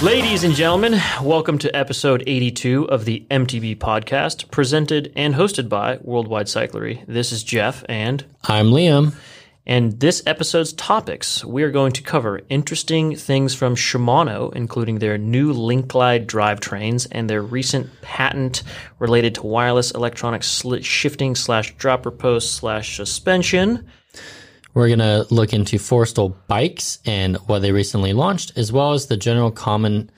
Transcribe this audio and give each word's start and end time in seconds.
Ladies 0.00 0.44
and 0.44 0.54
gentlemen, 0.54 1.00
welcome 1.20 1.58
to 1.58 1.74
episode 1.74 2.22
82 2.24 2.88
of 2.88 3.04
the 3.04 3.26
MTB 3.32 3.78
podcast, 3.78 4.48
presented 4.48 5.12
and 5.16 5.34
hosted 5.34 5.68
by 5.68 5.98
Worldwide 6.02 6.46
Cyclery. 6.46 7.04
This 7.08 7.32
is 7.32 7.42
Jeff, 7.42 7.84
and 7.88 8.24
I'm 8.44 8.66
Liam. 8.66 9.16
and 9.66 9.98
this 9.98 10.22
episode's 10.24 10.72
topics, 10.74 11.44
we 11.44 11.64
are 11.64 11.72
going 11.72 11.90
to 11.92 12.02
cover 12.04 12.42
interesting 12.48 13.16
things 13.16 13.56
from 13.56 13.74
Shimano, 13.74 14.54
including 14.54 15.00
their 15.00 15.18
new 15.18 15.52
Link 15.52 15.88
Glide 15.88 16.28
drivetrains 16.28 17.08
and 17.10 17.28
their 17.28 17.42
recent 17.42 17.90
patent 18.00 18.62
related 19.00 19.34
to 19.34 19.46
wireless 19.46 19.90
electronic 19.90 20.44
shifting 20.44 21.34
slash 21.34 21.74
dropper 21.76 22.12
post 22.12 22.52
slash 22.52 22.96
suspension. 22.96 23.88
We're 24.78 24.86
going 24.86 25.00
to 25.00 25.26
look 25.34 25.52
into 25.52 25.76
Forestal 25.76 26.36
bikes 26.46 27.00
and 27.04 27.36
what 27.48 27.62
they 27.62 27.72
recently 27.72 28.12
launched, 28.12 28.56
as 28.56 28.70
well 28.70 28.92
as 28.92 29.06
the 29.06 29.16
general 29.16 29.50
common 29.50 30.08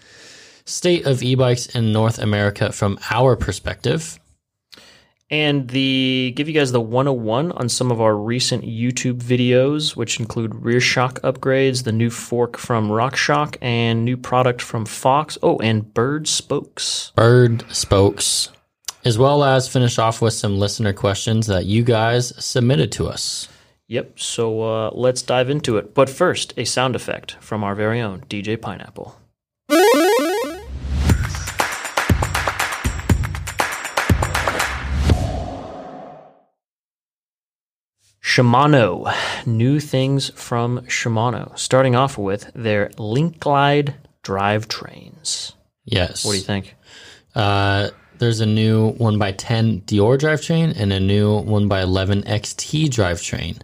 state 0.66 1.06
of 1.06 1.22
e 1.22 1.34
bikes 1.34 1.74
in 1.74 1.94
North 1.94 2.18
America 2.18 2.70
from 2.70 2.98
our 3.10 3.36
perspective. 3.36 4.20
and 5.30 5.68
the 5.70 6.34
give 6.36 6.46
you 6.46 6.52
guys 6.52 6.72
the 6.72 6.80
101 6.80 7.52
on 7.52 7.70
some 7.70 7.90
of 7.90 8.02
our 8.02 8.14
recent 8.14 8.62
YouTube 8.64 9.22
videos, 9.22 9.96
which 9.96 10.20
include 10.20 10.54
rear 10.56 10.78
shock 10.78 11.20
upgrades, 11.22 11.84
the 11.84 11.92
new 11.92 12.10
fork 12.10 12.58
from 12.58 12.90
RockShox, 12.90 13.56
and 13.62 14.04
new 14.04 14.18
product 14.18 14.60
from 14.60 14.84
Fox. 14.84 15.38
Oh, 15.42 15.56
and 15.60 15.94
bird 15.94 16.28
spokes. 16.28 17.12
Bird 17.16 17.64
spokes, 17.70 18.50
as 19.06 19.16
well 19.16 19.42
as 19.42 19.70
finish 19.70 19.98
off 19.98 20.20
with 20.20 20.34
some 20.34 20.58
listener 20.58 20.92
questions 20.92 21.46
that 21.46 21.64
you 21.64 21.82
guys 21.82 22.34
submitted 22.44 22.92
to 22.92 23.08
us. 23.08 23.48
Yep. 23.90 24.20
So 24.20 24.62
uh, 24.62 24.90
let's 24.92 25.20
dive 25.20 25.50
into 25.50 25.76
it. 25.76 25.94
But 25.94 26.08
first, 26.08 26.54
a 26.56 26.64
sound 26.64 26.94
effect 26.94 27.32
from 27.40 27.64
our 27.64 27.74
very 27.74 28.00
own 28.00 28.20
DJ 28.28 28.60
Pineapple. 28.60 29.16
Shimano. 38.22 39.12
New 39.44 39.80
things 39.80 40.30
from 40.36 40.82
Shimano. 40.82 41.58
Starting 41.58 41.96
off 41.96 42.16
with 42.16 42.48
their 42.54 42.92
Link 42.96 43.40
Glide 43.40 43.96
drivetrains. 44.22 45.54
Yes. 45.84 46.24
What 46.24 46.32
do 46.32 46.38
you 46.38 46.44
think? 46.44 46.76
Uh, 47.34 47.90
there's 48.18 48.38
a 48.38 48.46
new 48.46 48.92
1x10 48.92 49.82
Deore 49.82 50.16
drivetrain 50.16 50.78
and 50.78 50.92
a 50.92 51.00
new 51.00 51.42
1x11 51.42 52.24
XT 52.26 52.88
drivetrain 52.88 53.60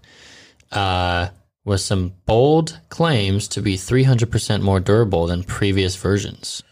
uh, 0.72 1.28
with 1.64 1.81
some 1.81 2.14
bold 2.27 2.81
claims 2.89 3.48
to 3.48 3.61
be 3.61 3.77
300% 3.77 4.62
more 4.62 4.81
durable 4.81 5.27
than 5.27 5.42
previous 5.42 5.97
versions. 5.97 6.62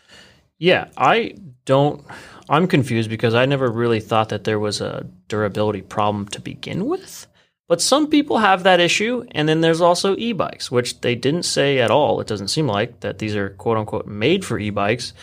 Yeah, 0.58 0.88
I 0.96 1.34
don't. 1.64 2.04
I'm 2.48 2.66
confused 2.66 3.10
because 3.10 3.34
I 3.34 3.46
never 3.46 3.70
really 3.70 4.00
thought 4.00 4.28
that 4.28 4.44
there 4.44 4.58
was 4.58 4.80
a 4.80 5.06
durability 5.28 5.82
problem 5.82 6.28
to 6.28 6.40
begin 6.40 6.86
with. 6.86 7.26
But 7.66 7.80
some 7.80 8.08
people 8.08 8.38
have 8.38 8.62
that 8.64 8.80
issue, 8.80 9.24
and 9.32 9.48
then 9.48 9.62
there's 9.62 9.80
also 9.80 10.14
e-bikes, 10.16 10.70
which 10.70 11.00
they 11.00 11.14
didn't 11.14 11.44
say 11.44 11.78
at 11.78 11.90
all. 11.90 12.20
It 12.20 12.26
doesn't 12.26 12.48
seem 12.48 12.66
like 12.66 13.00
that 13.00 13.18
these 13.18 13.34
are 13.34 13.50
quote 13.50 13.78
unquote 13.78 14.06
made 14.06 14.44
for 14.44 14.58
e-bikes, 14.58 15.14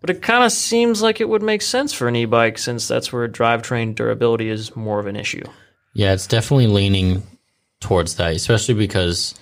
but 0.00 0.10
it 0.10 0.20
kind 0.20 0.42
of 0.42 0.50
seems 0.50 1.00
like 1.00 1.20
it 1.20 1.28
would 1.28 1.42
make 1.42 1.62
sense 1.62 1.92
for 1.92 2.08
an 2.08 2.16
e-bike 2.16 2.58
since 2.58 2.88
that's 2.88 3.12
where 3.12 3.28
drivetrain 3.28 3.94
durability 3.94 4.48
is 4.48 4.74
more 4.74 4.98
of 4.98 5.06
an 5.06 5.16
issue. 5.16 5.44
Yeah, 5.94 6.12
it's 6.12 6.26
definitely 6.26 6.66
leaning 6.66 7.22
towards 7.80 8.16
that, 8.16 8.34
especially 8.34 8.74
because 8.74 9.34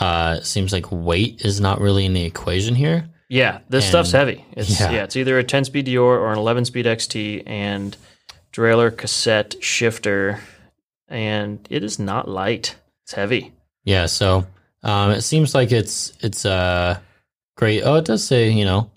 uh, 0.00 0.36
it 0.40 0.46
seems 0.46 0.72
like 0.72 0.90
weight 0.92 1.42
is 1.44 1.60
not 1.60 1.80
really 1.80 2.04
in 2.04 2.12
the 2.12 2.24
equation 2.24 2.74
here. 2.74 3.08
Yeah, 3.28 3.58
this 3.68 3.84
And- 3.84 3.90
stuff's 3.90 4.12
heavy. 4.12 4.44
It's 4.52 4.78
yeah. 4.80 4.90
yeah. 4.92 5.04
it's 5.04 5.16
either 5.16 5.38
a 5.38 5.44
10 5.44 5.64
speed 5.64 5.86
Deore 5.86 6.18
or 6.18 6.32
an 6.32 6.38
11 6.38 6.64
speed 6.66 6.86
XT 6.86 7.42
and 7.46 7.96
derailleur 8.52 8.96
cassette 8.96 9.56
shifter 9.60 10.40
and 11.08 11.66
it 11.70 11.84
is 11.84 11.98
not 11.98 12.28
light. 12.28 12.76
It's 13.04 13.12
heavy. 13.14 13.52
Yeah, 13.84 14.06
so 14.06 14.46
um, 14.82 15.10
it 15.12 15.22
seems 15.22 15.54
like 15.54 15.70
it's 15.72 16.12
it's 16.20 16.44
uh, 16.44 16.98
great. 17.56 17.82
Oh, 17.82 17.94
it 17.96 18.04
does 18.04 18.24
say 18.24 18.50
you 18.50 18.64
know 18.64 18.90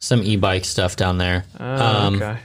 some 0.00 0.22
e-bike 0.22 0.64
stuff 0.64 0.96
down 0.96 1.18
there. 1.18 1.44
Oh, 1.58 1.66
Um, 2.06 2.16
okay. 2.16 2.38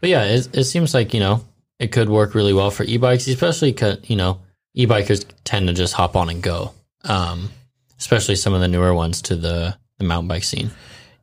But 0.00 0.10
yeah, 0.10 0.24
it, 0.24 0.48
it 0.56 0.64
seems 0.64 0.92
like, 0.94 1.12
you 1.14 1.20
know, 1.20 1.42
it 1.78 1.92
could 1.92 2.08
work 2.10 2.34
really 2.34 2.52
well 2.52 2.70
for 2.70 2.84
e-bikes, 2.84 3.26
especially 3.26 3.72
because, 3.72 3.98
you 4.08 4.16
know, 4.16 4.40
e-bikers 4.74 5.24
tend 5.44 5.68
to 5.68 5.74
just 5.74 5.94
hop 5.94 6.16
on 6.16 6.28
and 6.28 6.42
go. 6.42 6.72
Um, 7.04 7.50
especially 7.98 8.36
some 8.36 8.52
of 8.54 8.60
the 8.60 8.68
newer 8.68 8.94
ones 8.94 9.22
to 9.22 9.36
the, 9.36 9.76
the 9.98 10.04
mountain 10.04 10.28
bike 10.28 10.44
scene. 10.44 10.70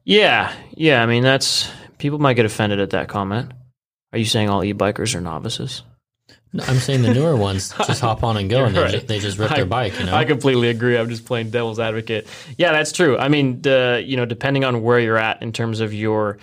Yeah, 0.03 0.53
yeah. 0.75 1.01
I 1.03 1.05
mean, 1.05 1.23
that's 1.23 1.69
people 1.97 2.19
might 2.19 2.35
get 2.35 2.45
offended 2.45 2.79
at 2.79 2.91
that 2.91 3.07
comment. 3.09 3.51
Are 4.13 4.19
you 4.19 4.25
saying 4.25 4.49
all 4.49 4.63
e-bikers 4.63 5.15
are 5.15 5.21
novices? 5.21 5.83
No, 6.53 6.63
I'm 6.65 6.77
saying 6.77 7.01
the 7.01 7.13
newer 7.13 7.35
ones 7.35 7.73
just 7.87 7.99
hop 7.99 8.23
on 8.23 8.37
and 8.37 8.49
go 8.49 8.63
and 8.63 8.75
they, 8.75 8.79
You're 8.79 8.89
ju- 8.89 8.99
they 9.01 9.19
just 9.19 9.37
rip 9.37 9.51
I- 9.51 9.57
their 9.57 9.65
bike, 9.65 9.99
you 9.99 10.05
know? 10.05 10.15
I 10.15 10.23
completely 10.23 10.69
agree. 10.69 10.97
I'm 10.97 11.09
just 11.09 11.25
playing 11.25 11.49
devil's 11.49 11.77
advocate. 11.79 12.25
Yeah, 12.57 12.71
that's 12.71 12.91
true. 12.93 13.17
I 13.17 13.27
mean, 13.27 13.61
the 13.61 14.01
you 14.05 14.15
know, 14.15 14.25
depending 14.25 14.63
on 14.63 14.81
where 14.81 14.99
you're 14.99 15.17
at 15.17 15.41
in 15.41 15.51
terms 15.51 15.81
of 15.81 15.93
your 15.93 16.37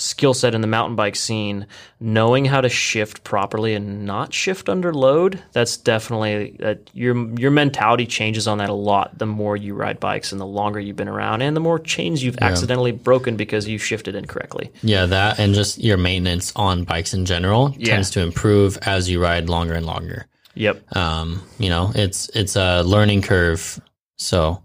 skill 0.00 0.32
set 0.32 0.54
in 0.54 0.60
the 0.60 0.66
mountain 0.68 0.94
bike 0.94 1.16
scene, 1.16 1.66
knowing 1.98 2.44
how 2.44 2.60
to 2.60 2.68
shift 2.68 3.24
properly 3.24 3.74
and 3.74 4.06
not 4.06 4.32
shift 4.32 4.68
under 4.68 4.94
load, 4.94 5.42
that's 5.52 5.76
definitely 5.76 6.54
that 6.60 6.88
your 6.94 7.16
your 7.38 7.50
mentality 7.50 8.06
changes 8.06 8.46
on 8.46 8.58
that 8.58 8.70
a 8.70 8.74
lot 8.74 9.18
the 9.18 9.26
more 9.26 9.56
you 9.56 9.74
ride 9.74 9.98
bikes 9.98 10.30
and 10.30 10.40
the 10.40 10.46
longer 10.46 10.78
you've 10.78 10.94
been 10.94 11.08
around 11.08 11.42
and 11.42 11.56
the 11.56 11.60
more 11.60 11.80
chains 11.80 12.22
you've 12.22 12.38
accidentally 12.40 12.92
broken 12.92 13.36
because 13.36 13.66
you 13.66 13.76
shifted 13.76 14.14
incorrectly. 14.14 14.70
yeah, 14.82 15.04
that 15.06 15.40
and 15.40 15.52
just 15.54 15.78
your 15.78 15.96
maintenance 15.96 16.52
on 16.54 16.84
bikes 16.84 17.12
in 17.12 17.26
general 17.26 17.74
Yeah. 17.76 17.94
tends 17.94 18.10
to 18.10 18.20
improve 18.20 18.78
as 18.82 19.10
you 19.10 19.20
ride 19.20 19.48
longer 19.48 19.74
and 19.74 19.84
longer. 19.84 20.26
Yep. 20.54 20.96
um, 20.96 21.42
you 21.58 21.68
know, 21.70 21.90
it's 21.94 22.28
it's 22.34 22.54
a 22.56 22.82
learning 22.82 23.22
curve. 23.22 23.80
So, 24.16 24.62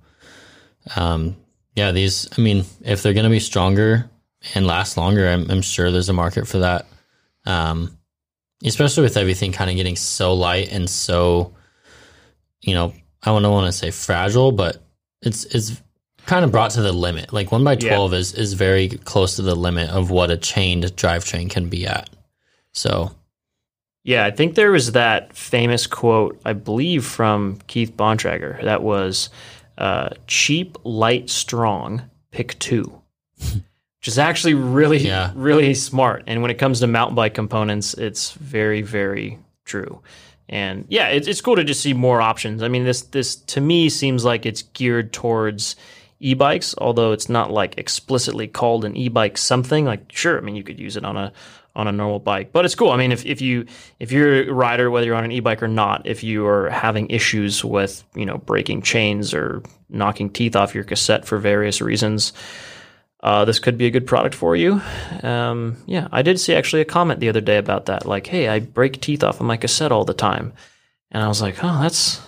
um, 0.96 1.36
yeah, 1.76 1.92
these. 1.92 2.28
I 2.38 2.42
mean, 2.42 2.66
if 2.84 3.02
they're 3.02 3.14
going 3.14 3.24
to 3.26 3.30
be 3.30 3.40
stronger 3.40 4.10
and 4.54 4.68
last 4.68 4.98
longer, 4.98 5.28
I'm, 5.28 5.50
I'm 5.50 5.62
sure 5.62 5.92
there's 5.92 6.10
a 6.10 6.14
market 6.14 6.48
for 6.48 6.60
that. 6.60 6.86
Um, 7.46 7.98
especially 8.64 9.04
with 9.04 9.18
everything 9.18 9.52
kind 9.52 9.70
of 9.70 9.76
getting 9.76 9.96
so 9.96 10.34
light 10.34 10.72
and 10.72 10.90
so, 10.90 11.54
you 12.62 12.74
know, 12.74 12.94
I 13.22 13.28
don't 13.28 13.52
want 13.52 13.68
to 13.68 13.78
say 13.78 13.92
fragile, 13.92 14.52
but 14.52 14.82
it's 15.22 15.46
it's 15.46 15.82
kind 16.26 16.44
of 16.44 16.52
brought 16.52 16.72
to 16.72 16.82
the 16.82 16.92
limit. 16.92 17.32
Like 17.32 17.52
one 17.52 17.64
by 17.64 17.76
twelve 17.76 18.14
is 18.14 18.34
is 18.34 18.54
very 18.54 18.90
close 18.90 19.38
to 19.38 19.42
the 19.42 19.56
limit 19.56 19.90
of 19.90 20.12
what 20.12 20.32
a 20.32 20.38
chained 20.38 20.84
drivetrain 20.84 21.50
can 21.50 21.70
be 21.70 21.86
at. 21.86 22.10
So 22.74 23.12
Yeah, 24.04 24.26
I 24.26 24.32
think 24.32 24.56
there 24.56 24.72
was 24.72 24.92
that 24.92 25.36
famous 25.36 25.88
quote, 25.88 26.40
I 26.44 26.54
believe, 26.54 27.06
from 27.06 27.60
Keith 27.68 27.96
Bontrager 27.96 28.62
that 28.64 28.84
was 28.84 29.30
uh, 29.78 30.10
cheap, 30.28 30.78
light, 30.84 31.30
strong, 31.30 32.04
pick 32.32 32.60
two. 32.60 33.02
Which 34.04 34.10
is 34.10 34.20
actually 34.20 34.54
really, 34.54 34.98
Yeah. 34.98 35.32
really 35.36 35.74
smart. 35.74 36.26
And 36.28 36.42
when 36.42 36.52
it 36.52 36.58
comes 36.58 36.82
to 36.82 36.88
mountain 36.88 37.16
bike 37.16 37.34
components, 37.34 37.94
it's 37.94 38.34
very, 38.34 38.82
very 38.82 39.40
true. 39.64 40.02
And 40.50 40.84
yeah, 40.90 41.08
it's, 41.08 41.26
it's 41.26 41.40
cool 41.40 41.56
to 41.56 41.64
just 41.64 41.80
see 41.80 41.94
more 41.94 42.20
options. 42.20 42.64
I 42.64 42.68
mean, 42.68 42.84
this 42.84 43.04
this 43.04 43.38
to 43.38 43.62
me 43.62 43.88
seems 43.88 44.26
like 44.26 44.46
it's 44.46 44.64
geared 44.64 45.14
towards 45.14 45.78
e-bikes, 46.20 46.76
although 46.80 47.14
it's 47.14 47.30
not 47.30 47.50
like 47.50 47.78
explicitly 47.78 48.46
called 48.46 48.84
an 48.84 48.98
e-bike 48.98 49.38
something. 49.38 49.86
Like, 49.86 50.12
sure, 50.12 50.38
I 50.38 50.42
mean, 50.42 50.58
you 50.58 50.64
could 50.64 50.82
use 50.82 50.98
it 50.98 51.06
on 51.06 51.16
a 51.16 51.32
on 51.74 51.88
a 51.88 51.94
normal 51.94 52.20
bike, 52.20 52.52
but 52.52 52.66
it's 52.66 52.76
cool. 52.76 52.92
I 52.92 52.98
mean, 52.98 53.14
if, 53.14 53.26
if 53.26 53.40
you 53.40 53.66
if 54.02 54.12
you're 54.12 54.50
a 54.50 54.52
rider, 54.52 54.92
whether 54.92 55.06
you're 55.06 55.16
on 55.16 55.24
an 55.24 55.32
e-bike 55.32 55.64
or 55.64 55.70
not, 55.70 56.06
if 56.06 56.26
you 56.26 56.46
are 56.46 56.70
having 56.70 57.10
issues 57.10 57.64
with 57.64 58.04
you 58.16 58.26
know 58.26 58.38
breaking 58.40 58.82
chains 58.82 59.34
or 59.34 59.64
knocking 59.90 60.30
teeth 60.30 60.58
off 60.58 60.76
your 60.76 60.84
cassette 60.84 61.24
for 61.24 61.38
various 61.38 61.80
reasons, 61.80 62.34
uh, 63.24 63.46
this 63.46 63.58
could 63.58 63.78
be 63.78 63.88
a 63.88 63.92
good 63.92 64.06
product 64.06 64.36
for 64.36 64.56
you. 64.56 64.82
Um, 65.24 65.78
yeah, 65.88 66.08
I 66.12 66.22
did 66.22 66.40
see 66.40 66.54
actually 66.54 66.82
a 66.82 66.86
comment 66.86 67.20
the 67.22 67.30
other 67.30 67.42
day 67.42 67.58
about 67.58 67.86
that. 67.88 68.06
Like, 68.06 68.28
hey, 68.28 68.48
I 68.50 68.60
break 68.60 69.02
teeth 69.02 69.24
off 69.24 69.40
of 69.40 69.46
my 69.48 69.58
cassette 69.58 69.92
all 69.92 70.06
the 70.06 70.14
time, 70.14 70.54
and 71.10 71.24
I 71.24 71.28
was 71.28 71.42
like, 71.42 71.64
oh, 71.64 71.82
that's 71.82 72.22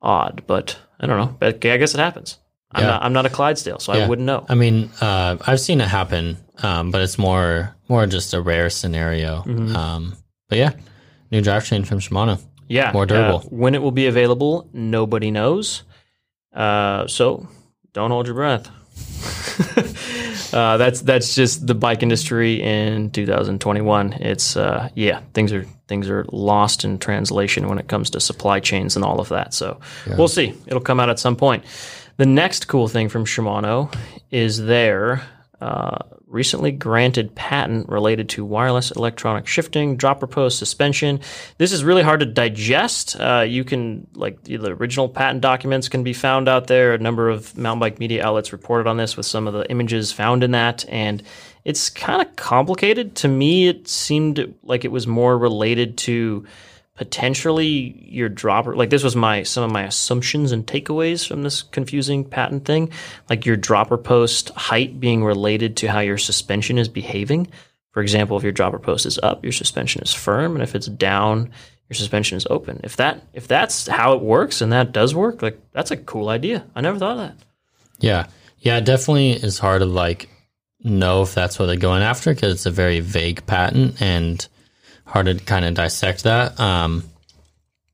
odd, 0.00 0.44
but 0.46 0.78
I 1.00 1.06
don't 1.06 1.18
know. 1.18 1.36
But 1.38 1.64
I 1.66 1.76
guess 1.76 1.92
it 1.94 2.00
happens. 2.00 2.38
I'm 2.70 2.82
Yeah. 2.84 2.90
not 2.90 3.02
I'm 3.02 3.12
not 3.12 3.26
a 3.26 3.30
Clydesdale, 3.30 3.78
so 3.80 3.92
I 3.92 4.06
wouldn't 4.06 4.26
know. 4.26 4.44
I 4.48 4.54
mean, 4.54 4.90
uh, 5.00 5.38
I've 5.46 5.60
seen 5.60 5.80
it 5.80 5.88
happen, 5.88 6.36
um, 6.62 6.90
but 6.90 7.00
it's 7.02 7.18
more 7.18 7.74
more 7.88 8.06
just 8.06 8.34
a 8.34 8.40
rare 8.40 8.68
scenario. 8.70 9.42
Mm-hmm. 9.42 9.74
Um, 9.74 10.16
but 10.48 10.58
yeah, 10.58 10.72
new 11.30 11.40
drivetrain 11.42 11.86
from 11.86 11.98
Shimano. 11.98 12.38
Yeah, 12.68 12.92
More 12.92 13.06
durable. 13.06 13.38
uh, 13.38 13.48
when 13.48 13.74
it 13.74 13.80
will 13.80 13.92
be 13.92 14.06
available, 14.06 14.68
nobody 14.74 15.30
knows. 15.30 15.84
Uh, 16.54 17.06
so 17.06 17.48
don't 17.94 18.10
hold 18.10 18.26
your 18.26 18.34
breath. 18.34 18.68
uh, 20.52 20.76
that's 20.76 21.00
that's 21.02 21.34
just 21.34 21.66
the 21.66 21.74
bike 21.74 22.02
industry 22.02 22.62
in 22.62 23.10
2021. 23.10 24.12
It's 24.14 24.56
uh, 24.56 24.88
yeah, 24.94 25.20
things 25.34 25.52
are 25.52 25.64
things 25.86 26.08
are 26.08 26.24
lost 26.32 26.84
in 26.84 26.98
translation 26.98 27.68
when 27.68 27.78
it 27.78 27.88
comes 27.88 28.10
to 28.10 28.20
supply 28.20 28.60
chains 28.60 28.96
and 28.96 29.04
all 29.04 29.20
of 29.20 29.28
that. 29.30 29.54
So 29.54 29.80
we'll 30.16 30.28
see. 30.28 30.54
It'll 30.66 30.80
come 30.80 31.00
out 31.00 31.10
at 31.10 31.18
some 31.18 31.36
point. 31.36 31.64
The 32.16 32.26
next 32.26 32.66
cool 32.66 32.88
thing 32.88 33.08
from 33.08 33.24
Shimano 33.24 33.94
is 34.30 34.64
their 34.64 35.22
uh, 35.60 35.98
recently 36.28 36.70
granted 36.70 37.34
patent 37.34 37.88
related 37.88 38.28
to 38.28 38.44
wireless 38.44 38.90
electronic 38.90 39.46
shifting, 39.46 39.96
dropper 39.96 40.26
post, 40.26 40.58
suspension. 40.58 41.20
This 41.56 41.72
is 41.72 41.82
really 41.82 42.02
hard 42.02 42.20
to 42.20 42.26
digest. 42.26 43.18
Uh, 43.18 43.44
you 43.48 43.64
can, 43.64 44.06
like, 44.14 44.44
the 44.44 44.56
original 44.58 45.08
patent 45.08 45.40
documents 45.40 45.88
can 45.88 46.02
be 46.02 46.12
found 46.12 46.48
out 46.48 46.66
there. 46.66 46.92
A 46.92 46.98
number 46.98 47.28
of 47.28 47.56
mountain 47.56 47.80
bike 47.80 47.98
media 47.98 48.24
outlets 48.24 48.52
reported 48.52 48.86
on 48.86 48.98
this 48.98 49.16
with 49.16 49.26
some 49.26 49.46
of 49.46 49.54
the 49.54 49.68
images 49.70 50.12
found 50.12 50.44
in 50.44 50.50
that. 50.50 50.84
And 50.88 51.22
it's 51.64 51.90
kind 51.90 52.20
of 52.20 52.36
complicated. 52.36 53.16
To 53.16 53.28
me, 53.28 53.68
it 53.68 53.88
seemed 53.88 54.54
like 54.62 54.84
it 54.84 54.92
was 54.92 55.06
more 55.06 55.36
related 55.36 55.98
to 55.98 56.46
potentially 56.98 57.94
your 58.08 58.28
dropper 58.28 58.74
like 58.74 58.90
this 58.90 59.04
was 59.04 59.14
my 59.14 59.44
some 59.44 59.62
of 59.62 59.70
my 59.70 59.84
assumptions 59.84 60.50
and 60.50 60.66
takeaways 60.66 61.26
from 61.26 61.44
this 61.44 61.62
confusing 61.62 62.24
patent 62.24 62.64
thing. 62.64 62.90
Like 63.30 63.46
your 63.46 63.56
dropper 63.56 63.96
post 63.96 64.50
height 64.50 64.98
being 64.98 65.24
related 65.24 65.76
to 65.78 65.86
how 65.86 66.00
your 66.00 66.18
suspension 66.18 66.76
is 66.76 66.88
behaving. 66.88 67.46
For 67.92 68.02
example 68.02 68.36
if 68.36 68.42
your 68.42 68.50
dropper 68.50 68.80
post 68.80 69.06
is 69.06 69.16
up 69.22 69.44
your 69.44 69.52
suspension 69.52 70.02
is 70.02 70.12
firm. 70.12 70.56
And 70.56 70.62
if 70.62 70.74
it's 70.74 70.88
down 70.88 71.52
your 71.88 71.94
suspension 71.94 72.36
is 72.36 72.48
open. 72.50 72.80
If 72.82 72.96
that 72.96 73.22
if 73.32 73.46
that's 73.46 73.86
how 73.86 74.14
it 74.14 74.20
works 74.20 74.60
and 74.60 74.72
that 74.72 74.90
does 74.90 75.14
work 75.14 75.40
like 75.40 75.56
that's 75.70 75.92
a 75.92 75.96
cool 75.96 76.28
idea. 76.28 76.66
I 76.74 76.80
never 76.80 76.98
thought 76.98 77.12
of 77.12 77.18
that. 77.18 77.36
Yeah. 78.00 78.26
Yeah, 78.58 78.78
it 78.78 78.84
definitely 78.84 79.30
is 79.30 79.60
hard 79.60 79.82
to 79.82 79.86
like 79.86 80.28
know 80.82 81.22
if 81.22 81.32
that's 81.32 81.60
what 81.60 81.66
they're 81.66 81.76
going 81.76 82.02
after 82.02 82.34
because 82.34 82.54
it's 82.54 82.66
a 82.66 82.72
very 82.72 82.98
vague 82.98 83.46
patent 83.46 84.02
and 84.02 84.48
hard 85.08 85.26
to 85.26 85.34
kind 85.34 85.64
of 85.64 85.74
dissect 85.74 86.24
that. 86.24 86.58
Um, 86.60 87.02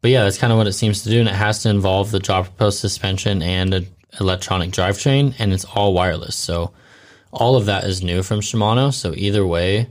but 0.03 0.11
yeah, 0.11 0.25
that's 0.25 0.37
kind 0.39 0.53
of 0.53 0.59
what 0.59 0.67
it 0.67 0.73
seems 0.73 1.03
to 1.05 1.09
do, 1.09 1.21
and 1.21 1.29
it 1.29 1.35
has 1.35 1.63
to 1.63 1.71
involve 1.71 2.11
the 2.11 2.19
dropper 2.19 2.51
post 2.51 2.81
suspension 2.81 3.41
and 3.43 3.73
an 3.73 3.87
electronic 4.21 4.71
drivetrain, 4.71 5.35
and 5.39 5.53
it's 5.53 5.65
all 5.65 5.95
wireless. 5.95 6.37
So 6.37 6.73
all 7.33 7.57
of 7.57 7.67
that 7.67 7.85
is 7.85 8.03
new 8.03 8.23
from 8.23 8.41
Shimano. 8.41 8.93
So 8.93 9.15
either 9.17 9.47
way, 9.47 9.89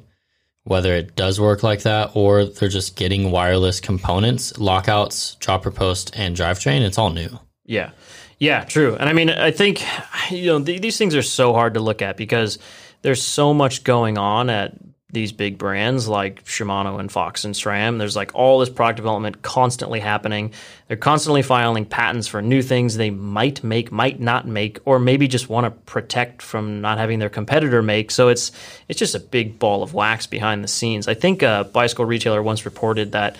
whether 0.63 0.93
it 0.93 1.15
does 1.15 1.39
work 1.39 1.63
like 1.63 1.81
that 1.81 2.11
or 2.15 2.45
they're 2.45 2.69
just 2.69 2.95
getting 2.95 3.31
wireless 3.31 3.79
components, 3.79 4.57
lockouts, 4.57 5.35
dropper 5.35 5.71
post, 5.71 6.11
and 6.15 6.35
drivetrain, 6.35 6.81
it's 6.81 6.97
all 6.97 7.09
new. 7.09 7.39
Yeah. 7.65 7.91
Yeah, 8.39 8.63
true. 8.63 8.95
And 8.95 9.09
I 9.09 9.13
mean, 9.13 9.29
I 9.29 9.51
think, 9.51 9.83
you 10.29 10.47
know, 10.47 10.63
th- 10.63 10.81
these 10.81 10.97
things 10.97 11.15
are 11.15 11.23
so 11.23 11.53
hard 11.53 11.75
to 11.75 11.79
look 11.79 12.01
at 12.01 12.17
because 12.17 12.59
there's 13.01 13.21
so 13.21 13.53
much 13.53 13.83
going 13.83 14.17
on 14.17 14.49
at 14.49 14.73
these 15.13 15.31
big 15.31 15.57
brands 15.57 16.07
like 16.07 16.43
Shimano 16.43 16.99
and 16.99 17.11
Fox 17.11 17.45
and 17.45 17.53
SRAM. 17.53 17.99
There's 17.99 18.15
like 18.15 18.31
all 18.33 18.59
this 18.59 18.69
product 18.69 18.97
development 18.97 19.43
constantly 19.43 19.99
happening. 19.99 20.51
They're 20.87 20.97
constantly 20.97 21.43
filing 21.43 21.85
patents 21.85 22.27
for 22.27 22.41
new 22.41 22.61
things 22.63 22.97
they 22.97 23.11
might 23.11 23.63
make, 23.63 23.91
might 23.91 24.19
not 24.19 24.47
make, 24.47 24.79
or 24.85 24.99
maybe 24.99 25.27
just 25.27 25.49
want 25.49 25.65
to 25.65 25.71
protect 25.71 26.41
from 26.41 26.81
not 26.81 26.97
having 26.97 27.19
their 27.19 27.29
competitor 27.29 27.83
make. 27.83 28.09
So 28.09 28.29
it's 28.29 28.51
it's 28.89 28.99
just 28.99 29.15
a 29.15 29.19
big 29.19 29.59
ball 29.59 29.83
of 29.83 29.93
wax 29.93 30.25
behind 30.25 30.63
the 30.63 30.67
scenes. 30.67 31.07
I 31.07 31.13
think 31.13 31.43
a 31.43 31.69
bicycle 31.71 32.05
retailer 32.05 32.41
once 32.41 32.65
reported 32.65 33.11
that 33.11 33.37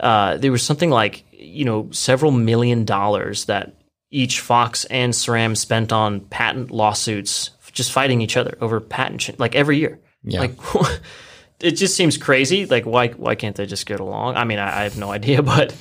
uh, 0.00 0.36
there 0.36 0.52
was 0.52 0.62
something 0.62 0.90
like 0.90 1.24
you 1.32 1.64
know 1.64 1.88
several 1.92 2.32
million 2.32 2.84
dollars 2.84 3.44
that 3.44 3.72
each 4.10 4.40
Fox 4.40 4.84
and 4.86 5.12
SRAM 5.12 5.56
spent 5.56 5.92
on 5.92 6.20
patent 6.20 6.70
lawsuits, 6.70 7.50
just 7.72 7.92
fighting 7.92 8.20
each 8.20 8.36
other 8.36 8.56
over 8.60 8.80
patent, 8.80 9.38
like 9.40 9.54
every 9.54 9.78
year. 9.78 9.98
Yeah. 10.24 10.40
Like, 10.40 10.56
it 11.60 11.72
just 11.72 11.96
seems 11.96 12.16
crazy. 12.16 12.66
Like, 12.66 12.84
why 12.84 13.08
why 13.08 13.34
can't 13.34 13.56
they 13.56 13.66
just 13.66 13.86
get 13.86 14.00
along? 14.00 14.36
I 14.36 14.44
mean, 14.44 14.58
I, 14.58 14.80
I 14.80 14.82
have 14.84 14.98
no 14.98 15.10
idea, 15.10 15.42
but 15.54 15.74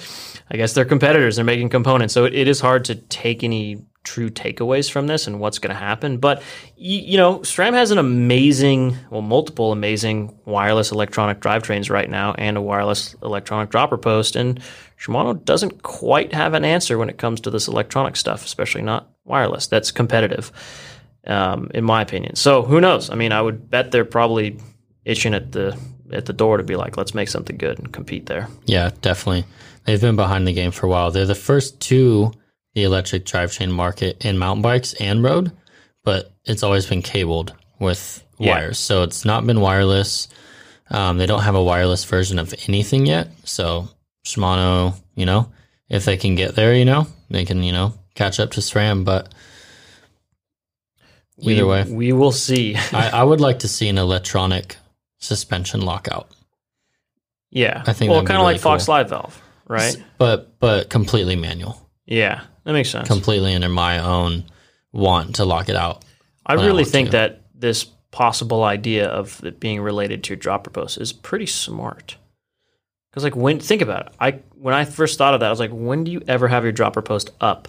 I 0.51 0.57
guess 0.57 0.73
they're 0.73 0.85
competitors. 0.85 1.35
They're 1.35 1.45
making 1.45 1.69
components, 1.69 2.13
so 2.13 2.25
it, 2.25 2.33
it 2.33 2.47
is 2.47 2.59
hard 2.59 2.85
to 2.85 2.95
take 2.95 3.43
any 3.43 3.83
true 4.03 4.29
takeaways 4.29 4.91
from 4.91 5.07
this 5.07 5.27
and 5.27 5.39
what's 5.39 5.59
going 5.59 5.73
to 5.73 5.79
happen. 5.79 6.17
But 6.17 6.39
y- 6.39 6.43
you 6.75 7.15
know, 7.17 7.39
SRAM 7.39 7.73
has 7.73 7.89
an 7.91 7.97
amazing, 7.97 8.97
well, 9.09 9.21
multiple 9.21 9.71
amazing 9.71 10.37
wireless 10.43 10.91
electronic 10.91 11.39
drivetrains 11.39 11.89
right 11.89 12.09
now, 12.09 12.33
and 12.33 12.57
a 12.57 12.61
wireless 12.61 13.15
electronic 13.23 13.69
dropper 13.69 13.97
post. 13.97 14.35
And 14.35 14.59
Shimano 14.99 15.43
doesn't 15.43 15.83
quite 15.83 16.33
have 16.33 16.53
an 16.53 16.65
answer 16.65 16.97
when 16.97 17.09
it 17.09 17.17
comes 17.17 17.39
to 17.41 17.49
this 17.49 17.67
electronic 17.69 18.17
stuff, 18.17 18.43
especially 18.45 18.81
not 18.81 19.09
wireless. 19.23 19.67
That's 19.67 19.91
competitive, 19.91 20.51
um, 21.27 21.69
in 21.73 21.83
my 21.83 22.01
opinion. 22.01 22.35
So 22.35 22.63
who 22.63 22.79
knows? 22.81 23.09
I 23.09 23.15
mean, 23.15 23.31
I 23.31 23.41
would 23.41 23.69
bet 23.69 23.91
they're 23.91 24.05
probably 24.05 24.59
itching 25.05 25.33
at 25.33 25.51
the 25.51 25.77
at 26.11 26.25
the 26.25 26.33
door 26.33 26.57
to 26.57 26.63
be 26.63 26.75
like, 26.75 26.95
let's 26.97 27.13
make 27.15 27.27
something 27.29 27.57
good 27.57 27.79
and 27.79 27.91
compete 27.91 28.27
there. 28.27 28.47
Yeah, 28.65 28.91
definitely. 29.01 29.45
They've 29.85 29.99
been 30.01 30.15
behind 30.15 30.47
the 30.47 30.53
game 30.53 30.71
for 30.71 30.85
a 30.85 30.89
while. 30.89 31.09
They're 31.11 31.25
the 31.25 31.33
first 31.35 31.79
to 31.81 32.31
the 32.75 32.83
electric 32.83 33.25
drivetrain 33.25 33.71
market 33.71 34.23
in 34.25 34.37
mountain 34.37 34.61
bikes 34.61 34.93
and 34.93 35.23
road, 35.23 35.51
but 36.03 36.31
it's 36.45 36.61
always 36.63 36.85
been 36.85 37.01
cabled 37.01 37.53
with 37.79 38.23
Yeah. 38.37 38.51
wires. 38.53 38.77
So 38.79 39.03
it's 39.03 39.25
not 39.25 39.45
been 39.47 39.59
wireless. 39.59 40.27
Um, 40.91 41.17
they 41.17 41.25
don't 41.25 41.41
have 41.43 41.55
a 41.55 41.63
wireless 41.63 42.03
version 42.03 42.37
of 42.39 42.53
anything 42.67 43.05
yet. 43.05 43.29
So 43.43 43.89
Shimano, 44.25 44.95
you 45.15 45.25
know, 45.25 45.51
if 45.89 46.05
they 46.05 46.17
can 46.17 46.35
get 46.35 46.55
there, 46.55 46.75
you 46.75 46.85
know, 46.85 47.07
they 47.29 47.45
can, 47.45 47.63
you 47.63 47.71
know, 47.71 47.93
catch 48.15 48.39
up 48.39 48.51
to 48.51 48.59
SRAM. 48.61 49.03
But 49.03 49.33
either 51.51 51.65
we, 51.65 51.71
way, 51.71 51.83
we 51.89 52.13
will 52.13 52.31
see. 52.31 52.75
I, 52.91 53.09
I 53.09 53.23
would 53.23 53.41
like 53.41 53.59
to 53.59 53.67
see 53.67 53.89
an 53.89 53.97
electronic 53.97 54.77
suspension 55.19 55.81
lockout. 55.81 56.29
yeah, 57.49 57.83
I 57.85 57.93
think 57.93 58.11
well, 58.11 58.21
kind 58.21 58.37
of 58.37 58.41
really 58.41 58.53
like 58.53 58.61
Fox 58.61 58.85
cool. 58.85 58.95
Live 58.95 59.09
Valve, 59.09 59.41
right? 59.67 60.03
But 60.17 60.59
but 60.59 60.89
completely 60.89 61.35
manual. 61.35 61.89
Yeah, 62.05 62.41
that 62.63 62.73
makes 62.73 62.89
sense. 62.89 63.07
completely 63.07 63.55
under 63.55 63.69
my 63.69 63.99
own 63.99 64.45
want 64.91 65.35
to 65.35 65.45
lock 65.45 65.69
it 65.69 65.75
out. 65.75 66.03
I 66.45 66.55
when 66.55 66.65
I 66.65 66.67
really 66.67 66.85
think 66.85 67.09
to. 67.09 67.11
that 67.13 67.41
this 67.53 67.85
possible 68.11 68.63
idea 68.63 69.07
of 69.07 69.43
it 69.43 69.59
being 69.59 69.81
related 69.81 70.23
to 70.23 70.29
your 70.29 70.37
dropper 70.37 70.69
post 70.69 70.99
is 70.99 71.11
pretty 71.11 71.47
smart. 71.47 72.15
Because 73.09 73.23
like 73.23 73.35
when 73.35 73.59
think 73.59 73.81
about 73.81 74.07
it, 74.07 74.13
I 74.19 74.39
when 74.55 74.73
I 74.73 74.85
first 74.85 75.17
thought 75.17 75.33
of 75.33 75.39
that, 75.41 75.47
I 75.47 75.49
was 75.49 75.59
like, 75.59 75.71
when 75.71 76.03
do 76.03 76.11
you 76.11 76.21
ever 76.27 76.47
have 76.47 76.63
your 76.63 76.71
dropper 76.71 77.01
post 77.01 77.31
up 77.41 77.67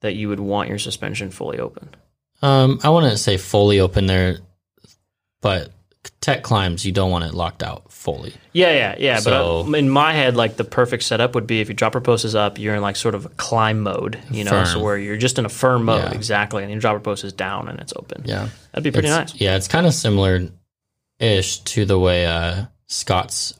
that 0.00 0.14
you 0.14 0.28
would 0.28 0.40
want 0.40 0.68
your 0.68 0.78
suspension 0.78 1.30
fully 1.30 1.58
open? 1.58 1.94
Um, 2.42 2.80
I 2.82 2.90
wouldn't 2.90 3.18
say 3.18 3.36
fully 3.36 3.78
open 3.80 4.06
there, 4.06 4.38
but 5.40 5.70
tech 6.20 6.42
climbs 6.42 6.84
you 6.84 6.90
don't 6.92 7.10
want 7.10 7.24
it 7.24 7.34
locked 7.34 7.62
out 7.62 7.92
fully. 7.92 8.34
Yeah, 8.52 8.72
yeah, 8.72 8.94
yeah. 8.98 9.18
So- 9.20 9.62
but 9.64 9.70
uh, 9.70 9.78
in 9.78 9.88
my 9.88 10.12
head, 10.12 10.34
like 10.36 10.56
the 10.56 10.64
perfect 10.64 11.04
setup 11.04 11.34
would 11.36 11.46
be 11.46 11.60
if 11.60 11.68
your 11.68 11.74
dropper 11.76 12.00
post 12.00 12.24
is 12.24 12.34
up, 12.34 12.58
you're 12.58 12.74
in 12.74 12.82
like 12.82 12.96
sort 12.96 13.14
of 13.14 13.26
a 13.26 13.28
climb 13.30 13.80
mode, 13.80 14.18
you 14.30 14.42
know, 14.44 14.50
Firm. 14.50 14.66
so 14.66 14.80
where 14.82 14.98
you're 14.98 15.16
just 15.16 15.38
in 15.38 15.44
a 15.46 15.48
firm 15.48 15.84
mode, 15.84 16.02
Yeah. 16.02 16.12
exactly, 16.12 16.62
and 16.64 16.72
your 16.72 16.80
dropper 16.80 16.98
post 17.00 17.22
is 17.24 17.32
down 17.32 17.68
and 17.68 17.78
it's 17.80 17.92
open. 17.94 18.22
Yeah, 18.24 18.48
That'd 18.72 18.82
be 18.84 18.90
pretty 18.90 19.08
It's- 19.08 19.32
nice. 19.32 19.40
Yeah, 19.40 19.56
it's 19.56 19.68
kind 19.68 19.86
of 19.86 19.94
similar 19.94 20.48
ish 21.20 21.58
to 21.60 21.84
the 21.84 21.98
way 21.98 22.26
uh, 22.26 22.64
Scott's 22.88 23.54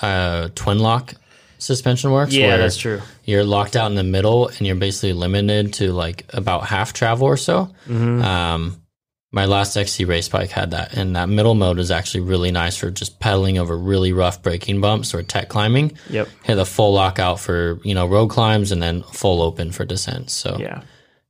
uh, 0.00 0.48
TwinLoc 0.54 1.14
suspension 1.58 2.10
works. 2.12 2.32
Yeah, 2.32 2.56
that's 2.56 2.76
true. 2.76 3.00
You're 3.24 3.44
locked 3.44 3.76
out 3.76 3.90
in 3.90 3.96
the 3.96 4.02
middle, 4.04 4.48
and 4.48 4.60
you're 4.66 4.76
basically 4.76 5.12
limited 5.12 5.74
to 5.74 5.92
like 5.92 6.24
about 6.32 6.64
half 6.66 6.92
travel 6.92 7.26
or 7.26 7.36
so. 7.36 7.66
Mm-hmm. 7.86 8.22
Um, 8.22 8.82
my 9.30 9.44
last 9.44 9.76
XC 9.76 10.06
race 10.06 10.28
bike 10.28 10.50
had 10.50 10.70
that, 10.70 10.94
and 10.96 11.14
that 11.16 11.28
middle 11.28 11.54
mode 11.54 11.78
is 11.78 11.90
actually 11.90 12.20
really 12.20 12.50
nice 12.50 12.76
for 12.76 12.90
just 12.90 13.20
pedaling 13.20 13.58
over 13.58 13.76
really 13.76 14.12
rough 14.14 14.42
braking 14.42 14.80
bumps 14.80 15.12
or 15.12 15.22
tech 15.22 15.50
climbing. 15.50 15.92
Yep. 16.08 16.28
Hit 16.44 16.58
a 16.58 16.64
full 16.64 16.94
lockout 16.94 17.38
for 17.38 17.78
you 17.84 17.94
know 17.94 18.06
road 18.06 18.28
climbs, 18.28 18.72
and 18.72 18.82
then 18.82 19.02
full 19.02 19.42
open 19.42 19.70
for 19.70 19.84
descents. 19.84 20.32
So 20.32 20.56
Yeah. 20.58 20.80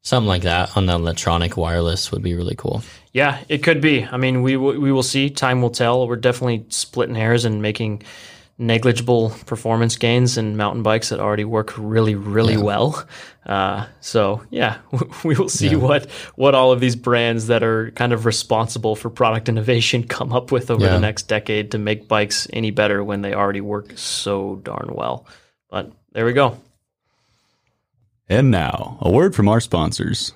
something 0.03 0.29
like 0.29 0.43
that 0.43 0.77
on 0.77 0.87
the 0.87 0.95
electronic 0.95 1.57
wireless 1.57 2.13
would 2.13 2.23
be 2.23 2.35
really 2.35 2.55
cool. 2.55 2.83
Yeah, 3.13 3.39
it 3.49 3.65
could 3.65 3.81
be. 3.81 4.05
I 4.05 4.17
mean, 4.17 4.43
we 4.43 4.57
will- 4.57 4.79
we 4.79 4.93
will 4.93 5.03
see. 5.03 5.29
Time 5.29 5.61
will 5.61 5.71
tell. 5.71 6.07
We're 6.07 6.15
definitely 6.17 6.67
splitting 6.69 7.17
hairs 7.17 7.45
and 7.45 7.61
making 7.61 8.03
negligible 8.61 9.31
performance 9.47 9.97
gains 9.97 10.37
in 10.37 10.57
mountain 10.57 10.83
bikes 10.83 11.11
that 11.11 11.21
already 11.21 11.45
work 11.45 11.73
really, 11.79 12.17
really 12.17 12.57
well. 12.57 13.07
Uh, 13.47 13.87
so 14.01 14.43
yeah, 14.51 14.79
we 15.25 15.37
will 15.37 15.49
see 15.49 15.77
what 15.77 16.11
what 16.35 16.55
all 16.55 16.73
of 16.73 16.81
these 16.81 16.97
brands 16.97 17.47
that 17.47 17.63
are 17.63 17.93
kind 17.93 18.13
of 18.13 18.27
responsible 18.27 18.97
for 18.97 19.11
product 19.11 19.49
innovation 19.49 20.03
come 20.09 20.33
up 20.33 20.51
with 20.53 20.71
over 20.71 20.85
Yeah. 20.85 20.93
the 20.95 21.01
next 21.01 21.25
decade 21.29 21.71
to 21.71 21.79
make 21.79 22.09
bikes 22.09 22.47
any 22.53 22.71
better 22.73 23.03
when 23.05 23.23
they 23.23 23.33
already 23.35 23.61
work 23.61 23.97
so 23.97 24.57
darn 24.57 24.91
well. 24.93 25.27
But 25.71 25.93
there 26.13 26.25
we 26.27 26.33
go. 26.33 26.59
And 28.29 28.51
now, 28.51 28.99
a 29.01 29.11
word 29.11 29.35
from 29.35 29.49
our 29.49 29.61
sponsors. 29.61 30.33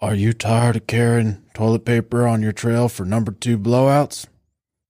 Are 0.00 0.14
you 0.14 0.32
tired 0.32 0.76
of 0.76 0.86
carrying 0.86 1.42
toilet 1.54 1.84
paper 1.84 2.26
on 2.26 2.40
your 2.40 2.52
trail 2.52 2.88
for 2.88 3.04
number 3.04 3.32
two 3.32 3.58
blowouts? 3.58 4.26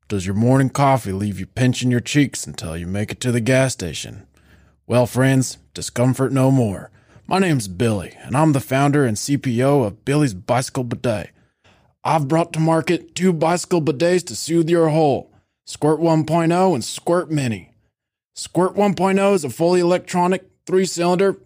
Does 0.09 0.25
your 0.25 0.35
morning 0.35 0.71
coffee 0.71 1.13
leave 1.13 1.39
you 1.39 1.45
pinching 1.45 1.91
your 1.91 2.01
cheeks 2.01 2.47
until 2.47 2.79
you 2.79 2.87
make 2.87 3.13
it 3.13 3.21
to 3.21 3.31
the 3.31 3.43
gas 3.43 3.75
station? 3.75 4.27
Well, 4.87 5.05
friends, 5.05 5.59
discomfort 5.75 6.33
no 6.33 6.51
more. 6.51 6.91
My 7.27 7.39
name's 7.39 7.69
Billy, 7.69 8.17
and 8.23 8.35
I'm 8.35 8.55
the 8.55 8.61
founder 8.61 9.05
and 9.05 9.19
CPO 9.19 9.87
of 9.87 10.07
Billy's 10.07 10.33
Bicycle 10.33 10.85
Bidet. 10.85 11.29
I've 12.05 12.27
brought 12.27 12.55
to 12.55 12.59
market 12.59 13.15
two 13.15 13.35
bicycle 13.35 13.83
bidets 13.83 14.25
to 14.29 14.35
soothe 14.35 14.71
your 14.71 14.89
hole 14.89 15.31
Squirt 15.67 16.01
1.0 16.01 16.75
and 16.75 16.83
Squirt 16.83 17.31
Mini. 17.31 17.75
Squirt 18.35 18.77
1.0 18.77 19.35
is 19.35 19.45
a 19.45 19.51
fully 19.51 19.81
electronic, 19.81 20.49
three 20.65 20.87
cylinder, 20.87 21.37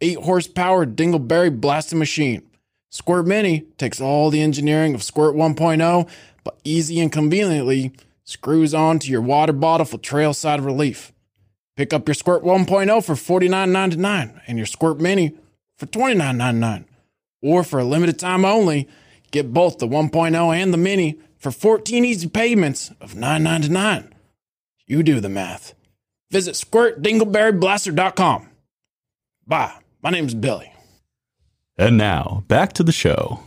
8 0.00 0.16
horsepower 0.20 0.86
dingleberry 0.86 1.54
blasting 1.60 1.98
machine. 1.98 2.48
Squirt 2.90 3.26
Mini 3.26 3.66
takes 3.76 4.00
all 4.00 4.30
the 4.30 4.40
engineering 4.40 4.94
of 4.94 5.02
Squirt 5.02 5.36
1.0, 5.36 6.08
but 6.44 6.58
easy 6.64 7.00
and 7.00 7.12
conveniently 7.12 7.92
screws 8.24 8.74
onto 8.74 9.10
your 9.10 9.22
water 9.22 9.52
bottle 9.52 9.86
for 9.86 9.98
trailside 9.98 10.64
relief. 10.64 11.12
Pick 11.76 11.92
up 11.92 12.08
your 12.08 12.14
Squirt 12.14 12.42
1.0 12.42 13.04
for 13.04 13.40
$49.99 13.40 14.40
and 14.46 14.58
your 14.58 14.66
Squirt 14.66 15.00
Mini 15.00 15.34
for 15.76 15.86
$29.99. 15.86 16.84
Or 17.40 17.62
for 17.62 17.78
a 17.78 17.84
limited 17.84 18.18
time 18.18 18.44
only, 18.44 18.88
get 19.30 19.52
both 19.52 19.78
the 19.78 19.86
1.0 19.86 20.56
and 20.56 20.72
the 20.72 20.78
Mini 20.78 21.18
for 21.38 21.52
14 21.52 22.04
easy 22.04 22.28
payments 22.28 22.90
of 23.00 23.14
$9.99. 23.14 24.10
You 24.86 25.02
do 25.02 25.20
the 25.20 25.28
math. 25.28 25.74
Visit 26.30 26.54
squirtdingleberryblaster.com. 26.54 28.48
Bye. 29.46 29.72
My 30.02 30.10
name's 30.10 30.34
Billy. 30.34 30.72
And 31.76 31.96
now, 31.96 32.44
back 32.48 32.72
to 32.74 32.82
the 32.82 32.92
show. 32.92 33.40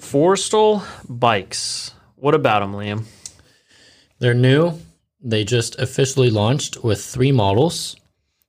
Forestal 0.00 0.82
bikes. 1.08 1.92
What 2.16 2.34
about 2.34 2.60
them, 2.60 2.72
Liam? 2.72 3.04
They're 4.18 4.34
new. 4.34 4.78
They 5.22 5.44
just 5.44 5.78
officially 5.78 6.30
launched 6.30 6.82
with 6.82 7.04
three 7.04 7.32
models, 7.32 7.96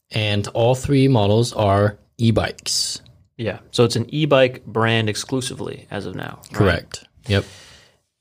and 0.09 0.47
all 0.49 0.75
three 0.75 1.07
models 1.07 1.53
are 1.53 1.97
e 2.17 2.31
bikes. 2.31 3.01
Yeah. 3.37 3.59
So 3.71 3.83
it's 3.83 3.95
an 3.95 4.05
e-bike 4.13 4.65
brand 4.65 5.09
exclusively 5.09 5.87
as 5.89 6.05
of 6.05 6.15
now. 6.15 6.39
right? 6.43 6.53
Correct. 6.53 7.03
Yep. 7.27 7.43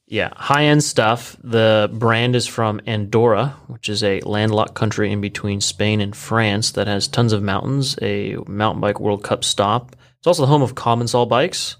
Yeah, 0.06 0.30
high 0.34 0.64
end 0.64 0.82
stuff. 0.82 1.37
The 1.44 1.88
brand 1.92 2.34
is 2.34 2.46
from 2.46 2.80
Andorra, 2.87 3.54
which 3.68 3.88
is 3.88 4.02
a 4.02 4.20
landlocked 4.22 4.75
country 4.75 5.12
in 5.12 5.20
between 5.20 5.60
Spain 5.60 6.00
and 6.00 6.16
France 6.16 6.72
that 6.72 6.88
has 6.88 7.06
tons 7.06 7.32
of 7.32 7.42
mountains, 7.42 7.96
a 8.02 8.37
mountain 8.49 8.80
bike 8.80 8.99
World 8.99 9.22
Cup 9.22 9.44
stop. 9.44 9.94
It's 10.18 10.26
also 10.26 10.42
the 10.42 10.49
home 10.49 10.62
of 10.62 10.75
Commensal 10.75 11.26
bikes, 11.28 11.76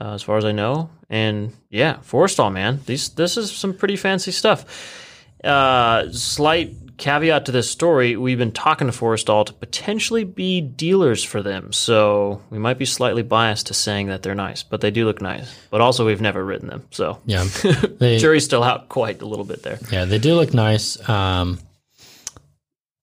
uh, 0.00 0.12
as 0.14 0.22
far 0.22 0.36
as 0.36 0.44
I 0.44 0.52
know. 0.52 0.90
And 1.10 1.52
yeah, 1.70 1.96
Forestal, 1.96 2.52
man, 2.52 2.80
these 2.86 3.10
this 3.10 3.36
is 3.36 3.50
some 3.50 3.74
pretty 3.74 3.96
fancy 3.96 4.30
stuff. 4.30 4.64
Uh, 5.42 6.10
slight 6.10 6.74
caveat 6.98 7.46
to 7.46 7.52
this 7.52 7.70
story: 7.70 8.16
we've 8.16 8.38
been 8.38 8.52
talking 8.52 8.88
to 8.88 8.92
Forestal 8.92 9.46
to 9.46 9.52
potentially 9.52 10.24
be 10.24 10.60
dealers 10.60 11.24
for 11.24 11.42
them, 11.42 11.72
so 11.72 12.42
we 12.50 12.58
might 12.58 12.78
be 12.78 12.84
slightly 12.84 13.22
biased 13.22 13.68
to 13.68 13.74
saying 13.74 14.08
that 14.08 14.22
they're 14.22 14.34
nice, 14.34 14.62
but 14.62 14.80
they 14.80 14.90
do 14.90 15.06
look 15.06 15.22
nice. 15.22 15.54
But 15.70 15.80
also, 15.80 16.04
we've 16.04 16.20
never 16.20 16.44
ridden 16.44 16.68
them, 16.68 16.84
so 16.90 17.20
Yeah. 17.24 17.46
They, 17.98 18.18
jury's 18.18 18.44
still 18.44 18.62
out 18.62 18.88
quite 18.88 19.22
a 19.22 19.26
little 19.26 19.44
bit 19.44 19.62
there. 19.62 19.78
Yeah, 19.90 20.04
they 20.04 20.18
do 20.18 20.34
look 20.34 20.52
nice. 20.54 21.08
Um, 21.08 21.58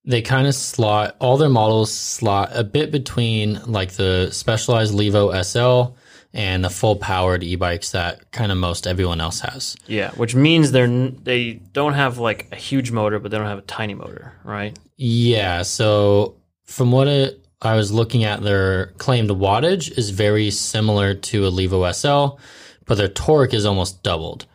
they 0.05 0.21
kind 0.21 0.47
of 0.47 0.53
slot 0.53 1.15
all 1.19 1.37
their 1.37 1.49
models 1.49 1.91
slot 1.91 2.51
a 2.53 2.63
bit 2.63 2.91
between 2.91 3.59
like 3.65 3.93
the 3.93 4.29
specialized 4.31 4.93
Levo 4.93 5.33
SL 5.43 5.95
and 6.35 6.65
the 6.65 6.69
full 6.69 6.97
powered 6.97 7.43
e-bikes 7.43 7.91
that 7.91 8.29
kind 8.31 8.51
of 8.51 8.57
most 8.57 8.85
everyone 8.85 9.21
else 9.21 9.39
has. 9.39 9.77
Yeah, 9.87 10.11
which 10.11 10.35
means 10.35 10.71
they're 10.73 10.83
n- 10.83 11.17
they 11.23 11.53
don't 11.53 11.93
have 11.93 12.17
like 12.17 12.49
a 12.51 12.57
huge 12.57 12.91
motor, 12.91 13.19
but 13.19 13.31
they 13.31 13.37
don't 13.37 13.47
have 13.47 13.57
a 13.57 13.61
tiny 13.63 13.93
motor, 13.93 14.33
right? 14.43 14.77
Yeah, 14.97 15.61
so 15.61 16.35
from 16.65 16.91
what 16.91 17.07
it, 17.07 17.39
I 17.61 17.75
was 17.75 17.91
looking 17.93 18.25
at, 18.25 18.41
their 18.41 18.87
claimed 18.97 19.29
wattage 19.29 19.97
is 19.97 20.09
very 20.09 20.51
similar 20.51 21.13
to 21.13 21.45
a 21.47 21.51
Levo 21.51 21.89
SL, 21.95 22.37
but 22.85 22.95
their 22.95 23.07
torque 23.07 23.53
is 23.53 23.65
almost 23.65 24.03
doubled, 24.03 24.45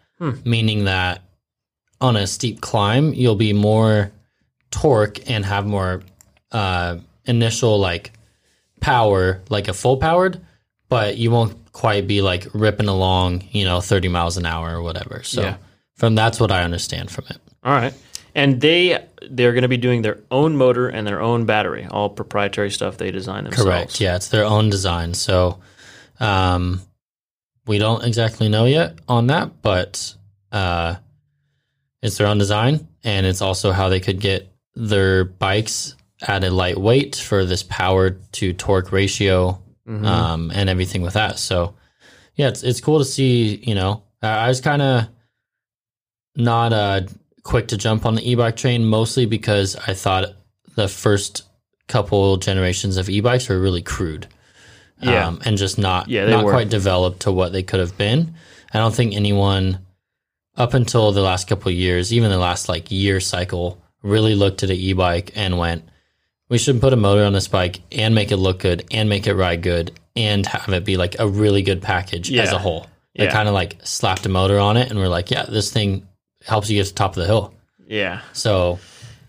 meaning 0.44 0.84
that 0.84 1.22
on 1.98 2.14
a 2.16 2.26
steep 2.26 2.60
climb, 2.60 3.14
you'll 3.14 3.36
be 3.36 3.54
more 3.54 4.12
torque 4.70 5.30
and 5.30 5.46
have 5.46 5.66
more 5.66 6.02
uh, 6.52 6.98
initial 7.24 7.78
like 7.78 8.12
power, 8.80 9.40
like 9.48 9.68
a 9.68 9.72
full 9.72 9.96
powered, 9.96 10.40
but 10.90 11.16
you 11.16 11.30
won't 11.30 11.72
quite 11.72 12.06
be 12.06 12.20
like 12.20 12.46
ripping 12.52 12.88
along, 12.88 13.44
you 13.52 13.64
know, 13.64 13.80
30 13.80 14.08
miles 14.08 14.36
an 14.36 14.44
hour 14.44 14.76
or 14.76 14.82
whatever. 14.82 15.22
So 15.22 15.40
Yeah. 15.42 15.56
from 15.94 16.14
that's 16.14 16.38
what 16.38 16.50
I 16.52 16.62
understand 16.64 17.10
from 17.10 17.24
it. 17.30 17.38
All 17.64 17.72
right, 17.72 17.94
and 18.34 18.60
they 18.60 19.02
they're 19.30 19.52
going 19.52 19.62
to 19.62 19.68
be 19.68 19.76
doing 19.76 20.02
their 20.02 20.18
own 20.30 20.56
motor 20.56 20.88
and 20.88 21.06
their 21.06 21.20
own 21.20 21.44
battery, 21.46 21.86
all 21.90 22.08
proprietary 22.08 22.70
stuff 22.70 22.96
they 22.96 23.10
design 23.10 23.44
themselves. 23.44 23.64
Correct. 23.70 24.00
Yeah, 24.00 24.16
it's 24.16 24.28
their 24.28 24.44
own 24.44 24.70
design. 24.70 25.12
So 25.14 25.60
um, 26.18 26.80
we 27.66 27.78
don't 27.78 28.02
exactly 28.02 28.48
know 28.48 28.64
yet 28.64 28.98
on 29.08 29.26
that, 29.28 29.60
but 29.62 30.14
uh, 30.52 30.94
it's 32.02 32.16
their 32.16 32.26
own 32.28 32.38
design, 32.38 32.88
and 33.04 33.26
it's 33.26 33.42
also 33.42 33.72
how 33.72 33.90
they 33.90 34.00
could 34.00 34.20
get 34.20 34.50
their 34.74 35.24
bikes 35.24 35.94
at 36.22 36.42
a 36.42 36.50
light 36.50 36.78
weight 36.78 37.16
for 37.16 37.44
this 37.44 37.62
power 37.62 38.10
to 38.32 38.52
torque 38.54 38.90
ratio 38.90 39.60
um, 39.86 40.50
and 40.54 40.68
everything 40.68 41.02
with 41.02 41.14
that. 41.14 41.38
So 41.38 41.74
yeah, 42.34 42.48
it's 42.48 42.62
it's 42.62 42.80
cool 42.80 42.98
to 42.98 43.04
see. 43.04 43.56
You 43.56 43.74
know, 43.74 44.02
I 44.22 44.28
I 44.46 44.48
was 44.48 44.60
kind 44.60 44.82
of 44.82 45.08
not 46.36 46.72
uh, 46.72 47.02
quick 47.42 47.68
to 47.68 47.76
jump 47.76 48.06
on 48.06 48.14
the 48.14 48.30
e-bike 48.30 48.56
train, 48.56 48.84
mostly 48.84 49.26
because 49.26 49.76
I 49.76 49.94
thought 49.94 50.26
the 50.76 50.88
first 50.88 51.42
couple 51.88 52.36
generations 52.36 52.96
of 52.96 53.10
e-bikes 53.10 53.48
were 53.48 53.58
really 53.60 53.82
crude. 53.82 54.28
Yeah. 55.00 55.26
Um, 55.28 55.40
and 55.44 55.56
just 55.56 55.78
not 55.78 56.08
Yeah, 56.08 56.26
not 56.26 56.44
were. 56.44 56.52
quite 56.52 56.68
developed 56.68 57.20
to 57.20 57.32
what 57.32 57.52
they 57.52 57.62
could 57.62 57.80
have 57.80 57.96
been. 57.96 58.34
I 58.72 58.78
don't 58.78 58.94
think 58.94 59.14
anyone 59.14 59.78
up 60.56 60.74
until 60.74 61.10
the 61.12 61.22
last 61.22 61.48
couple 61.48 61.70
of 61.70 61.74
years, 61.74 62.12
even 62.12 62.30
the 62.30 62.38
last 62.38 62.68
like 62.68 62.90
year 62.90 63.18
cycle, 63.18 63.82
really 64.02 64.34
looked 64.34 64.62
at 64.62 64.70
an 64.70 64.76
e-bike 64.76 65.32
and 65.34 65.58
went, 65.58 65.88
"We 66.50 66.58
should 66.58 66.80
put 66.80 66.92
a 66.92 66.96
motor 66.96 67.24
on 67.24 67.32
this 67.32 67.48
bike 67.48 67.80
and 67.90 68.14
make 68.14 68.30
it 68.30 68.36
look 68.36 68.58
good 68.58 68.84
and 68.90 69.08
make 69.08 69.26
it 69.26 69.34
ride 69.34 69.62
good 69.62 69.92
and 70.14 70.44
have 70.44 70.74
it 70.74 70.84
be 70.84 70.98
like 70.98 71.16
a 71.18 71.26
really 71.26 71.62
good 71.62 71.80
package 71.80 72.30
as 72.32 72.52
a 72.52 72.58
whole." 72.58 72.86
They 73.16 73.24
Yeah. 73.24 73.32
kind 73.32 73.48
of 73.48 73.54
like 73.54 73.76
slapped 73.82 74.26
a 74.26 74.28
motor 74.28 74.58
on 74.58 74.76
it 74.76 74.90
and 74.90 74.98
we're 74.98 75.08
like, 75.08 75.30
"Yeah, 75.30 75.44
this 75.48 75.70
thing 75.72 76.06
helps 76.44 76.68
you 76.68 76.76
get 76.76 76.86
to 76.86 76.92
the 76.92 76.98
top 76.98 77.16
of 77.16 77.22
the 77.22 77.26
hill." 77.26 77.54
Yeah, 77.88 78.20
So 78.32 78.78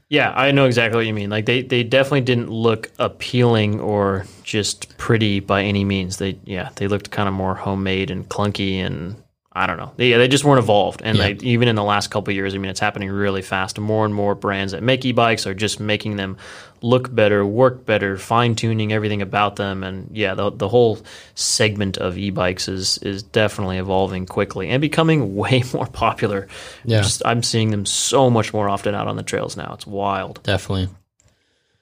yeah, 0.09 0.31
I 0.35 0.51
know 0.51 0.65
exactly 0.65 0.97
what 0.97 1.05
you 1.07 1.13
mean. 1.13 1.29
Like 1.29 1.45
they 1.45 1.61
they 1.61 1.83
definitely 1.83 2.21
didn't 2.21 2.49
look 2.49 2.91
appealing 2.99 3.79
or 3.79 4.25
just 4.43 4.97
pretty 4.97 5.39
by 5.39 5.63
any 5.63 5.83
means. 5.85 6.17
They 6.17 6.37
yeah, 6.45 6.69
they 6.75 6.87
looked 6.87 7.09
kind 7.11 7.27
of 7.29 7.33
more 7.33 7.55
homemade 7.55 8.11
and 8.11 8.27
clunky 8.27 8.75
and. 8.85 9.15
I 9.53 9.67
don't 9.67 9.75
know. 9.77 9.91
They, 9.97 10.09
yeah, 10.11 10.17
they 10.17 10.29
just 10.29 10.45
weren't 10.45 10.59
evolved, 10.59 11.01
and 11.03 11.17
Yeah. 11.17 11.25
like 11.25 11.43
even 11.43 11.67
in 11.67 11.75
the 11.75 11.83
last 11.83 12.07
couple 12.09 12.31
of 12.31 12.35
years, 12.35 12.55
I 12.55 12.57
mean, 12.57 12.71
it's 12.71 12.79
happening 12.79 13.09
really 13.09 13.41
fast. 13.41 13.77
More 13.77 14.05
and 14.05 14.15
more 14.15 14.33
brands 14.33 14.71
that 14.71 14.81
make 14.81 15.03
e-bikes 15.03 15.45
are 15.45 15.53
just 15.53 15.79
making 15.81 16.15
them 16.15 16.37
look 16.81 17.13
better, 17.13 17.45
work 17.45 17.85
better, 17.85 18.17
fine 18.17 18.55
tuning 18.55 18.93
everything 18.93 19.21
about 19.21 19.57
them, 19.57 19.83
and 19.83 20.09
yeah, 20.15 20.35
the 20.35 20.51
the 20.51 20.69
whole 20.69 20.99
segment 21.35 21.97
of 21.97 22.17
e-bikes 22.17 22.69
is 22.69 22.97
is 22.99 23.23
definitely 23.23 23.77
evolving 23.77 24.25
quickly 24.25 24.69
and 24.69 24.79
becoming 24.79 25.35
way 25.43 25.63
more 25.73 25.87
popular. 25.87 26.47
Yeah. 26.85 27.01
Just, 27.01 27.21
I'm 27.25 27.43
seeing 27.43 27.71
them 27.71 27.85
so 27.85 28.29
much 28.29 28.53
more 28.53 28.69
often 28.69 28.95
out 28.95 29.07
on 29.07 29.17
the 29.17 29.23
trails 29.23 29.57
now. 29.57 29.73
It's 29.73 29.85
wild. 29.85 30.41
Definitely. 30.43 30.87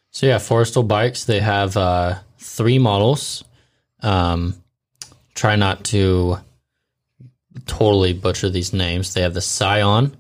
So 0.10 0.26
yeah, 0.26 0.38
Forestal 0.40 0.88
bikes. 0.88 1.26
They 1.26 1.40
have 1.40 1.78
uh, 1.78 2.16
three 2.40 2.80
models. 2.80 3.44
Um, 4.02 4.56
try 5.36 5.56
not 5.56 5.84
to 5.86 6.40
totally 7.70 8.14
butcher 8.14 8.50
these 8.50 8.74
names. 8.74 9.14
They 9.14 9.22
have 9.22 9.34
the 9.34 9.40
Cyon, 9.40 10.14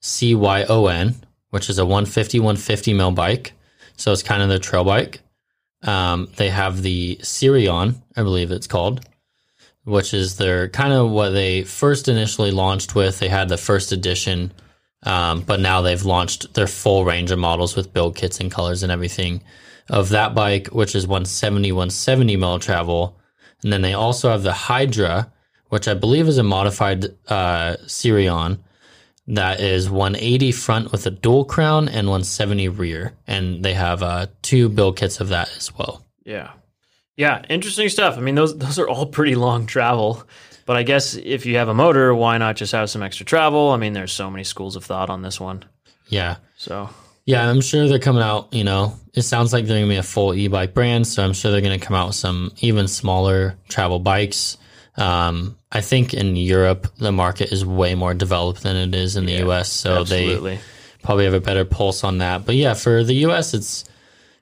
C 0.00 0.34
Y 0.34 0.64
O 0.64 0.86
N, 0.86 1.14
which 1.50 1.68
is 1.68 1.78
a 1.78 1.84
150 1.84 2.40
150 2.40 2.94
mil 2.94 3.10
bike. 3.10 3.52
So 3.96 4.12
it's 4.12 4.22
kind 4.22 4.42
of 4.42 4.48
their 4.48 4.58
trail 4.58 4.84
bike. 4.84 5.20
Um, 5.82 6.28
they 6.36 6.48
have 6.48 6.82
the 6.82 7.16
Siryon, 7.16 7.96
I 8.16 8.22
believe 8.22 8.50
it's 8.50 8.66
called, 8.66 9.06
which 9.84 10.14
is 10.14 10.36
their 10.36 10.68
kind 10.68 10.94
of 10.94 11.10
what 11.10 11.30
they 11.30 11.62
first 11.62 12.08
initially 12.08 12.50
launched 12.50 12.94
with. 12.94 13.18
They 13.18 13.28
had 13.28 13.48
the 13.50 13.58
first 13.58 13.92
edition 13.92 14.52
um, 15.04 15.42
but 15.42 15.60
now 15.60 15.82
they've 15.82 16.04
launched 16.04 16.54
their 16.54 16.66
full 16.66 17.04
range 17.04 17.30
of 17.30 17.38
models 17.38 17.76
with 17.76 17.92
build 17.92 18.16
kits 18.16 18.40
and 18.40 18.50
colors 18.50 18.82
and 18.82 18.90
everything 18.90 19.42
of 19.88 20.10
that 20.10 20.34
bike, 20.34 20.68
which 20.68 20.94
is 20.94 21.06
170, 21.06 21.72
170 21.72 22.36
mil 22.36 22.58
travel. 22.58 23.18
And 23.62 23.72
then 23.72 23.82
they 23.82 23.92
also 23.92 24.30
have 24.30 24.42
the 24.42 24.52
Hydra, 24.52 25.30
which 25.68 25.88
I 25.88 25.94
believe 25.94 26.28
is 26.28 26.38
a 26.38 26.42
modified 26.42 27.06
uh, 27.28 27.76
Siryon 27.86 28.58
that 29.26 29.60
is 29.60 29.88
180 29.88 30.52
front 30.52 30.92
with 30.92 31.06
a 31.06 31.10
dual 31.10 31.44
crown 31.44 31.88
and 31.88 32.08
170 32.08 32.68
rear. 32.68 33.14
And 33.26 33.64
they 33.64 33.74
have 33.74 34.02
uh, 34.02 34.26
two 34.42 34.68
build 34.68 34.96
kits 34.96 35.20
of 35.20 35.28
that 35.28 35.50
as 35.56 35.74
well. 35.76 36.04
Yeah. 36.24 36.52
Yeah, 37.16 37.42
interesting 37.48 37.88
stuff. 37.88 38.18
I 38.18 38.20
mean, 38.20 38.34
those 38.34 38.58
those 38.58 38.78
are 38.78 38.88
all 38.88 39.06
pretty 39.06 39.34
long 39.36 39.66
travel. 39.66 40.24
But 40.66 40.76
I 40.76 40.82
guess 40.82 41.14
if 41.14 41.46
you 41.46 41.56
have 41.58 41.68
a 41.68 41.74
motor, 41.74 42.14
why 42.14 42.38
not 42.38 42.56
just 42.56 42.72
have 42.72 42.90
some 42.90 43.02
extra 43.02 43.24
travel? 43.26 43.70
I 43.70 43.76
mean, 43.76 43.92
there's 43.92 44.12
so 44.12 44.30
many 44.30 44.44
schools 44.44 44.76
of 44.76 44.84
thought 44.84 45.10
on 45.10 45.22
this 45.22 45.38
one. 45.38 45.64
Yeah. 46.08 46.36
So 46.56 46.90
Yeah, 47.24 47.48
I'm 47.48 47.60
sure 47.60 47.86
they're 47.86 47.98
coming 47.98 48.22
out. 48.22 48.52
You 48.52 48.64
know, 48.64 48.98
it 49.14 49.22
sounds 49.22 49.52
like 49.52 49.66
they're 49.66 49.78
gonna 49.78 49.88
be 49.88 49.96
a 49.96 50.02
full 50.02 50.34
e-bike 50.34 50.74
brand, 50.74 51.06
so 51.06 51.22
I'm 51.22 51.32
sure 51.34 51.52
they're 51.52 51.60
gonna 51.60 51.78
come 51.78 51.96
out 51.96 52.08
with 52.08 52.16
some 52.16 52.52
even 52.60 52.88
smaller 52.88 53.56
travel 53.68 53.98
bikes. 54.00 54.58
Um, 54.96 55.58
I 55.72 55.80
think 55.80 56.14
in 56.14 56.36
Europe 56.36 56.86
the 56.98 57.10
market 57.12 57.52
is 57.52 57.64
way 57.64 57.94
more 57.94 58.14
developed 58.14 58.62
than 58.62 58.76
it 58.76 58.94
is 58.94 59.16
in 59.16 59.26
the 59.26 59.32
Yeah, 59.32 59.46
US, 59.46 59.70
so 59.70 60.00
absolutely. 60.02 60.56
they 60.56 60.60
probably 61.02 61.24
have 61.24 61.34
a 61.34 61.40
better 61.40 61.64
pulse 61.64 62.04
on 62.04 62.18
that. 62.18 62.46
But 62.46 62.54
yeah, 62.54 62.74
for 62.74 63.02
the 63.02 63.14
US, 63.26 63.54
it's 63.54 63.84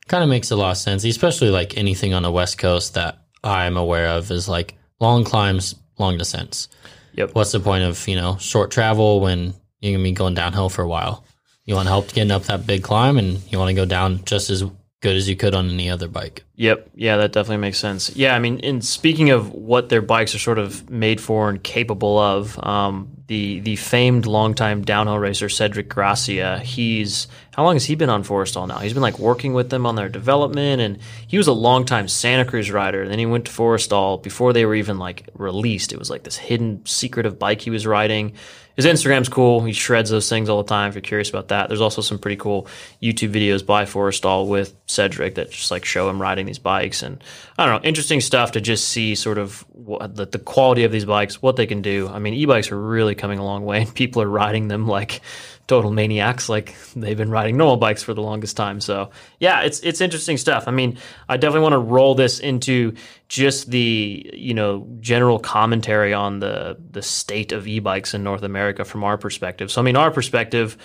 kind 0.09 0.23
of 0.23 0.29
makes 0.29 0.51
a 0.51 0.57
lot 0.57 0.73
of 0.73 0.77
sense, 0.77 1.05
especially 1.05 1.49
like 1.51 1.77
anything 1.79 2.13
on 2.13 2.23
the 2.23 2.31
West 2.31 2.59
Coast 2.59 2.95
that 2.95 3.19
I'm 3.43 3.77
aware 3.77 4.09
of 4.09 4.31
is 4.31 4.49
like 4.49 4.75
long 5.01 5.25
climbs, 5.25 5.75
long 5.99 6.19
descents. 6.19 6.69
Yep. 7.15 7.35
What's 7.35 7.53
the 7.53 7.61
point 7.61 7.85
of 7.85 8.07
you 8.09 8.17
know 8.17 8.37
short 8.39 8.71
travel 8.71 9.21
when 9.21 9.55
you're 9.81 9.93
gonna 9.93 10.03
be 10.05 10.13
going 10.13 10.35
downhill 10.35 10.69
for 10.69 10.83
a 10.83 10.89
while? 10.89 11.25
You 11.65 11.77
want 11.77 11.89
help 11.89 12.13
getting 12.13 12.31
up 12.31 12.45
that 12.45 12.67
big 12.67 12.83
climb, 12.83 13.17
and 13.19 13.41
you 13.51 13.59
want 13.59 13.69
to 13.69 13.75
go 13.75 13.85
down 13.85 14.25
just 14.25 14.51
as 14.51 14.65
good 15.03 15.17
as 15.17 15.29
you 15.29 15.37
could 15.37 15.55
on 15.55 15.69
any 15.69 15.91
other 15.91 16.09
bike. 16.09 16.45
Yep. 16.57 16.91
Yeah, 16.95 17.19
that 17.19 17.33
definitely 17.33 17.59
makes 17.59 17.79
sense. 17.79 18.15
Yeah, 18.17 18.35
I 18.35 18.39
mean, 18.39 18.61
in 18.61 18.81
speaking 18.81 19.31
of 19.31 19.53
what 19.53 19.89
their 19.91 20.01
bikes 20.01 20.35
are 20.35 20.39
sort 20.39 20.59
of 20.59 20.89
made 20.89 21.21
for 21.21 21.51
and 21.51 21.63
capable 21.63 22.19
of, 22.19 22.59
um, 22.65 23.11
the 23.27 23.61
the 23.61 23.77
famed 23.77 24.27
longtime 24.27 24.83
downhill 24.83 25.19
racer 25.19 25.49
Cedric 25.49 25.89
Gracia, 25.89 26.61
he's 26.61 27.27
how 27.55 27.65
long 27.65 27.75
has 27.75 27.85
he 27.85 27.95
been 27.95 28.09
on 28.09 28.25
Forestal 28.25 28.67
now? 28.67 28.79
He's 28.79 28.95
been 28.95 29.03
like 29.03 29.19
working 29.19 29.53
with 29.53 29.69
them 29.69 29.85
on 29.85 29.95
their 29.95 30.09
development, 30.09 30.81
and 30.81 30.99
he 31.27 31.37
was 31.37 31.49
a 31.49 31.53
longtime 31.53 32.09
Santa 32.09 32.47
Cruz 32.47 32.71
rider. 32.71 33.03
And 33.03 33.11
Then 33.11 33.19
he 33.19 33.27
went 33.27 33.45
to 33.45 33.53
Forestal 33.53 34.23
before 34.23 34.53
they 34.53 34.65
were 34.65 34.75
even 34.75 34.99
like 34.99 35.29
released. 35.35 35.93
It 35.93 35.99
was 35.99 36.09
like 36.09 36.23
this 36.23 36.37
hidden 36.37 36.85
secretive 36.87 37.39
bike 37.39 37.61
he 37.61 37.71
was 37.71 37.87
riding. 37.87 38.33
His 38.75 38.87
Instagram's 38.87 39.29
cool. 39.29 39.63
He 39.63 39.75
shreds 39.75 40.09
those 40.09 40.31
things 40.31 40.49
all 40.49 40.63
the 40.63 40.69
time. 40.69 40.89
If 40.89 40.95
you're 40.95 41.03
curious 41.03 41.29
about 41.29 41.49
that, 41.49 41.69
there's 41.69 41.83
also 41.83 42.01
some 42.01 42.19
pretty 42.19 42.37
cool 42.37 42.67
YouTube 43.03 43.35
videos 43.35 43.65
by 43.65 43.85
Forestal 43.85 44.49
with 44.49 44.75
Cedric 44.87 45.35
that 45.35 45.51
just 45.51 45.71
like 45.71 45.85
show 45.85 46.09
him 46.09 46.23
riding 46.23 46.47
these 46.47 46.59
bikes, 46.59 47.03
and 47.03 47.23
I 47.59 47.67
don't 47.67 47.83
know, 47.83 47.87
interesting 47.87 48.23
stuff 48.23 48.53
to 48.53 48.63
just 48.63 48.89
see 48.89 49.15
sort 49.15 49.37
of 49.37 49.61
what, 49.69 50.17
the, 50.17 50.25
the 50.25 50.39
quality 50.39 50.85
of 50.85 50.93
these 50.93 51.05
bikes, 51.05 51.43
what 51.43 51.57
they 51.57 51.67
can 51.67 51.83
do. 51.83 52.09
I 52.09 52.19
mean, 52.19 52.33
e-bikes 52.33 52.73
are 52.73 52.81
really 52.81 53.15
coming 53.15 53.39
a 53.39 53.45
long 53.45 53.65
way, 53.67 53.83
and 53.83 53.95
people 53.95 54.23
are 54.23 54.29
riding 54.29 54.69
them 54.69 54.87
like 54.87 55.21
total 55.67 55.91
maniacs 55.91 56.49
like 56.49 56.75
they've 56.95 57.17
been 57.17 57.31
riding 57.31 57.57
normal 57.57 57.77
bikes 57.77 58.03
for 58.03 58.15
the 58.15 58.23
longest 58.23 58.57
time. 58.57 58.81
So 58.81 59.11
yeah 59.39 59.63
it's 59.63 59.81
it's 59.81 60.01
interesting 60.01 60.37
stuff. 60.37 60.69
I 60.69 60.71
mean 60.71 60.99
i 61.29 61.37
definitely 61.37 61.63
want 61.63 61.73
to 61.75 61.79
roll 61.79 62.15
this 62.15 62.41
into 62.41 62.95
just 63.29 63.71
the 63.71 64.31
you 64.35 64.55
know 64.55 64.87
general 65.01 65.39
commentary 65.39 66.13
on 66.13 66.41
the 66.41 66.77
the 66.91 67.03
state 67.03 67.53
of 67.53 67.67
e-bikes 67.67 68.13
in 68.13 68.23
north 68.23 68.43
america 68.43 68.85
from 68.85 69.05
our 69.05 69.17
perspective. 69.17 69.71
So 69.71 69.81
i 69.81 69.85
mean 69.85 69.97
our 69.97 70.11
perspective 70.11 70.77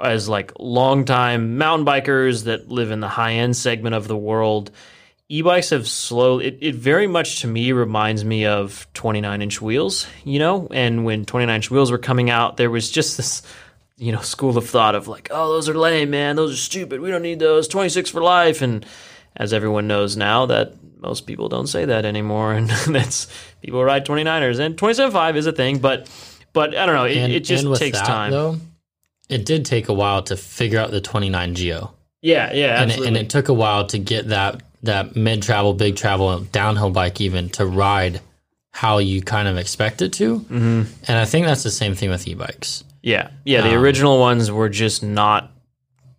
as 0.00 0.28
like 0.28 0.52
longtime 0.58 1.56
mountain 1.56 1.86
bikers 1.86 2.44
that 2.44 2.68
live 2.68 2.90
in 2.90 3.00
the 3.00 3.08
high 3.08 3.34
end 3.34 3.56
segment 3.56 3.94
of 3.94 4.08
the 4.08 4.16
world 4.16 4.70
e-bikes 5.28 5.70
have 5.70 5.86
slowly 5.88 6.46
it, 6.46 6.58
it 6.60 6.74
very 6.74 7.06
much 7.06 7.40
to 7.40 7.46
me 7.46 7.72
reminds 7.72 8.24
me 8.24 8.44
of 8.44 8.86
29 8.94 9.40
inch 9.40 9.62
wheels 9.62 10.06
you 10.24 10.38
know? 10.38 10.66
And 10.72 11.04
when 11.04 11.24
29 11.24 11.54
inch 11.54 11.70
wheels 11.70 11.90
were 11.90 11.98
coming 11.98 12.28
out 12.28 12.56
there 12.56 12.70
was 12.70 12.90
just 12.90 13.16
this 13.16 13.42
you 13.96 14.12
know 14.12 14.20
school 14.20 14.56
of 14.58 14.68
thought 14.68 14.94
of 14.94 15.08
like 15.08 15.28
oh 15.30 15.52
those 15.52 15.68
are 15.68 15.74
lame 15.74 16.10
man. 16.10 16.36
Those 16.36 16.54
are 16.54 16.56
stupid. 16.56 17.00
We 17.00 17.10
don't 17.10 17.22
need 17.22 17.38
those. 17.38 17.68
26 17.68 18.10
for 18.10 18.22
life. 18.22 18.62
And 18.62 18.84
as 19.36 19.52
everyone 19.52 19.86
knows 19.86 20.16
now 20.16 20.46
that 20.46 20.74
most 21.00 21.26
people 21.26 21.48
don't 21.48 21.66
say 21.66 21.84
that 21.84 22.04
anymore. 22.04 22.52
And 22.58 22.68
that's 22.68 23.28
people 23.62 23.84
ride 23.84 24.06
29ers 24.06 24.58
and 24.58 24.76
27.5 24.76 25.36
is 25.36 25.46
a 25.46 25.52
thing 25.52 25.78
but 25.78 26.08
but 26.52 26.76
i 26.76 26.86
don't 26.86 26.94
know. 26.94 27.04
It, 27.04 27.16
And, 27.16 27.32
it 27.32 27.40
just 27.40 27.64
takes 27.76 27.98
that, 27.98 28.06
time. 28.06 28.30
Though 28.30 28.58
it 29.28 29.46
did 29.46 29.64
take 29.64 29.88
a 29.88 29.94
while 29.94 30.22
to 30.24 30.36
figure 30.36 30.78
out 30.78 30.90
the 30.90 31.00
29 31.00 31.54
Geo, 31.54 31.94
yeah 32.20 32.52
yeah 32.52 32.82
and 32.82 32.90
it, 32.90 33.00
and 33.00 33.16
it 33.16 33.30
took 33.30 33.48
a 33.48 33.54
while 33.54 33.86
to 33.86 33.98
get 33.98 34.28
that 34.28 34.62
that 34.82 35.16
mid 35.16 35.42
travel, 35.42 35.72
big 35.74 35.96
travel, 35.96 36.40
downhill 36.40 36.90
bike 36.90 37.20
even 37.20 37.48
to 37.50 37.66
ride 37.66 38.20
how 38.70 38.98
you 38.98 39.22
kind 39.22 39.48
of 39.48 39.56
expect 39.56 40.02
it 40.02 40.12
to. 40.14 40.40
Mm-hmm. 40.40 40.82
And 41.08 41.18
I 41.18 41.24
think 41.24 41.46
that's 41.46 41.62
the 41.62 41.70
same 41.70 41.94
thing 41.94 42.10
with 42.10 42.26
e-bikes. 42.28 42.84
Yeah, 43.04 43.28
yeah. 43.44 43.60
The 43.60 43.76
Um, 43.76 43.82
original 43.82 44.18
ones 44.18 44.50
were 44.50 44.68
just 44.70 45.02
not 45.02 45.50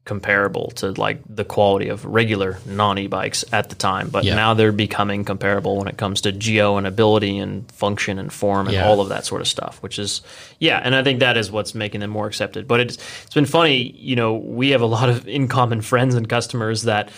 comparable 0.06 0.70
to 0.76 0.92
like 0.92 1.20
the 1.28 1.44
quality 1.44 1.88
of 1.90 2.06
regular 2.06 2.60
non 2.68 3.00
e-bikes 3.00 3.44
at 3.52 3.70
the 3.70 3.76
time, 3.76 4.10
but 4.10 4.24
Yeah. 4.24 4.36
now 4.36 4.54
they're 4.54 4.72
becoming 4.72 5.26
comparable 5.26 5.78
when 5.78 5.88
it 5.88 5.98
comes 5.98 6.22
to 6.22 6.32
geo 6.32 6.78
and 6.78 6.86
ability 6.86 7.40
and 7.40 7.70
function 7.72 8.20
and 8.20 8.32
form 8.32 8.68
and 8.68 8.76
Yeah. 8.76 8.88
all 8.88 9.02
of 9.02 9.10
that 9.10 9.26
sort 9.26 9.42
of 9.42 9.48
stuff. 9.48 9.80
Which 9.82 9.98
is 9.98 10.22
yeah, 10.60 10.80
and 10.84 10.94
I 10.96 11.02
think 11.02 11.22
that 11.22 11.38
is 11.38 11.52
what's 11.52 11.74
making 11.74 12.02
them 12.02 12.12
more 12.12 12.28
accepted. 12.28 12.68
But 12.68 12.82
it's 12.82 12.98
it's 13.26 13.34
been 13.34 13.46
funny, 13.48 13.96
you 13.98 14.16
know, 14.16 14.36
we 14.36 14.70
have 14.70 14.82
a 14.82 14.86
lot 14.86 15.10
of 15.10 15.28
in 15.28 15.48
common 15.48 15.82
friends 15.82 16.14
and 16.14 16.30
customers 16.30 16.84
that 16.84 17.10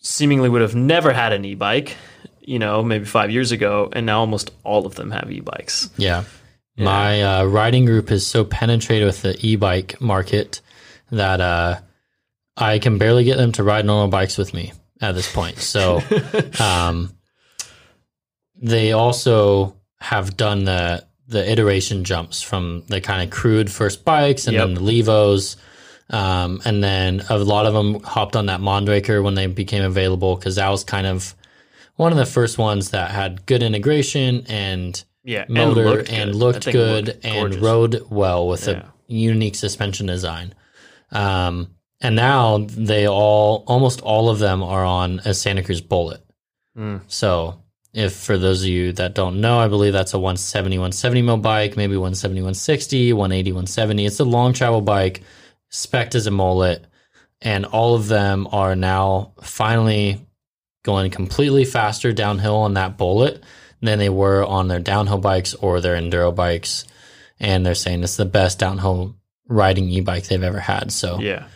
seemingly 0.00 0.48
would 0.48 0.62
have 0.62 0.76
never 0.76 1.12
had 1.12 1.32
an 1.32 1.44
e-bike. 1.44 1.96
You 2.46 2.58
know, 2.58 2.82
maybe 2.82 3.06
five 3.06 3.30
years 3.30 3.52
ago, 3.52 3.88
and 3.92 4.04
now 4.06 4.20
almost 4.20 4.50
all 4.64 4.84
of 4.86 4.94
them 4.96 5.10
have 5.12 5.32
e-bikes. 5.32 5.88
Yeah. 5.96 6.24
My 6.76 7.22
uh, 7.22 7.44
riding 7.44 7.84
group 7.84 8.10
is 8.10 8.26
so 8.26 8.44
penetrated 8.44 9.06
with 9.06 9.22
the 9.22 9.36
e-bike 9.46 10.00
market 10.00 10.60
that 11.10 11.40
uh, 11.40 11.80
I 12.56 12.78
can 12.78 12.98
barely 12.98 13.24
get 13.24 13.36
them 13.36 13.52
to 13.52 13.62
ride 13.62 13.84
normal 13.84 14.08
bikes 14.08 14.36
with 14.36 14.52
me 14.52 14.72
at 15.00 15.14
this 15.14 15.32
point. 15.32 15.58
So 15.58 16.02
um, 16.60 17.14
they 18.56 18.92
also 18.92 19.76
have 20.00 20.36
done 20.36 20.64
the 20.64 21.04
the 21.26 21.50
iteration 21.50 22.04
jumps 22.04 22.42
from 22.42 22.84
the 22.88 23.00
kind 23.00 23.22
of 23.22 23.30
crude 23.30 23.70
first 23.70 24.04
bikes 24.04 24.46
and 24.46 24.56
then 24.58 24.74
the 24.74 24.80
Levos. 24.80 25.56
Um, 26.10 26.60
and 26.66 26.84
then 26.84 27.22
a 27.30 27.38
lot 27.38 27.64
of 27.64 27.72
them 27.72 28.02
hopped 28.02 28.36
on 28.36 28.46
that 28.46 28.60
Mondraker 28.60 29.22
when 29.22 29.34
they 29.34 29.46
became 29.46 29.82
available 29.82 30.36
because 30.36 30.56
that 30.56 30.68
was 30.68 30.84
kind 30.84 31.06
of 31.06 31.34
one 31.96 32.12
of 32.12 32.18
the 32.18 32.26
first 32.26 32.58
ones 32.58 32.90
that 32.90 33.10
had 33.10 33.46
good 33.46 33.62
integration 33.62 34.44
and 34.48 35.02
Yeah, 35.24 35.46
motor 35.48 35.84
looked 35.84 36.10
and 36.12 36.32
good. 36.32 36.38
looked, 36.38 36.56
I 36.58 36.60
think 36.60 36.74
it 36.74 36.78
good 36.78 37.06
looked 37.06 37.24
and 37.24 37.54
rode 37.56 38.06
well 38.10 38.46
with 38.46 38.66
Yeah. 38.68 38.72
a 38.72 38.84
unique 39.08 39.54
suspension 39.56 40.06
design. 40.06 40.54
Um, 41.10 41.70
and 42.00 42.14
now 42.16 42.58
they 42.68 43.08
all, 43.08 43.64
almost 43.66 44.00
all 44.02 44.28
of 44.28 44.38
them 44.38 44.62
are 44.62 44.84
on 44.84 45.20
a 45.24 45.32
Santa 45.32 45.62
Cruz 45.62 45.80
Bullit. 45.80 46.20
Mm. 46.76 47.00
So 47.08 47.60
if 47.94 48.14
for 48.14 48.36
those 48.36 48.62
of 48.62 48.68
you 48.68 48.92
that 48.92 49.14
don't 49.14 49.40
know, 49.40 49.58
I 49.58 49.68
believe 49.68 49.92
that's 49.92 50.12
a 50.12 50.18
170, 50.18 50.76
170 50.78 51.22
mil 51.22 51.36
bike, 51.38 51.76
maybe 51.76 51.96
170, 51.96 52.40
160, 52.40 53.12
180, 53.12 53.52
170. 53.52 54.04
It's 54.04 54.20
a 54.20 54.24
long 54.24 54.52
travel 54.52 54.80
bike, 54.82 55.22
spec 55.70 56.14
as 56.14 56.26
a 56.26 56.30
mullet, 56.30 56.84
and 57.40 57.64
all 57.64 57.94
of 57.94 58.08
them 58.08 58.48
are 58.52 58.76
now 58.76 59.32
finally 59.42 60.20
going 60.84 61.10
completely 61.10 61.64
faster 61.64 62.12
downhill 62.12 62.56
on 62.56 62.74
that 62.74 62.98
Bullit 62.98 63.42
than 63.84 63.98
they 63.98 64.08
were 64.08 64.44
on 64.44 64.68
their 64.68 64.80
downhill 64.80 65.18
bikes 65.18 65.54
or 65.54 65.80
their 65.80 65.96
enduro 65.96 66.34
bikes. 66.34 66.84
And 67.40 67.64
they're 67.64 67.74
saying 67.74 68.02
it's 68.02 68.16
the 68.16 68.24
best 68.24 68.58
downhill 68.58 69.16
riding 69.48 69.88
e 69.90 70.00
bike 70.00 70.24
they've 70.24 70.42
ever 70.42 70.60
had. 70.60 70.92
So 70.92 71.18
Yeah. 71.20 71.46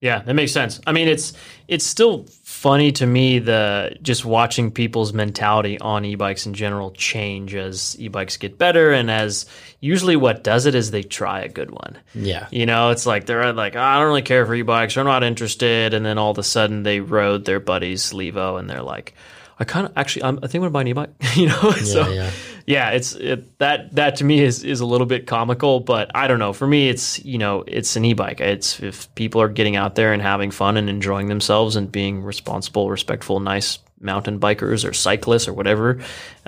Yeah, 0.00 0.18
that 0.18 0.34
makes 0.34 0.52
sense. 0.52 0.82
I 0.86 0.92
mean, 0.92 1.08
it's 1.08 1.32
it's 1.66 1.86
still 1.86 2.26
funny 2.42 2.92
to 2.92 3.06
me 3.06 3.38
the 3.38 3.96
just 4.02 4.22
watching 4.22 4.70
people's 4.70 5.14
mentality 5.14 5.78
on 5.80 6.04
e-bikes 6.04 6.44
in 6.44 6.52
general 6.52 6.90
change 6.90 7.54
as 7.54 7.98
e-bikes 7.98 8.36
get 8.36 8.58
better 8.58 8.92
and 8.92 9.10
as 9.10 9.46
usually 9.80 10.16
what 10.16 10.44
does 10.44 10.66
it 10.66 10.74
is 10.74 10.90
they 10.90 11.02
try 11.02 11.40
a 11.40 11.48
good 11.48 11.70
one. 11.70 11.96
yeah. 12.14 12.48
You 12.50 12.66
know, 12.66 12.90
it's 12.90 13.06
like 13.06 13.24
they're 13.24 13.54
like, 13.54 13.76
I 13.76 13.98
don't 13.98 14.08
really 14.08 14.20
care 14.20 14.44
for 14.44 14.54
e-bikes, 14.54 14.96
I'm 14.98 15.06
not 15.06 15.24
interested, 15.24 15.94
and 15.94 16.04
then 16.04 16.18
all 16.18 16.32
of 16.32 16.38
a 16.38 16.42
sudden 16.42 16.82
they 16.82 17.00
rode 17.00 17.46
their 17.46 17.60
buddy's 17.60 18.12
Levo 18.12 18.58
and 18.58 18.68
they're 18.68 18.82
like, 18.82 19.14
I 19.58 19.64
kind 19.64 19.86
of 19.86 19.92
actually, 19.96 20.24
I'm, 20.24 20.38
I 20.42 20.46
think 20.48 20.54
I'm 20.56 20.60
gonna 20.62 20.70
buy 20.70 20.80
an 20.82 20.88
e-bike. 20.88 21.10
you 21.36 21.46
know, 21.46 21.70
so 21.72 22.08
yeah. 22.10 22.30
yeah, 22.66 22.90
it's 22.90 23.14
it, 23.14 23.58
that 23.58 23.94
that 23.94 24.16
to 24.16 24.24
me 24.24 24.40
is 24.40 24.64
is 24.64 24.80
a 24.80 24.86
little 24.86 25.06
bit 25.06 25.26
comical, 25.26 25.80
but 25.80 26.10
I 26.14 26.26
don't 26.26 26.38
know. 26.38 26.52
For 26.52 26.66
me, 26.66 26.88
it's 26.88 27.24
you 27.24 27.38
know, 27.38 27.64
it's 27.66 27.94
an 27.96 28.04
e-bike. 28.04 28.40
It's 28.40 28.80
if 28.80 29.14
people 29.14 29.40
are 29.40 29.48
getting 29.48 29.76
out 29.76 29.94
there 29.94 30.12
and 30.12 30.20
having 30.20 30.50
fun 30.50 30.76
and 30.76 30.88
enjoying 30.90 31.28
themselves 31.28 31.76
and 31.76 31.90
being 31.90 32.22
responsible, 32.22 32.90
respectful, 32.90 33.38
nice 33.40 33.78
mountain 34.00 34.38
bikers 34.38 34.86
or 34.86 34.92
cyclists 34.92 35.48
or 35.48 35.52
whatever, 35.54 35.98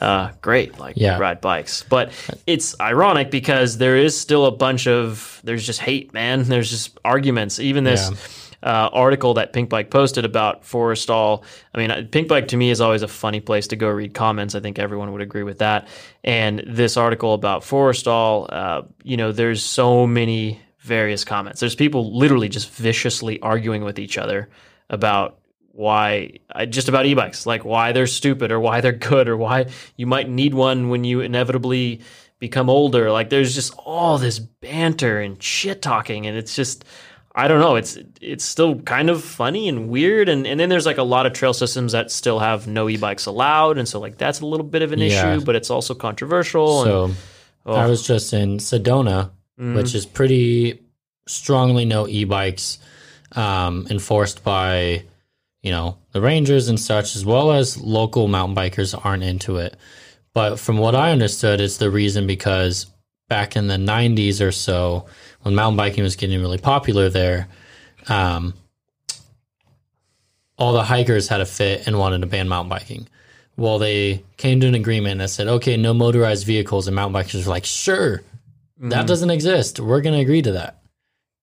uh, 0.03 0.31
great. 0.43 0.79
Like 0.79 0.97
Yeah. 0.99 1.19
ride 1.19 1.41
bikes. 1.41 1.85
But 1.89 2.11
it's 2.47 2.79
ironic 2.81 3.31
because 3.31 3.79
there 3.79 3.97
is 3.97 4.19
still 4.19 4.45
a 4.47 4.51
bunch 4.51 4.87
of 4.87 5.41
there's 5.45 5.65
just 5.65 5.81
hate, 5.81 6.13
man. 6.13 6.43
There's 6.43 6.69
just 6.71 6.99
arguments. 7.05 7.59
Even 7.61 7.85
this 7.85 8.11
Yeah. 8.11 8.17
Uh, 8.63 8.89
article 8.93 9.35
that 9.35 9.53
Pink 9.53 9.69
Bike 9.69 9.91
posted 9.91 10.25
about 10.25 10.63
Forestal. 10.63 11.45
I 11.75 11.79
mean, 11.79 12.09
Pink 12.09 12.29
Bike 12.29 12.49
to 12.49 12.57
me 12.57 12.71
is 12.71 12.81
always 12.81 13.03
a 13.03 13.09
funny 13.09 13.41
place 13.41 13.69
to 13.69 13.77
go 13.77 13.89
read 13.89 14.15
comments. 14.15 14.55
I 14.55 14.61
think 14.61 14.79
everyone 14.79 15.13
would 15.13 15.21
agree 15.21 15.43
with 15.43 15.59
that. 15.59 15.89
And 16.25 16.65
this 16.67 16.97
article 16.97 17.35
about 17.35 17.63
Forestal, 17.63 18.47
uh, 18.51 18.83
you 19.03 19.17
know, 19.17 19.31
there's 19.33 19.63
so 19.63 20.07
many 20.07 20.61
various 20.81 21.25
comments. 21.25 21.61
There's 21.61 21.75
people 21.75 22.17
literally 22.17 22.49
just 22.49 22.71
viciously 22.71 23.41
arguing 23.41 23.85
with 23.85 23.99
each 23.99 24.17
other 24.17 24.49
about 24.89 25.39
why 25.77 26.33
uh, 26.55 26.65
just 26.65 26.89
about 26.89 27.05
e-bikes 27.05 27.45
like 27.45 27.63
why 27.63 27.93
they're 27.93 28.07
stupid 28.07 28.51
or 28.51 28.59
why 28.59 28.81
they're 28.81 28.93
good 28.93 29.29
or 29.29 29.37
why 29.37 29.67
you 29.97 30.07
might 30.07 30.27
need 30.27 30.55
one 30.55 30.89
when 30.89 31.05
you 31.05 31.21
inevitably 31.21 32.01
become 32.39 32.71
older 32.71 33.11
like 33.13 33.29
there's 33.29 33.55
just 33.55 33.75
all 33.85 34.17
this 34.17 34.39
banter 34.39 35.21
and 35.21 35.43
shit 35.43 35.83
talking 35.83 36.27
and 36.27 36.35
it's 36.35 36.57
just 36.57 36.83
I 37.39 37.49
don't 37.49 37.61
know. 37.61 37.77
It's 37.77 37.99
it's 38.23 38.45
still 38.45 38.81
kind 38.81 39.11
of 39.11 39.23
funny 39.23 39.69
and 39.69 39.89
weird, 39.91 40.29
and 40.31 40.47
and 40.47 40.59
then 40.59 40.71
there's 40.71 40.87
like 40.87 40.97
a 40.97 41.03
lot 41.03 41.27
of 41.27 41.35
trail 41.35 41.53
systems 41.53 41.93
that 41.93 42.11
still 42.11 42.39
have 42.39 42.67
no 42.67 42.89
e-bikes 42.89 43.27
allowed, 43.27 43.77
and 43.77 43.87
so 43.87 44.01
like 44.01 44.17
that's 44.17 44.41
a 44.41 44.47
little 44.47 44.65
bit 44.65 44.81
of 44.81 44.93
an 44.93 45.01
Yeah. 45.01 45.07
issue, 45.35 45.45
but 45.45 45.55
it's 45.55 45.69
also 45.71 45.95
controversial. 45.95 46.83
and, 46.83 47.15
So 47.15 47.23
oh, 47.67 47.75
I 47.75 47.87
was 47.87 48.07
just 48.07 48.33
in 48.33 48.57
Sedona, 48.57 49.31
mm, 49.61 49.75
which 49.77 49.95
is 49.95 50.07
pretty 50.07 50.81
strongly 51.29 51.85
no 51.85 52.09
e 52.09 52.25
bikes 52.25 52.79
um, 53.33 53.87
enforced 53.91 54.43
by, 54.43 55.03
you 55.63 55.71
know, 55.71 55.99
the 56.13 56.23
rangers 56.23 56.69
and 56.69 56.81
such, 56.81 57.17
as 57.17 57.27
well 57.27 57.53
as 57.53 57.77
local 57.77 58.29
mountain 58.29 58.57
bikers 58.57 58.99
aren't 59.05 59.25
into 59.25 59.59
it. 59.59 59.77
But 60.33 60.59
from 60.59 60.79
what 60.79 60.95
I 60.95 61.11
understood, 61.13 61.61
it's 61.61 61.77
the 61.77 61.91
reason 61.91 62.27
because 62.27 62.87
back 63.29 63.57
in 63.57 63.67
the 63.67 63.77
90s 63.77 64.41
or 64.41 64.53
so, 64.53 65.07
when 65.47 65.55
mountain 65.55 65.77
biking 65.77 66.03
was 66.03 66.17
getting 66.17 66.41
really 66.41 66.59
popular 66.59 67.09
there, 67.09 67.47
um, 68.09 68.53
all 70.59 70.73
the 70.73 70.83
hikers 70.83 71.29
had 71.29 71.41
a 71.41 71.47
fit 71.47 71.87
and 71.87 71.97
wanted 71.97 72.23
to 72.23 72.27
ban 72.27 72.49
mountain 72.49 72.69
biking. 72.69 73.07
Well, 73.57 73.79
they 73.79 74.25
came 74.39 74.59
to 74.59 74.67
an 74.67 74.75
agreement 74.75 75.19
that 75.21 75.31
said, 75.31 75.47
okay, 75.47 75.77
no 75.77 75.95
motorized 75.95 76.45
vehicles, 76.45 76.89
and 76.89 76.97
mountain 76.97 77.23
bikers 77.23 77.45
were 77.45 77.51
like, 77.51 77.65
sure, 77.65 78.23
that 78.81 79.07
doesn't 79.07 79.31
exist. 79.31 79.79
We're 79.79 80.01
going 80.01 80.17
to 80.17 80.21
agree 80.21 80.43
to 80.43 80.51
that. 80.53 80.83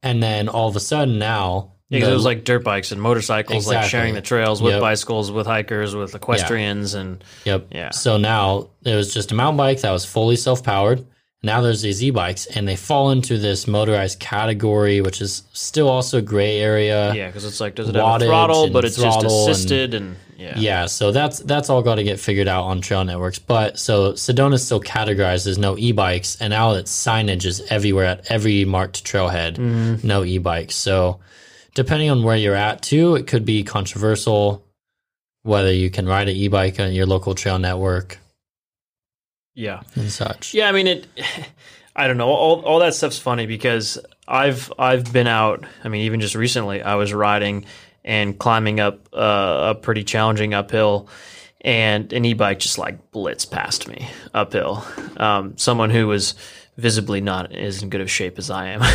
And 0.02 0.22
then 0.22 0.50
all 0.50 0.68
of 0.68 0.76
a 0.76 0.82
sudden 0.82 1.18
now, 1.18 1.72
Yeah, 1.88 2.02
the- 2.02 2.12
it 2.12 2.14
was 2.14 2.26
like 2.26 2.44
dirt 2.44 2.66
bikes 2.66 2.92
and 2.92 3.02
motorcycles, 3.02 3.68
like 3.68 3.86
sharing 3.90 4.16
the 4.16 4.22
trails 4.22 4.62
with 4.62 4.74
Yep. 4.74 4.82
bicycles, 4.82 5.32
with 5.32 5.48
hikers, 5.48 5.96
with 5.96 6.14
equestrians, 6.14 6.94
and 6.94 7.24
Yep. 7.46 7.68
Yeah. 7.72 7.92
So 7.92 8.18
now 8.18 8.68
it 8.84 8.96
was 8.96 9.14
just 9.14 9.32
a 9.32 9.36
mountain 9.36 9.56
bike 9.56 9.80
that 9.80 9.92
was 9.92 10.04
fully 10.04 10.36
self 10.36 10.62
powered. 10.62 11.06
Now 11.46 11.60
there's 11.62 11.82
these 11.82 12.02
e 12.02 12.10
bikes, 12.10 12.46
and 12.46 12.66
they 12.68 12.78
fall 12.78 13.12
into 13.12 13.38
this 13.38 13.68
motorized 13.68 14.20
category, 14.20 15.02
which 15.02 15.22
is 15.22 15.44
still 15.52 15.90
also 15.90 16.22
gray 16.22 16.60
area. 16.60 17.14
yeah, 17.14 17.28
because 17.28 17.44
it's 17.44 17.60
like, 17.60 17.76
does 17.76 17.90
it 17.90 17.96
have 17.96 18.22
a 18.22 18.26
throttle? 18.26 18.70
But 18.70 18.86
it's 18.86 18.96
just 18.96 19.20
throttle 19.20 19.44
and- 19.44 19.52
assisted, 19.52 19.94
and, 19.94 20.16
yeah, 20.38 20.58
Yeah, 20.58 20.86
so 20.86 21.12
that's 21.12 21.40
that's 21.40 21.70
all 21.70 21.82
got 21.82 21.96
to 21.96 22.04
get 22.04 22.20
figured 22.20 22.48
out 22.48 22.64
on 22.64 22.80
trail 22.82 23.04
networks. 23.04 23.40
But 23.40 23.78
so 23.78 24.14
Sedona 24.14 24.58
still 24.58 24.80
categorized 24.82 25.46
as 25.48 25.58
no 25.58 25.78
e-bikes, 25.78 26.38
and 26.42 26.52
now 26.52 26.72
its 26.76 26.92
signage 26.92 27.46
is 27.46 27.62
everywhere 27.70 28.06
at 28.06 28.32
every 28.32 28.64
marked 28.66 29.04
trailhead, 29.04 29.58
Mm-hmm. 29.58 30.08
no 30.08 30.24
e-bikes. 30.24 30.76
So 30.76 31.20
depending 31.76 32.10
on 32.10 32.24
where 32.24 32.38
you're 32.38 32.56
at, 32.56 32.82
too, 32.82 33.16
it 33.16 33.28
could 33.28 33.44
be 33.46 33.64
controversial 33.64 34.64
whether 35.44 35.74
you 35.74 35.90
can 35.90 36.06
ride 36.08 36.30
an 36.30 36.36
e-bike 36.38 36.80
on 36.80 36.94
your 36.94 37.06
local 37.06 37.36
trail 37.36 37.60
network 37.60 38.18
yeah. 39.54 39.82
and 39.96 40.12
such. 40.12 40.54
Yeah, 40.54 40.70
I 40.70 40.72
mean 40.72 40.88
it. 40.88 41.08
I 41.96 42.08
don't 42.08 42.18
know. 42.18 42.30
All 42.30 42.62
all 42.62 42.80
that 42.80 42.96
stuff's 42.96 43.20
funny 43.20 43.46
because 43.46 44.00
I've 44.28 44.72
I've 44.80 45.14
been 45.14 45.28
out. 45.28 45.64
I 45.84 45.90
mean, 45.90 46.02
even 46.02 46.22
just 46.22 46.34
recently, 46.34 46.82
I 46.82 46.96
was 46.96 47.14
riding 47.14 47.66
and 48.04 48.38
climbing 48.38 48.80
up 48.80 49.08
uh, 49.14 49.76
a 49.76 49.76
pretty 49.76 50.04
challenging 50.04 50.56
uphill, 50.56 51.08
and 51.62 52.12
an 52.12 52.26
e-bike 52.26 52.58
just 52.60 52.80
like 52.80 53.12
blitzed 53.12 53.52
past 53.52 53.88
me 53.88 54.10
uphill. 54.34 54.84
Um, 55.18 55.56
someone 55.58 55.92
who 55.92 56.08
was 56.08 56.34
visibly 56.78 57.22
not 57.22 57.54
as 57.54 57.84
in 57.84 57.90
good 57.90 58.02
of 58.02 58.10
shape 58.10 58.40
as 58.40 58.50
I 58.50 58.70
am. 58.70 58.82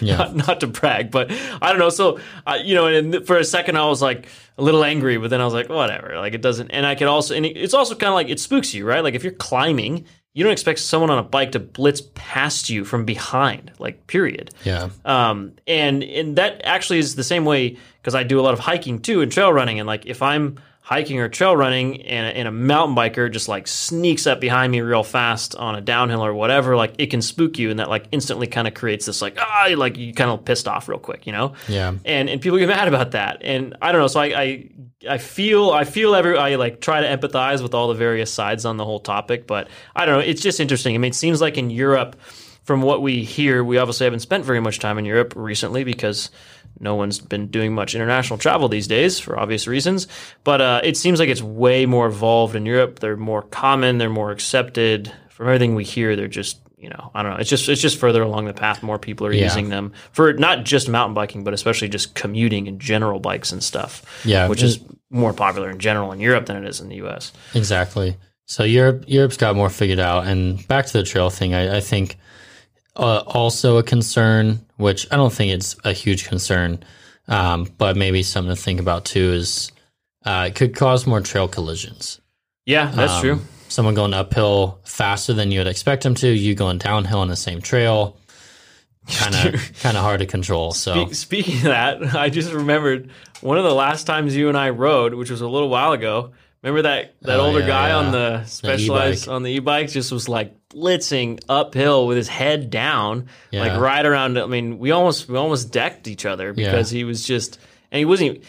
Yeah. 0.00 0.16
not, 0.16 0.36
not 0.36 0.60
to 0.60 0.66
brag, 0.66 1.10
but 1.10 1.30
I 1.60 1.70
don't 1.70 1.78
know. 1.78 1.90
So, 1.90 2.18
uh, 2.46 2.58
you 2.62 2.74
know, 2.74 2.86
and 2.86 3.26
for 3.26 3.36
a 3.36 3.44
second 3.44 3.76
I 3.76 3.86
was 3.86 4.00
like 4.00 4.26
a 4.60 4.62
little 4.62 4.84
angry, 4.84 5.16
but 5.16 5.30
then 5.30 5.40
I 5.40 5.44
was 5.44 5.54
like, 5.54 5.68
whatever. 5.68 6.16
Like 6.18 6.34
it 6.34 6.42
doesn't. 6.42 6.70
And 6.70 6.86
I 6.86 6.94
could 6.94 7.08
also, 7.08 7.34
and 7.34 7.46
it's 7.46 7.74
also 7.74 7.94
kind 7.94 8.08
of 8.08 8.14
like 8.14 8.28
it 8.28 8.38
spooks 8.38 8.74
you, 8.74 8.84
right? 8.84 9.02
Like 9.02 9.14
if 9.14 9.24
you're 9.24 9.32
climbing, 9.32 10.04
you 10.34 10.44
don't 10.44 10.52
expect 10.52 10.78
someone 10.78 11.10
on 11.10 11.18
a 11.18 11.22
bike 11.22 11.52
to 11.52 11.58
blitz 11.58 12.02
past 12.14 12.70
you 12.70 12.84
from 12.84 13.04
behind, 13.04 13.72
like 13.78 14.06
period. 14.06 14.50
Yeah. 14.64 14.90
Um, 15.04 15.54
and 15.66 16.04
and 16.04 16.36
that 16.36 16.60
actually 16.62 16.98
is 16.98 17.16
the 17.16 17.24
same 17.24 17.44
way 17.44 17.78
because 18.00 18.14
I 18.14 18.22
do 18.22 18.38
a 18.38 18.42
lot 18.42 18.52
of 18.52 18.60
hiking 18.60 19.00
too 19.00 19.22
and 19.22 19.32
trail 19.32 19.52
running. 19.52 19.80
And 19.80 19.86
like 19.86 20.06
if 20.06 20.22
I'm 20.22 20.58
hiking 20.82 21.20
or 21.20 21.28
trail 21.28 21.56
running 21.56 22.02
and, 22.02 22.36
and 22.36 22.48
a 22.48 22.50
mountain 22.50 22.96
biker 22.96 23.30
just 23.30 23.48
like 23.48 23.68
sneaks 23.68 24.26
up 24.26 24.40
behind 24.40 24.72
me 24.72 24.80
real 24.80 25.04
fast 25.04 25.54
on 25.54 25.76
a 25.76 25.80
downhill 25.80 26.24
or 26.24 26.34
whatever, 26.34 26.74
like 26.74 26.94
it 26.98 27.06
can 27.06 27.22
spook 27.22 27.58
you 27.58 27.70
and 27.70 27.78
that 27.78 27.88
like 27.88 28.06
instantly 28.10 28.46
kind 28.46 28.66
of 28.66 28.74
creates 28.74 29.06
this 29.06 29.22
like 29.22 29.36
ah 29.38 29.68
like 29.76 29.96
you 29.96 30.12
kind 30.12 30.30
of 30.30 30.44
pissed 30.44 30.66
off 30.66 30.88
real 30.88 30.98
quick, 30.98 31.26
you 31.26 31.32
know? 31.32 31.52
Yeah. 31.68 31.94
and 32.04 32.28
and 32.28 32.40
people 32.40 32.58
get 32.58 32.68
mad 32.68 32.88
about 32.88 33.12
that 33.12 33.38
and 33.42 33.76
i 33.80 33.92
don't 33.92 34.00
know 34.00 34.06
so 34.06 34.20
i 34.20 34.26
i, 34.26 34.70
I 35.08 35.18
feel 35.18 35.70
i 35.70 35.84
feel 35.84 36.14
every 36.14 36.36
i 36.36 36.56
like 36.56 36.80
try 36.80 37.00
to 37.00 37.06
empathize 37.06 37.62
with 37.62 37.74
all 37.74 37.88
the 37.88 37.94
various 37.94 38.32
sides 38.32 38.64
on 38.64 38.76
the 38.76 38.84
whole 38.84 39.00
topic 39.00 39.46
but 39.46 39.68
i 39.94 40.04
don't 40.04 40.14
know 40.16 40.20
it's 40.20 40.42
just 40.42 40.60
interesting 40.60 40.94
i 40.94 40.98
mean 40.98 41.10
it 41.10 41.14
seems 41.14 41.40
like 41.40 41.56
in 41.58 41.70
europe 41.70 42.16
from 42.64 42.82
what 42.82 43.02
we 43.02 43.24
hear 43.24 43.62
we 43.62 43.78
obviously 43.78 44.04
haven't 44.04 44.20
spent 44.20 44.44
very 44.44 44.60
much 44.60 44.78
time 44.78 44.98
in 44.98 45.04
europe 45.04 45.32
recently 45.36 45.84
because 45.84 46.30
no 46.78 46.94
one's 46.94 47.18
been 47.18 47.48
doing 47.48 47.74
much 47.74 47.94
international 47.94 48.38
travel 48.38 48.68
these 48.68 48.86
days 48.86 49.18
for 49.18 49.38
obvious 49.38 49.66
reasons 49.66 50.06
but 50.44 50.60
uh, 50.60 50.80
it 50.84 50.96
seems 50.96 51.18
like 51.18 51.28
it's 51.28 51.42
way 51.42 51.86
more 51.86 52.06
evolved 52.06 52.54
in 52.54 52.64
europe 52.66 52.98
they're 53.00 53.16
more 53.16 53.42
common 53.42 53.98
they're 53.98 54.08
more 54.08 54.30
accepted 54.30 55.12
from 55.30 55.46
everything 55.46 55.74
we 55.74 55.84
hear 55.84 56.16
they're 56.16 56.28
just 56.28 56.60
you 56.78 56.88
know 56.88 57.10
i 57.14 57.22
don't 57.22 57.32
know 57.32 57.38
it's 57.38 57.50
just 57.50 57.68
it's 57.68 57.80
just 57.82 57.98
further 57.98 58.22
along 58.22 58.46
the 58.46 58.54
path 58.54 58.82
more 58.82 58.98
people 58.98 59.26
are 59.26 59.32
Yeah. 59.32 59.44
using 59.44 59.68
them 59.68 59.92
for 60.12 60.32
not 60.32 60.64
just 60.64 60.88
mountain 60.88 61.14
biking, 61.14 61.44
but 61.44 61.52
especially 61.52 61.88
just 61.88 62.14
commuting 62.14 62.68
and 62.68 62.80
general 62.80 63.20
bikes 63.20 63.52
and 63.52 63.62
stuff. 63.62 64.02
Yeah, 64.24 64.48
which 64.48 64.62
is 64.62 64.80
more 65.10 65.32
popular 65.34 65.68
in 65.70 65.78
general 65.78 66.10
in 66.12 66.20
Europe 66.20 66.46
than 66.46 66.56
it 66.56 66.66
is 66.66 66.80
in 66.80 66.88
the 66.88 66.96
U.S. 66.96 67.32
Exactly. 67.54 68.16
So 68.46 68.64
Europe, 68.64 69.04
Europe's 69.06 69.36
got 69.36 69.54
more 69.56 69.68
figured 69.68 69.98
out. 70.00 70.26
And 70.26 70.66
back 70.68 70.86
to 70.86 70.92
the 70.94 71.02
trail 71.02 71.28
thing, 71.30 71.52
I, 71.54 71.76
I 71.76 71.80
think 71.80 72.16
uh, 72.96 73.22
also 73.26 73.78
a 73.78 73.82
concern, 73.82 74.60
which 74.76 75.06
I 75.10 75.16
don't 75.16 75.32
think 75.32 75.52
it's 75.52 75.76
a 75.84 75.92
huge 75.92 76.26
concern, 76.28 76.82
um, 77.28 77.68
but 77.78 77.96
maybe 77.96 78.22
something 78.22 78.54
to 78.54 78.60
think 78.60 78.80
about 78.80 79.04
too 79.04 79.32
is 79.32 79.70
uh, 80.24 80.46
it 80.48 80.54
could 80.54 80.74
cause 80.74 81.06
more 81.06 81.20
trail 81.20 81.48
collisions. 81.48 82.20
Yeah, 82.66 82.90
that's 82.90 83.12
Um, 83.14 83.20
true. 83.20 83.40
Someone 83.68 83.94
going 83.94 84.12
uphill 84.14 84.80
faster 84.84 85.32
than 85.32 85.50
you 85.52 85.60
would 85.60 85.68
expect 85.68 86.02
them 86.02 86.14
to, 86.16 86.28
you 86.28 86.54
going 86.54 86.78
downhill 86.78 87.20
on 87.20 87.28
the 87.28 87.36
same 87.36 87.60
trail, 87.62 88.16
kind 89.06 89.34
of 89.54 89.60
kind 89.80 89.96
of 89.96 90.02
hard 90.02 90.20
to 90.20 90.26
control. 90.26 90.72
So 90.72 91.06
Spe- 91.06 91.14
Speaking 91.14 91.56
of 91.58 91.62
that, 91.62 92.02
I 92.16 92.28
just 92.30 92.52
remembered 92.52 93.10
one 93.40 93.58
of 93.58 93.64
the 93.64 93.74
last 93.74 94.06
times 94.06 94.36
you 94.36 94.48
and 94.48 94.58
I 94.58 94.70
rode, 94.70 95.14
which 95.14 95.30
was 95.30 95.40
a 95.40 95.48
little 95.48 95.68
while 95.68 95.92
ago. 95.92 96.32
Remember 96.62 96.82
that 96.82 97.14
that 97.22 97.38
Oh, 97.40 97.46
older 97.46 97.60
yeah, 97.60 97.66
guy 97.68 97.88
yeah. 97.88 97.96
on 97.96 98.12
the 98.12 98.44
specialized 98.44 99.24
e-bike. 99.24 99.34
on 99.34 99.42
the 99.44 99.50
e-bike 99.52 99.88
just 99.88 100.12
was 100.12 100.28
like 100.28 100.54
blitzing 100.74 101.40
uphill 101.48 102.06
with 102.06 102.16
his 102.16 102.28
head 102.28 102.70
down, 102.70 103.26
Yeah. 103.50 103.60
like 103.62 103.80
right 103.80 104.04
around. 104.04 104.38
I 104.38 104.46
mean, 104.46 104.78
we 104.78 104.90
almost 104.92 105.28
we 105.28 105.36
almost 105.36 105.72
decked 105.72 106.06
each 106.08 106.24
other 106.24 106.52
because 106.52 106.90
he 106.90 107.04
was 107.04 107.24
just 107.24 107.58
and 107.92 107.98
he 107.98 108.04
wasn't. 108.04 108.30
even- 108.36 108.42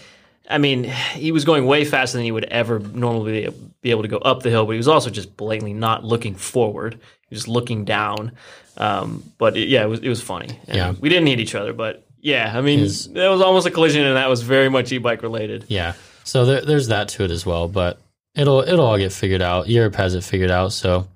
I 0.50 0.58
mean, 0.58 0.84
he 0.84 1.32
was 1.32 1.46
going 1.46 1.66
way 1.66 1.86
faster 1.86 2.18
than 2.18 2.26
he 2.26 2.32
would 2.32 2.44
ever 2.46 2.80
normally 2.80 3.48
be- 3.82 3.90
able 3.92 4.02
to 4.02 4.10
go 4.10 4.18
up 4.18 4.44
the 4.44 4.50
hill, 4.50 4.66
but 4.66 4.72
he 4.74 4.78
was 4.78 4.88
also 4.88 5.10
just 5.10 5.38
blatantly 5.38 5.74
not 5.74 6.04
looking 6.04 6.36
forward. 6.36 7.00
He 7.30 7.36
was 7.36 7.48
looking 7.48 7.86
down. 7.86 8.34
Um, 8.76 9.24
but 9.38 9.56
it, 9.56 9.70
yeah, 9.70 9.84
it 9.84 9.88
was 9.88 10.00
it 10.02 10.10
was 10.10 10.22
funny. 10.22 10.50
And 10.68 10.76
Yeah. 10.78 10.94
we 11.00 11.08
didn't 11.10 11.28
hit 11.28 11.40
each 11.40 11.56
other, 11.56 11.72
but 11.74 12.04
yeah, 12.20 12.52
I 12.54 12.62
mean, 12.62 12.80
Is- 12.82 13.08
that 13.14 13.30
was 13.30 13.42
almost 13.42 13.66
a 13.66 13.72
collision, 13.72 14.06
and 14.06 14.18
that 14.18 14.30
was 14.30 14.42
very 14.42 14.70
much 14.70 14.92
e-bike 14.92 15.22
related. 15.24 15.66
Yeah. 15.70 15.94
So 16.24 16.46
there, 16.46 16.62
there's 16.62 16.88
that 16.90 17.08
to 17.10 17.24
it 17.24 17.32
as 17.32 17.46
well, 17.46 17.68
but 17.68 18.00
it'll 18.36 18.62
it'll 18.62 18.86
all 18.86 18.98
get 18.98 19.12
figured 19.14 19.42
out. 19.42 19.70
Europe 19.70 19.96
has 19.96 20.16
it 20.16 20.24
figured 20.24 20.52
out, 20.52 20.74
so 20.74 21.08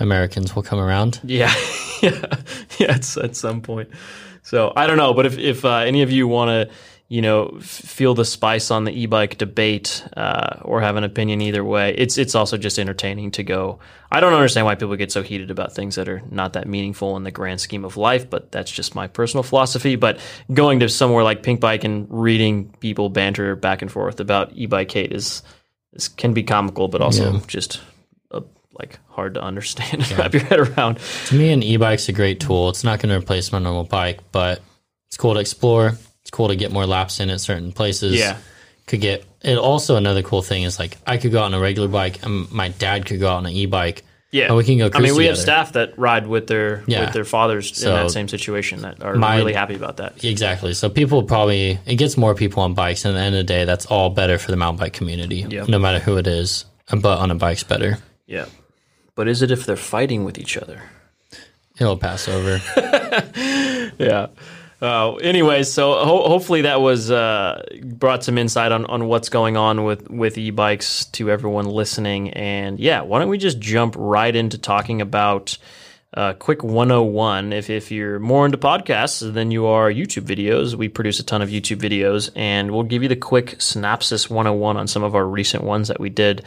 Americans 0.00 0.54
will 0.54 0.62
come 0.62 0.78
around. 0.78 1.20
Yeah, 1.24 1.52
yeah, 2.02 2.10
yeah. 2.78 2.96
It's 2.96 3.16
at 3.16 3.36
some 3.36 3.60
point. 3.62 3.90
So 4.42 4.72
I 4.76 4.86
don't 4.86 4.96
know, 4.98 5.14
but 5.14 5.26
if 5.26 5.38
if 5.38 5.64
uh, 5.64 5.78
any 5.78 6.02
of 6.02 6.10
you 6.12 6.28
want 6.28 6.50
to, 6.68 6.74
you 7.08 7.20
know, 7.20 7.54
f- 7.58 7.64
feel 7.64 8.14
the 8.14 8.24
spice 8.24 8.70
on 8.70 8.84
the 8.84 8.92
e-bike 8.92 9.38
debate 9.38 10.04
uh, 10.16 10.58
or 10.62 10.80
have 10.80 10.94
an 10.96 11.02
opinion 11.04 11.40
either 11.40 11.64
way, 11.64 11.94
it's 11.98 12.16
it's 12.16 12.34
also 12.36 12.56
just 12.56 12.78
entertaining 12.78 13.32
to 13.32 13.42
go. 13.42 13.80
I 14.12 14.20
don't 14.20 14.34
understand 14.34 14.66
why 14.66 14.76
people 14.76 14.94
get 14.94 15.10
so 15.10 15.22
heated 15.24 15.50
about 15.50 15.72
things 15.74 15.96
that 15.96 16.08
are 16.08 16.22
not 16.30 16.52
that 16.52 16.68
meaningful 16.68 17.16
in 17.16 17.24
the 17.24 17.32
grand 17.32 17.60
scheme 17.60 17.84
of 17.84 17.96
life, 17.96 18.30
but 18.30 18.52
that's 18.52 18.70
just 18.70 18.94
my 18.94 19.08
personal 19.08 19.42
philosophy. 19.42 19.96
But 19.96 20.20
going 20.54 20.78
to 20.80 20.88
somewhere 20.88 21.24
like 21.24 21.42
Pink 21.42 21.58
Bike 21.58 21.82
and 21.82 22.06
reading 22.08 22.72
people 22.78 23.08
banter 23.08 23.56
back 23.56 23.82
and 23.82 23.90
forth 23.90 24.20
about 24.20 24.52
e-bike 24.54 24.92
hate 24.92 25.12
is, 25.12 25.42
is 25.94 26.06
can 26.06 26.32
be 26.34 26.44
comical, 26.44 26.86
but 26.86 27.00
also 27.00 27.32
Yeah. 27.32 27.40
just. 27.48 27.80
Like 28.78 28.98
hard 29.08 29.34
to 29.34 29.42
understand 29.42 30.02
and 30.02 30.18
wrap 30.18 30.32
your 30.34 30.42
head 30.44 30.60
around. 30.60 30.98
To 31.26 31.34
me, 31.34 31.50
an 31.52 31.62
e-bike's 31.62 32.08
a 32.08 32.12
great 32.12 32.40
tool. 32.40 32.68
It's 32.68 32.84
not 32.84 33.00
going 33.00 33.08
to 33.10 33.16
replace 33.16 33.50
my 33.52 33.58
normal 33.58 33.84
bike, 33.84 34.20
but 34.32 34.60
it's 35.08 35.16
cool 35.16 35.34
to 35.34 35.40
explore. 35.40 35.94
It's 36.20 36.30
cool 36.30 36.48
to 36.48 36.56
get 36.56 36.72
more 36.72 36.84
laps 36.86 37.20
in 37.20 37.30
at 37.30 37.40
certain 37.40 37.72
places. 37.72 38.18
Yeah. 38.18 38.36
Could 38.86 39.00
get 39.00 39.24
it. 39.42 39.56
Also, 39.58 39.96
another 39.96 40.22
cool 40.22 40.42
thing 40.42 40.62
is 40.64 40.78
like 40.78 40.96
I 41.06 41.16
could 41.16 41.32
go 41.32 41.38
out 41.40 41.44
on 41.46 41.54
a 41.54 41.60
regular 41.60 41.88
bike, 41.88 42.22
and 42.24 42.50
my 42.52 42.68
dad 42.68 43.06
could 43.06 43.18
go 43.18 43.28
out 43.28 43.38
on 43.38 43.46
an 43.46 43.52
e-bike. 43.52 44.04
Yeah, 44.32 44.46
and 44.46 44.56
we 44.56 44.64
can 44.64 44.76
go. 44.76 44.90
I 44.92 45.00
mean, 45.00 45.14
we 45.16 45.26
have 45.26 45.38
staff 45.38 45.72
that 45.72 45.98
ride 45.98 46.26
with 46.26 46.46
their 46.48 46.82
Yeah. 46.86 47.00
with 47.06 47.14
their 47.14 47.24
fathers 47.24 47.82
in 47.82 47.88
that 47.90 48.10
same 48.10 48.28
situation 48.28 48.82
that 48.82 49.02
are 49.02 49.14
my- 49.14 49.36
really 49.38 49.54
happy 49.54 49.74
about 49.76 49.96
that. 49.98 50.22
Exactly. 50.24 50.74
So 50.74 50.90
people 50.90 51.22
probably 51.22 51.78
it 51.86 51.94
gets 51.94 52.16
more 52.16 52.34
people 52.34 52.62
on 52.62 52.74
bikes, 52.74 53.04
and 53.04 53.16
at 53.16 53.20
the 53.20 53.24
end 53.24 53.34
of 53.36 53.38
the 53.38 53.44
day, 53.44 53.64
that's 53.64 53.86
all 53.86 54.10
better 54.10 54.36
for 54.36 54.50
the 54.50 54.56
mountain 54.56 54.80
bike 54.80 54.92
community, 54.92 55.46
Yep. 55.48 55.68
no 55.68 55.78
matter 55.78 55.98
who 56.00 56.16
it 56.18 56.26
is. 56.26 56.64
But 56.90 57.18
on 57.18 57.30
a 57.30 57.34
bike's 57.34 57.62
better. 57.64 57.98
Yeah, 58.26 58.46
but 59.16 59.26
is 59.26 59.42
it 59.42 59.50
if 59.50 59.66
they're 59.66 59.74
fighting 59.76 60.22
with 60.24 60.38
each 60.38 60.56
other? 60.56 60.82
It'll 61.78 61.98
pass 61.98 62.28
over. 62.28 62.60
Yeah. 63.98 64.26
Uh, 64.82 65.14
anyways, 65.14 65.72
so 65.72 65.94
ho- 65.94 66.28
hopefully 66.28 66.62
that 66.62 66.82
was 66.82 67.10
uh, 67.10 67.64
brought 67.82 68.22
some 68.24 68.36
insight 68.36 68.72
on, 68.72 68.84
on 68.86 69.06
what's 69.08 69.30
going 69.30 69.56
on 69.56 69.84
with, 69.84 70.10
with 70.10 70.36
e-bikes 70.36 71.06
to 71.06 71.30
everyone 71.30 71.64
listening. 71.64 72.30
And 72.34 72.78
yeah, 72.78 73.00
why 73.00 73.18
don't 73.20 73.30
we 73.30 73.38
just 73.38 73.58
jump 73.58 73.94
right 73.96 74.34
into 74.36 74.58
talking 74.58 75.00
about 75.00 75.56
uh, 76.16 76.32
quick 76.32 76.64
101. 76.64 77.52
If, 77.52 77.68
if 77.68 77.90
you're 77.90 78.18
more 78.18 78.46
into 78.46 78.56
podcasts 78.56 79.32
than 79.32 79.50
you 79.50 79.66
are 79.66 79.90
YouTube 79.90 80.24
videos, 80.24 80.74
we 80.74 80.88
produce 80.88 81.20
a 81.20 81.22
ton 81.22 81.42
of 81.42 81.50
YouTube 81.50 81.76
videos, 81.76 82.30
and 82.34 82.70
we'll 82.70 82.84
give 82.84 83.02
you 83.02 83.08
the 83.08 83.16
quick 83.16 83.60
synopsis 83.60 84.30
101 84.30 84.78
on 84.78 84.88
some 84.88 85.02
of 85.02 85.14
our 85.14 85.26
recent 85.26 85.62
ones 85.62 85.88
that 85.88 86.00
we 86.00 86.08
did 86.08 86.44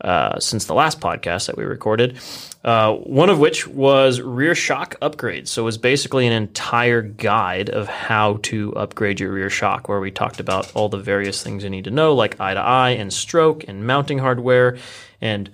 uh, 0.00 0.40
since 0.40 0.64
the 0.64 0.72
last 0.72 1.00
podcast 1.00 1.46
that 1.46 1.58
we 1.58 1.64
recorded. 1.64 2.18
Uh, 2.64 2.94
one 2.94 3.28
of 3.28 3.38
which 3.38 3.66
was 3.66 4.22
rear 4.22 4.54
shock 4.54 4.96
upgrades. 5.00 5.48
So 5.48 5.62
it 5.62 5.64
was 5.66 5.78
basically 5.78 6.26
an 6.26 6.32
entire 6.32 7.02
guide 7.02 7.68
of 7.68 7.88
how 7.88 8.38
to 8.44 8.74
upgrade 8.74 9.20
your 9.20 9.32
rear 9.32 9.50
shock, 9.50 9.88
where 9.88 10.00
we 10.00 10.10
talked 10.10 10.40
about 10.40 10.74
all 10.74 10.88
the 10.88 10.98
various 10.98 11.42
things 11.42 11.62
you 11.62 11.70
need 11.70 11.84
to 11.84 11.90
know, 11.90 12.14
like 12.14 12.40
eye 12.40 12.54
to 12.54 12.60
eye 12.60 12.90
and 12.90 13.12
stroke 13.12 13.64
and 13.68 13.86
mounting 13.86 14.18
hardware 14.18 14.78
and 15.20 15.50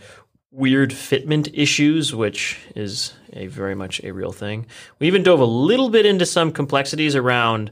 weird 0.52 0.90
fitment 0.90 1.50
issues, 1.52 2.14
which 2.14 2.58
is 2.74 3.12
a 3.32 3.46
very 3.46 3.74
much 3.74 4.00
a 4.04 4.12
real 4.12 4.32
thing. 4.32 4.66
We 4.98 5.06
even 5.06 5.22
dove 5.22 5.40
a 5.40 5.44
little 5.44 5.88
bit 5.90 6.06
into 6.06 6.26
some 6.26 6.52
complexities 6.52 7.14
around 7.16 7.70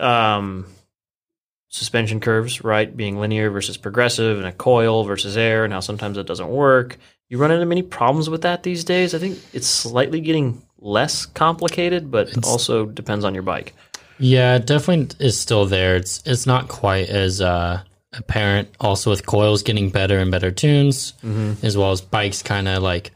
um, 0.00 0.66
suspension 1.68 2.20
curves, 2.20 2.62
right? 2.64 2.94
Being 2.94 3.18
linear 3.18 3.50
versus 3.50 3.76
progressive, 3.76 4.38
and 4.38 4.46
a 4.46 4.52
coil 4.52 5.04
versus 5.04 5.36
air, 5.36 5.64
and 5.64 5.72
how 5.72 5.80
sometimes 5.80 6.18
it 6.18 6.26
doesn't 6.26 6.48
work. 6.48 6.98
You 7.28 7.38
run 7.38 7.50
into 7.50 7.64
many 7.66 7.82
problems 7.82 8.28
with 8.28 8.42
that 8.42 8.62
these 8.62 8.84
days. 8.84 9.14
I 9.14 9.18
think 9.18 9.38
it's 9.52 9.66
slightly 9.66 10.20
getting 10.20 10.62
less 10.78 11.24
complicated, 11.26 12.10
but 12.10 12.28
It's- 12.28 12.46
also 12.46 12.86
depends 12.86 13.24
on 13.24 13.34
your 13.34 13.42
bike. 13.42 13.74
Yeah, 14.18 14.58
definitely 14.58 15.16
is 15.24 15.40
still 15.40 15.64
there. 15.66 15.96
It's 15.96 16.22
it's 16.26 16.46
not 16.46 16.68
quite 16.68 17.08
as 17.08 17.40
uh, 17.40 17.80
apparent. 18.12 18.68
Also, 18.78 19.10
with 19.10 19.26
coils 19.26 19.62
getting 19.62 19.90
better 19.90 20.18
and 20.18 20.30
better 20.30 20.50
tunes, 20.52 21.14
Mm-hmm. 21.24 21.64
as 21.66 21.76
well 21.76 21.90
as 21.90 22.00
bikes 22.02 22.42
kind 22.42 22.68
of 22.68 22.82
like 22.82 23.10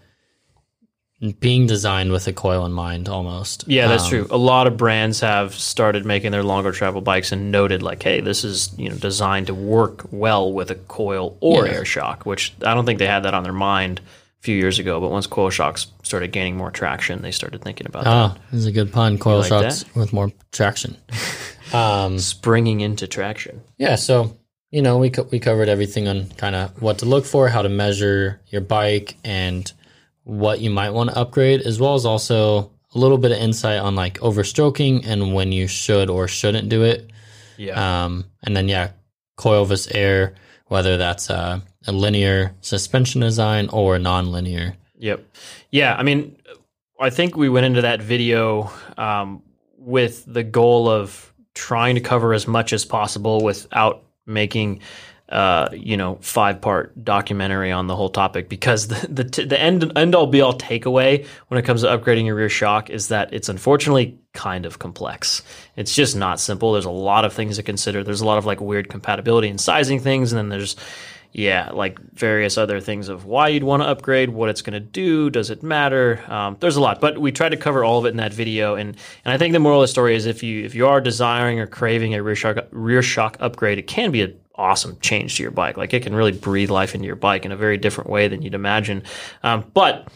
being 1.41 1.67
designed 1.67 2.13
with 2.13 2.27
a 2.29 2.33
coil 2.33 2.67
in 2.67 2.73
mind, 2.73 3.09
almost. 3.09 3.65
Yeah, 3.67 3.89
that's 3.89 4.05
Um, 4.05 4.11
true. 4.11 4.27
A 4.31 4.37
lot 4.37 4.67
of 4.67 4.77
brands 4.77 5.21
have 5.21 5.55
started 5.55 6.05
making 6.05 6.31
their 6.31 6.43
longer 6.43 6.73
travel 6.73 7.01
bikes 7.01 7.33
and 7.33 7.51
noted 7.51 7.83
like, 7.83 8.03
hey, 8.03 8.21
this 8.21 8.45
is 8.45 8.71
you 8.77 8.91
know 8.91 8.97
designed 8.97 9.47
to 9.47 9.55
work 9.55 10.07
well 10.11 10.53
with 10.53 10.71
a 10.71 10.75
coil 10.75 11.37
or 11.41 11.67
Yeah. 11.67 11.73
air 11.73 11.85
shock, 11.87 12.27
which 12.27 12.53
I 12.65 12.75
don't 12.75 12.85
think 12.85 12.99
they 12.99 13.07
had 13.07 13.23
that 13.23 13.33
on 13.35 13.45
their 13.45 13.53
mind 13.55 14.01
a 14.41 14.43
few 14.43 14.57
years 14.57 14.79
ago. 14.79 15.01
But 15.01 15.11
once 15.11 15.27
coil 15.27 15.49
shocks 15.49 15.87
started 16.03 16.33
gaining 16.33 16.57
more 16.59 16.71
traction, 16.71 17.23
they 17.23 17.31
started 17.33 17.63
thinking 17.63 17.87
about 17.87 18.05
that. 18.05 18.13
Oh, 18.13 18.35
this 18.51 18.61
is 18.61 18.67
a 18.67 18.73
good 18.73 18.93
pun. 18.93 19.17
Coil 19.17 19.39
like 19.39 19.49
shocks 19.49 19.87
with 19.95 20.13
more 20.13 20.31
traction. 20.53 20.99
um, 21.73 22.19
Springing 22.19 22.81
into 22.83 23.07
traction. 23.07 23.63
yeah, 23.79 23.95
so 23.97 24.37
you 24.71 24.83
know 24.83 24.99
we 24.99 25.09
co- 25.09 25.29
we 25.33 25.39
covered 25.41 25.71
everything 25.71 26.09
on 26.09 26.27
kind 26.37 26.55
of 26.55 26.83
what 26.83 26.99
to 26.99 27.07
look 27.07 27.25
for, 27.25 27.49
how 27.49 27.63
to 27.63 27.71
measure 27.71 28.43
your 28.49 28.61
bike, 28.61 29.17
and 29.25 29.73
what 30.27 30.61
you 30.61 30.71
might 30.71 30.91
want 30.91 31.09
to 31.09 31.17
upgrade, 31.17 31.61
as 31.63 31.79
well 31.79 31.95
as 31.95 32.05
also 32.05 32.73
a 32.95 32.99
little 32.99 33.17
bit 33.17 33.31
of 33.31 33.39
insight 33.39 33.79
on 33.79 33.95
like 33.95 34.19
overstroking 34.19 35.07
and 35.07 35.33
when 35.33 35.53
you 35.53 35.69
should 35.69 36.11
or 36.11 36.27
shouldn't 36.27 36.69
do 36.69 36.83
it. 36.83 37.11
Yeah. 37.57 38.05
Um, 38.05 38.25
and 38.43 38.57
then 38.57 38.69
yeah, 38.69 38.91
coil 39.37 39.65
versus 39.65 39.93
air, 39.93 40.35
whether 40.67 40.97
that's 40.97 41.31
a, 41.31 41.63
a 41.87 41.93
linear 41.93 42.57
suspension 42.61 43.21
design 43.21 43.69
or 43.69 44.01
non-linear. 44.01 44.75
Yep. 44.99 45.25
Yeah. 45.71 45.95
I 45.95 46.03
mean, 46.03 46.37
I 46.99 47.11
think 47.11 47.37
we 47.37 47.49
went 47.49 47.67
into 47.67 47.83
that 47.83 48.03
video 48.03 48.73
um, 48.99 49.45
with 49.79 50.25
the 50.27 50.43
goal 50.43 50.89
of 50.89 51.33
trying 51.55 51.95
to 51.95 52.01
cover 52.01 52.35
as 52.35 52.49
much 52.49 52.73
as 52.73 52.85
possible 52.85 53.45
without 53.45 54.03
making, 54.27 54.81
uh, 55.29 55.69
you 55.73 55.97
know, 55.97 56.19
five 56.21 56.61
part 56.61 57.05
documentary 57.05 57.73
on 57.73 57.89
the 57.89 57.97
whole 57.97 58.09
topic 58.09 58.49
because 58.49 58.89
the 58.89 59.07
the, 59.09 59.25
t- 59.25 59.45
the 59.45 59.61
end 59.61 59.93
end 59.97 60.15
all 60.15 60.27
be 60.27 60.41
all 60.41 60.57
takeaway 60.57 61.27
when 61.49 61.59
it 61.59 61.65
comes 61.65 61.83
to 61.83 61.89
upgrading 61.89 62.27
your 62.27 62.37
rear 62.37 62.49
shock 62.49 62.91
is 62.91 63.09
that 63.09 63.33
it's 63.33 63.49
unfortunately 63.49 64.19
kind 64.35 64.67
of 64.67 64.79
complex. 64.79 65.43
It's 65.75 65.95
just 65.95 66.15
not 66.15 66.39
simple. 66.39 66.73
There's 66.73 66.85
a 66.85 66.91
lot 66.91 67.25
of 67.25 67.33
things 67.33 67.57
to 67.57 67.63
consider. 67.63 68.05
There's 68.05 68.21
a 68.21 68.27
lot 68.27 68.39
of 68.39 68.47
like 68.47 68.61
weird 68.61 68.89
compatibility 68.89 69.49
and 69.49 69.61
sizing 69.61 69.99
things, 69.99 70.33
and 70.33 70.39
then 70.39 70.49
there's 70.49 70.77
yeah, 71.37 71.71
like 71.75 72.01
various 72.13 72.57
other 72.57 72.81
things 72.81 73.11
of 73.11 73.27
why 73.27 73.49
you'd 73.49 73.63
want 73.63 73.83
to 73.83 73.89
upgrade, 73.89 74.31
what 74.31 74.49
it's 74.49 74.63
going 74.63 74.73
to 74.73 74.81
do, 74.81 75.29
does 75.29 75.51
it 75.51 75.63
matter? 75.63 76.25
Um, 76.29 76.57
there's 76.61 76.77
a 76.77 76.81
lot, 76.81 76.99
but 76.99 77.19
we 77.19 77.31
tried 77.31 77.51
to 77.51 77.59
cover 77.59 77.85
all 77.85 77.99
of 77.99 78.07
it 78.07 78.09
in 78.09 78.17
that 78.17 78.33
video. 78.33 78.75
And 78.75 78.97
and 79.23 79.35
I 79.35 79.37
think 79.37 79.53
the 79.53 79.59
moral 79.59 79.83
of 79.83 79.85
the 79.85 79.89
story 79.89 80.17
is 80.17 80.25
if 80.25 80.43
you 80.43 80.65
if 80.65 80.75
you 80.75 80.87
are 80.87 80.99
desiring 80.99 81.61
or 81.61 81.67
craving 81.67 82.15
a 82.15 82.23
rear 82.23 82.37
shock 82.37 82.57
rear 82.71 83.03
shock 83.03 83.37
upgrade, 83.39 83.79
it 83.79 83.87
can 83.87 84.13
be 84.13 84.23
an 84.23 84.39
awesome 84.57 84.99
change 85.01 85.37
to 85.37 85.43
your 85.43 85.53
bike. 85.53 85.77
Like 85.77 85.93
it 85.95 86.03
can 86.03 86.15
really 86.15 86.33
breathe 86.33 86.71
life 86.71 86.95
into 86.95 87.07
your 87.07 87.17
bike 87.17 87.45
in 87.45 87.53
a 87.53 87.57
very 87.57 87.79
different 87.79 88.11
way 88.11 88.29
than 88.29 88.43
you'd 88.43 88.55
imagine. 88.55 89.03
Um, 89.43 89.65
but 89.75 90.09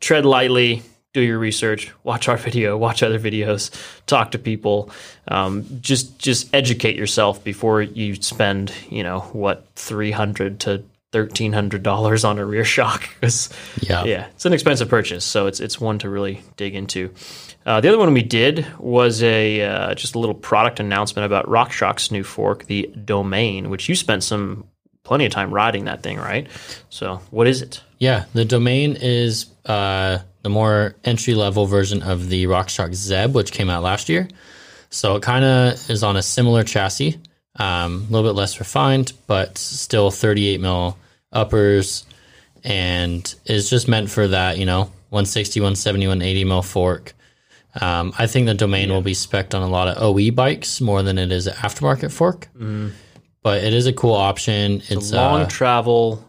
tread 0.00 0.24
lightly. 0.26 0.82
Do 1.14 1.22
your 1.22 1.38
research. 1.38 1.90
Watch 2.04 2.28
our 2.28 2.36
video. 2.48 2.76
Watch 2.76 3.02
other 3.02 3.18
videos. 3.18 3.70
Talk 4.06 4.32
to 4.32 4.38
people. 4.38 4.90
Um, 5.28 5.64
just 5.80 6.18
just 6.18 6.54
educate 6.54 6.94
yourself 6.96 7.42
before 7.42 7.80
you 7.80 8.16
spend 8.16 8.70
you 8.90 9.02
know 9.02 9.20
what 9.32 9.66
three 9.76 10.10
hundred 10.10 10.60
to 10.60 10.84
thirteen 11.12 11.54
hundred 11.54 11.82
dollars 11.82 12.22
on 12.24 12.38
a 12.38 12.44
rear 12.44 12.64
shock 12.64 13.08
because 13.20 13.48
Yeah. 13.80 14.04
yeah, 14.04 14.26
it's 14.34 14.44
an 14.44 14.52
expensive 14.52 14.90
purchase, 14.90 15.24
so 15.24 15.46
it's 15.46 15.58
it's 15.60 15.80
one 15.80 15.98
to 16.00 16.10
really 16.10 16.42
dig 16.58 16.74
into. 16.74 17.14
Uh, 17.66 17.80
the 17.80 17.88
other 17.88 17.98
one 17.98 18.12
we 18.14 18.22
did 18.22 18.64
was 18.78 19.24
a 19.24 19.60
uh, 19.60 19.94
just 19.94 20.14
a 20.14 20.20
little 20.20 20.36
product 20.36 20.78
announcement 20.78 21.26
about 21.26 21.46
RockShox's 21.46 22.12
new 22.12 22.22
fork, 22.22 22.64
the 22.66 22.86
Domain, 23.04 23.70
which 23.70 23.88
you 23.88 23.96
spent 23.96 24.22
some 24.22 24.68
plenty 25.02 25.26
of 25.26 25.32
time 25.32 25.52
riding 25.52 25.84
that 25.86 26.02
thing, 26.02 26.16
right? 26.16 26.46
So 26.90 27.20
what 27.30 27.48
is 27.48 27.62
it? 27.62 27.82
Yeah, 27.98 28.24
the 28.34 28.44
domain 28.44 28.96
is 29.00 29.46
uh, 29.64 30.18
the 30.42 30.48
more 30.48 30.94
entry 31.04 31.34
level 31.34 31.66
version 31.66 32.02
of 32.02 32.28
the 32.28 32.44
RockShox 32.44 32.94
Zeb, 32.94 33.34
which 33.34 33.52
came 33.52 33.68
out 33.68 33.82
last 33.82 34.08
year. 34.08 34.28
So 34.90 35.16
it 35.16 35.22
kind 35.22 35.44
of 35.44 35.90
is 35.90 36.02
on 36.02 36.16
a 36.16 36.22
similar 36.22 36.62
chassis, 36.62 37.18
um, 37.56 38.06
a 38.08 38.12
little 38.12 38.28
bit 38.28 38.36
less 38.36 38.58
refined, 38.60 39.12
but 39.26 39.58
still 39.58 40.10
38 40.10 40.60
mil 40.60 40.96
uppers, 41.32 42.04
and 42.62 43.34
is 43.44 43.70
just 43.70 43.88
meant 43.88 44.10
for 44.10 44.28
that, 44.28 44.58
you 44.58 44.66
know, 44.66 44.82
160, 45.10 45.60
170, 45.60 46.06
180 46.06 46.44
mil 46.44 46.62
fork. 46.62 47.12
Um, 47.80 48.12
I 48.18 48.26
think 48.26 48.46
the 48.46 48.54
domain 48.54 48.90
will 48.90 49.02
be 49.02 49.14
spec'd 49.14 49.54
on 49.54 49.62
a 49.62 49.68
lot 49.68 49.88
of 49.88 50.02
OE 50.02 50.30
bikes 50.30 50.80
more 50.80 51.02
than 51.02 51.18
it 51.18 51.30
is 51.32 51.46
an 51.46 51.54
aftermarket 51.54 52.12
fork. 52.12 52.48
But 53.42 53.62
it 53.64 53.72
is 53.74 53.86
a 53.86 53.92
cool 53.92 54.14
option. 54.14 54.82
It's 54.88 55.12
a 55.12 55.16
Long 55.16 55.42
uh, 55.42 55.46
travel, 55.48 56.24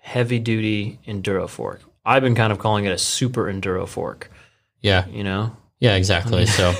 heavy 0.00 0.38
duty 0.38 0.98
enduro 1.06 1.48
fork. 1.48 1.82
I've 2.04 2.22
been 2.22 2.34
kind 2.34 2.52
of 2.52 2.58
calling 2.58 2.84
it 2.84 2.90
a 2.92 2.98
super 2.98 3.44
enduro 3.44 3.86
fork. 3.88 4.30
yeah, 4.80 5.06
You 5.08 5.24
know, 5.24 5.56
yeah, 5.80 5.96
exactly. 5.96 6.46
So 6.58 6.74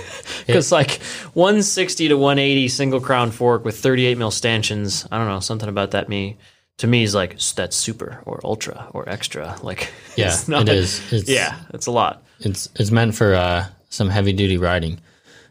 Because 0.47 0.71
like 0.73 1.01
160 1.35 2.09
to 2.09 2.15
180 2.17 2.69
single 2.69 3.01
crown 3.01 3.31
fork 3.31 3.65
with 3.65 3.77
38 3.79 4.17
mil 4.19 4.31
stanchions, 4.31 5.07
I 5.11 5.19
don't 5.19 5.27
know, 5.27 5.41
something 5.41 5.69
about 5.69 5.91
that 5.93 6.09
me 6.09 6.39
to 6.79 6.87
me 6.87 7.03
is 7.05 7.15
like 7.15 7.39
that's 7.55 7.77
super 7.77 8.23
or 8.25 8.41
ultra 8.45 8.89
or 8.93 9.09
extra. 9.09 9.57
Like 9.63 9.93
Yeah, 10.17 10.27
it's 10.27 10.49
not- 10.49 10.63
it 10.69 10.75
is. 10.75 11.13
It's, 11.13 11.29
yeah, 11.29 11.57
it's 11.75 11.87
a 11.87 11.91
lot. 11.91 12.23
it's 12.41 12.69
it's 12.77 12.91
meant 12.91 13.15
for 13.15 13.35
uh, 13.35 13.67
some 13.95 14.11
heavy 14.11 14.33
duty 14.33 14.59
riding. 14.59 15.01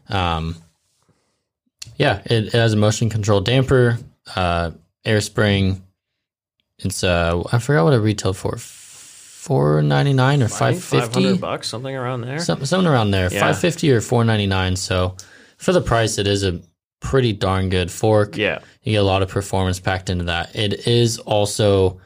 Um, 0.08 0.56
yeah, 1.96 2.20
it, 2.24 2.46
it 2.46 2.52
has 2.52 2.72
a 2.72 2.76
motion 2.76 3.08
control 3.10 3.40
damper, 3.40 3.98
uh, 4.34 4.72
air 5.04 5.20
spring. 5.20 5.82
It's 6.78 7.04
uh, 7.04 7.42
I 7.52 7.58
forgot 7.58 7.84
what 7.84 7.94
it 7.94 7.98
retailed 7.98 8.36
for, 8.36 8.56
four 8.58 9.80
ninety 9.82 10.12
nine 10.12 10.42
or 10.42 10.48
five 10.48 10.82
think 10.82 11.02
500 11.04 11.12
fifty, 11.30 11.38
bucks, 11.38 11.68
something 11.68 11.94
around 11.94 12.22
there. 12.22 12.38
something 12.40 12.66
something 12.66 12.90
around 12.90 13.10
there, 13.12 13.32
Yeah. 13.32 13.40
five 13.40 13.58
fifty 13.58 13.90
or 13.92 14.00
four 14.00 14.24
ninety 14.24 14.46
nine. 14.46 14.76
So 14.76 15.16
for 15.56 15.72
the 15.72 15.80
price, 15.80 16.18
it 16.18 16.26
is 16.26 16.42
a 16.42 16.60
pretty 17.00 17.32
darn 17.32 17.68
good 17.68 17.90
fork. 17.92 18.36
yeah, 18.36 18.58
You 18.82 18.92
get 18.92 18.98
a 18.98 19.02
lot 19.04 19.22
of 19.22 19.28
performance 19.28 19.78
packed 19.78 20.10
into 20.10 20.24
that. 20.24 20.56
It 20.56 20.86
is 20.88 21.18
also 21.18 22.00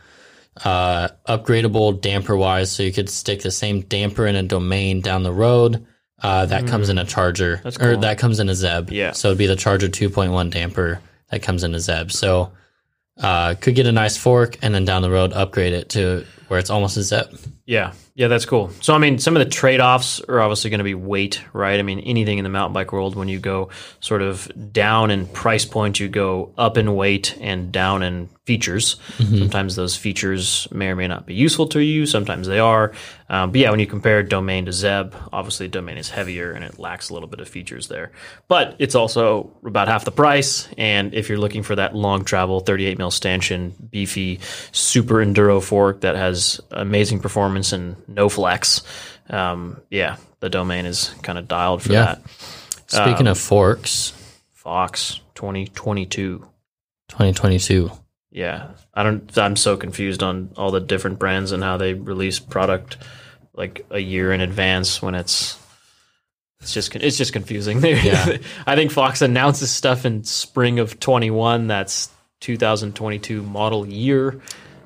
uh, 0.64 1.08
upgradable 1.28 2.00
damper 2.00 2.36
wise, 2.36 2.70
so 2.72 2.82
you 2.82 2.92
could 2.92 3.08
stick 3.08 3.42
the 3.42 3.50
same 3.50 3.82
damper 3.82 4.26
in 4.26 4.34
a 4.36 4.42
domain 4.42 5.00
down 5.00 5.22
the 5.22 5.32
road. 5.32 5.86
Uh, 6.20 6.46
that 6.46 6.66
comes 6.66 6.88
in 6.88 6.98
a 6.98 7.04
charger, 7.04 7.58
Mm. 7.58 7.62
That's 7.62 7.76
or 7.78 7.96
that 7.96 8.18
comes 8.18 8.40
in 8.40 8.48
a 8.48 8.54
Zeb. 8.54 8.90
Yeah. 8.90 9.12
So 9.12 9.28
it'd 9.28 9.38
be 9.38 9.46
the 9.46 9.54
Charger 9.54 9.88
2.1 9.88 10.50
damper 10.50 11.00
that 11.30 11.42
comes 11.42 11.62
in 11.62 11.74
a 11.74 11.80
Zeb. 11.80 12.10
So 12.10 12.50
uh, 13.18 13.54
could 13.60 13.74
get 13.76 13.86
a 13.86 13.92
nice 13.92 14.16
fork 14.16 14.58
and 14.62 14.74
then 14.74 14.84
down 14.84 15.02
the 15.02 15.10
road 15.10 15.32
upgrade 15.32 15.72
it 15.72 15.90
to 15.90 16.24
where 16.48 16.58
it's 16.58 16.70
almost 16.70 16.96
a 16.96 17.02
Zeb. 17.02 17.34
yeah, 17.66 17.92
yeah. 18.14 18.28
That's 18.28 18.44
cool. 18.44 18.70
So 18.80 18.94
I 18.94 18.98
mean, 18.98 19.18
some 19.18 19.36
of 19.36 19.44
the 19.44 19.50
trade 19.50 19.80
offs 19.80 20.20
are 20.28 20.40
obviously 20.40 20.70
going 20.70 20.78
to 20.78 20.84
be 20.84 20.94
weight, 20.94 21.42
right? 21.52 21.78
I 21.78 21.82
mean, 21.82 22.00
anything 22.00 22.38
in 22.38 22.44
the 22.44 22.50
mountain 22.50 22.72
bike 22.72 22.92
world, 22.92 23.16
when 23.16 23.28
you 23.28 23.38
go 23.38 23.70
sort 24.00 24.22
of 24.22 24.50
down 24.72 25.10
in 25.10 25.26
price 25.26 25.64
point, 25.64 26.00
you 26.00 26.08
go 26.08 26.52
up 26.58 26.76
in 26.76 26.94
weight 26.96 27.36
and 27.40 27.70
down 27.70 28.02
in 28.02 28.28
features. 28.48 28.96
Sometimes 29.18 29.76
those 29.76 29.94
features 29.94 30.66
may 30.72 30.88
or 30.88 30.96
may 30.96 31.06
not 31.06 31.26
be 31.26 31.34
useful 31.34 31.66
to 31.68 31.80
you. 31.80 32.06
Sometimes 32.06 32.46
they 32.46 32.58
are. 32.58 32.94
Um, 33.28 33.50
but 33.50 33.60
yeah, 33.60 33.70
when 33.70 33.78
you 33.78 33.86
compare 33.86 34.22
Domain 34.22 34.64
to 34.64 34.72
Zeb, 34.72 35.14
obviously 35.34 35.68
Domain 35.68 35.98
is 35.98 36.08
heavier 36.08 36.52
and 36.52 36.64
it 36.64 36.78
lacks 36.78 37.10
a 37.10 37.12
little 37.12 37.28
bit 37.28 37.40
of 37.40 37.48
features 37.48 37.88
there. 37.88 38.10
But 38.48 38.76
it's 38.78 38.94
also 38.94 39.52
about 39.66 39.88
half 39.88 40.06
the 40.06 40.12
price. 40.12 40.66
And 40.78 41.12
if 41.12 41.28
you're 41.28 41.36
looking 41.36 41.62
for 41.62 41.76
that 41.76 41.94
long 41.94 42.24
travel, 42.24 42.60
38 42.60 42.96
mil 42.96 43.10
stanchion, 43.10 43.74
beefy, 43.90 44.40
super 44.72 45.16
enduro 45.16 45.62
fork 45.62 46.00
that 46.00 46.16
has 46.16 46.37
amazing 46.70 47.20
performance 47.20 47.72
and 47.72 47.96
no 48.08 48.28
flex, 48.28 48.82
um, 49.30 49.80
yeah, 49.90 50.16
the 50.40 50.48
domain 50.50 50.86
is 50.86 51.14
kind 51.22 51.38
of 51.38 51.48
dialed 51.48 51.82
for 51.82 51.92
Yeah. 51.92 52.04
that. 52.04 52.22
Speaking 52.86 53.26
Um, 53.26 53.32
of 53.32 53.38
forks, 53.38 54.12
Fox 54.52 55.20
2022. 55.34 56.38
2022. 57.08 57.90
Yeah, 58.30 58.68
I 58.94 59.02
don't. 59.02 59.36
I'm 59.38 59.56
so 59.56 59.76
confused 59.76 60.22
on 60.22 60.50
all 60.56 60.70
the 60.70 60.80
different 60.80 61.18
brands 61.18 61.52
and 61.52 61.62
how 61.62 61.76
they 61.78 61.94
release 61.94 62.38
product 62.38 62.98
like 63.54 63.84
a 63.90 63.98
year 63.98 64.32
in 64.32 64.40
advance 64.40 65.00
when 65.02 65.14
it's 65.14 65.56
it's 66.60 66.72
just 66.74 66.94
it's 66.96 67.16
just 67.16 67.32
confusing. 67.32 67.80
Yeah. 67.84 68.36
I 68.66 68.76
think 68.76 68.90
Fox 68.92 69.22
announces 69.22 69.70
stuff 69.70 70.04
in 70.04 70.24
spring 70.24 70.78
of 70.78 71.00
21. 71.00 71.66
That's 71.68 72.10
2022 72.40 73.42
model 73.42 73.86
year. 73.86 74.40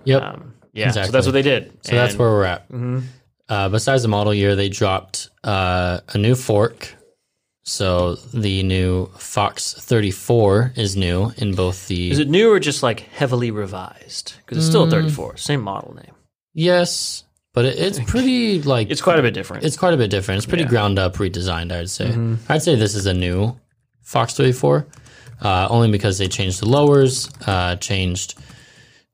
Yep. 0.05 0.23
Um, 0.23 0.55
yeah, 0.73 0.85
so 0.87 0.89
Exactly. 1.01 1.13
that's 1.13 1.27
what 1.27 1.33
they 1.33 1.43
did. 1.43 1.73
so 1.83 1.95
that's 1.97 2.17
where 2.17 2.29
we're 2.31 2.45
at. 2.45 2.71
Mhm. 2.71 3.03
Uh, 3.49 3.69
besides 3.69 4.03
the 4.03 4.09
model 4.09 4.33
year, 4.33 4.57
they 4.57 4.69
dropped 4.69 5.29
uh, 5.45 6.01
a 6.15 6.19
new 6.19 6.35
fork. 6.35 6.95
So 7.65 8.17
the 8.35 8.63
new 8.65 9.07
Fox 9.19 9.73
34 9.75 10.73
is 10.77 10.97
new 10.97 11.33
in 11.37 11.55
both 11.55 11.87
the 11.87 12.11
Is 12.11 12.19
it 12.19 12.29
new 12.29 12.51
or 12.51 12.59
just 12.59 12.83
like 12.83 13.01
heavily 13.01 13.51
revised? 13.53 14.35
Because 14.39 14.59
it's 14.59 14.67
Mm. 14.67 14.71
still 14.71 14.91
34, 14.91 15.37
same 15.37 15.61
model 15.61 15.95
name. 15.95 16.13
yes, 16.55 17.23
but 17.55 17.65
it, 17.65 17.79
it's 17.79 18.01
pretty 18.11 18.61
like 18.63 18.91
It's 18.91 19.01
quite 19.03 19.19
a 19.19 19.23
bit 19.23 19.35
different. 19.35 19.65
It's 19.65 19.77
quite 19.77 19.95
a 19.95 19.97
bit 19.97 20.11
different. 20.11 20.39
It's 20.39 20.47
pretty 20.47 20.65
Yeah. 20.65 20.71
ground 20.71 20.99
up, 20.99 21.17
redesigned. 21.19 21.71
I'd 21.71 21.89
say. 21.91 22.07
Mhm. 22.09 22.39
I'd 22.49 22.63
say 22.63 22.75
this 22.75 22.95
is 22.97 23.07
a 23.07 23.15
new 23.15 23.57
Fox 24.03 24.35
34, 24.35 24.87
uh, 25.41 25.69
only 25.71 25.91
because 25.91 26.19
they 26.19 26.27
changed 26.29 26.61
the 26.61 26.69
lowers, 26.69 27.29
uh, 27.47 27.77
changed 27.77 28.35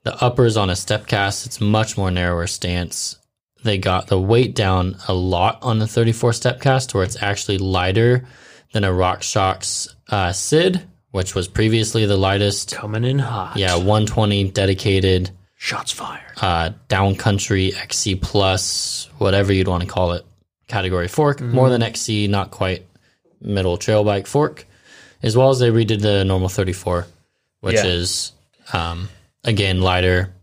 the 0.04 0.14
uppers 0.22 0.56
on 0.56 0.70
a 0.70 0.76
step 0.76 1.06
cast. 1.06 1.46
It's 1.46 1.60
much 1.60 1.96
more 1.96 2.10
narrower 2.10 2.46
stance. 2.46 3.16
They 3.64 3.78
got 3.78 4.06
the 4.06 4.20
weight 4.20 4.54
down 4.54 4.96
a 5.08 5.14
lot 5.14 5.58
on 5.62 5.78
the 5.80 5.86
34 5.86 6.32
step 6.32 6.60
cast, 6.60 6.94
where 6.94 7.02
it's 7.04 7.20
actually 7.22 7.58
lighter 7.58 8.24
than 8.72 8.84
a 8.84 8.88
RockShox 8.90 9.88
uh, 10.08 10.32
Sid, 10.32 10.82
which 11.10 11.34
was 11.34 11.48
previously 11.48 12.06
the 12.06 12.16
lightest. 12.16 12.74
Coming 12.74 13.04
in 13.04 13.18
hot. 13.18 13.56
Yeah, 13.56 13.74
120 13.76 14.50
dedicated 14.50 15.30
Shots 15.56 15.90
fired. 15.90 16.22
uh, 16.40 16.70
downcountry 16.88 17.74
XC 17.76 18.16
plus, 18.16 19.08
whatever 19.18 19.52
you'd 19.52 19.66
want 19.68 19.82
to 19.82 19.88
call 19.88 20.12
it, 20.12 20.24
category 20.68 21.08
fork. 21.08 21.40
More 21.40 21.68
than 21.68 21.82
XC, 21.82 22.28
not 22.28 22.50
quite 22.52 22.86
middle 23.40 23.76
trail 23.76 24.04
bike 24.04 24.26
fork, 24.28 24.66
as 25.22 25.36
well 25.36 25.50
as 25.50 25.58
they 25.58 25.70
redid 25.70 26.00
the 26.00 26.24
normal 26.24 26.48
34, 26.48 27.06
which 27.60 27.74
Yeah. 27.74 27.86
is 27.86 28.32
um, 28.72 29.08
again 29.48 29.80
lighter, 29.80 30.34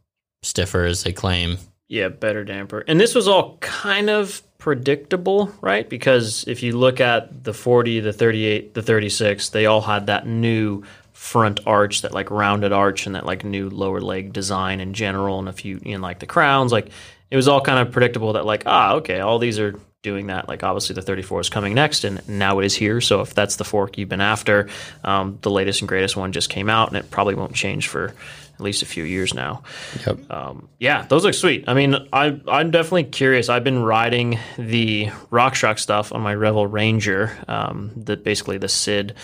stiffer 0.44 0.86
as 0.86 1.04
they 1.04 1.14
claim. 1.14 1.58
Yeah, 1.88 2.10
better 2.10 2.44
damper. 2.44 2.84
And 2.88 3.00
this 3.00 3.14
was 3.14 3.28
all 3.28 3.58
kind 3.58 4.10
of 4.10 4.42
predictable, 4.58 5.54
right? 5.62 5.88
Because 5.88 6.44
if 6.48 6.64
you 6.64 6.76
look 6.76 7.00
at 7.00 7.44
the 7.44 7.54
40, 7.54 8.00
the 8.00 8.12
38, 8.12 8.74
the 8.74 8.82
36, 8.82 9.50
they 9.50 9.68
all 9.68 9.82
had 9.82 10.08
that 10.08 10.26
new 10.26 10.84
front 11.14 11.60
arch, 11.66 12.02
that 12.02 12.14
like 12.14 12.32
rounded 12.32 12.74
arch 12.74 13.06
and 13.06 13.16
that 13.16 13.26
like 13.26 13.44
new 13.44 13.70
lower 13.70 14.02
leg 14.02 14.34
design 14.34 14.80
in 14.80 14.94
general 14.94 15.40
and 15.40 15.48
a 15.48 15.54
few 15.54 15.80
in 15.84 16.02
like 16.02 16.20
the 16.20 16.26
crowns, 16.26 16.72
like 16.72 16.90
it 17.30 17.36
was 17.36 17.48
all 17.48 17.62
kind 17.62 17.80
of 17.80 17.94
predictable 17.94 18.34
that 18.34 18.46
like, 18.46 18.64
ah, 18.66 18.94
okay, 18.96 19.20
all 19.20 19.38
these 19.38 19.60
are 19.60 19.80
doing 20.02 20.28
that. 20.28 20.48
Like 20.48 20.64
obviously 20.64 20.94
the 20.94 21.02
34 21.02 21.42
is 21.42 21.50
coming 21.50 21.74
next 21.74 22.04
and 22.04 22.28
now 22.28 22.60
it 22.60 22.66
is 22.66 22.76
here. 22.76 23.02
So 23.02 23.22
if 23.22 23.34
that's 23.34 23.56
the 23.56 23.64
fork 23.64 23.98
you've 23.98 24.10
been 24.10 24.22
after, 24.22 24.68
um, 25.04 25.40
the 25.42 25.50
latest 25.52 25.82
and 25.82 25.90
greatest 25.90 26.16
one 26.16 26.32
just 26.32 26.50
came 26.50 26.70
out 26.70 26.90
and 26.90 26.98
it 26.98 27.12
probably 27.12 27.36
won't 27.36 27.54
change 27.54 27.88
for 27.88 28.14
at 28.56 28.62
least 28.62 28.82
a 28.82 28.86
few 28.86 29.04
years 29.04 29.34
now. 29.34 29.64
Yep. 30.06 30.32
Um, 30.32 30.70
yeah, 30.80 31.06
those 31.08 31.26
look 31.26 31.34
sweet. 31.34 31.66
I 31.68 31.74
mean, 31.74 31.96
I, 32.14 32.40
I'm 32.48 32.72
definitely 32.72 33.04
curious. 33.06 33.50
I've 33.50 33.64
been 33.64 33.84
riding 33.84 34.40
the 34.58 35.08
RockShox 35.32 35.80
stuff 35.80 36.14
on 36.14 36.22
my 36.22 36.34
Revel 36.34 36.66
Ranger, 36.66 37.38
um, 37.48 37.92
the 37.96 38.16
basically 38.18 38.58
the 38.58 38.70
Sid 38.70 39.16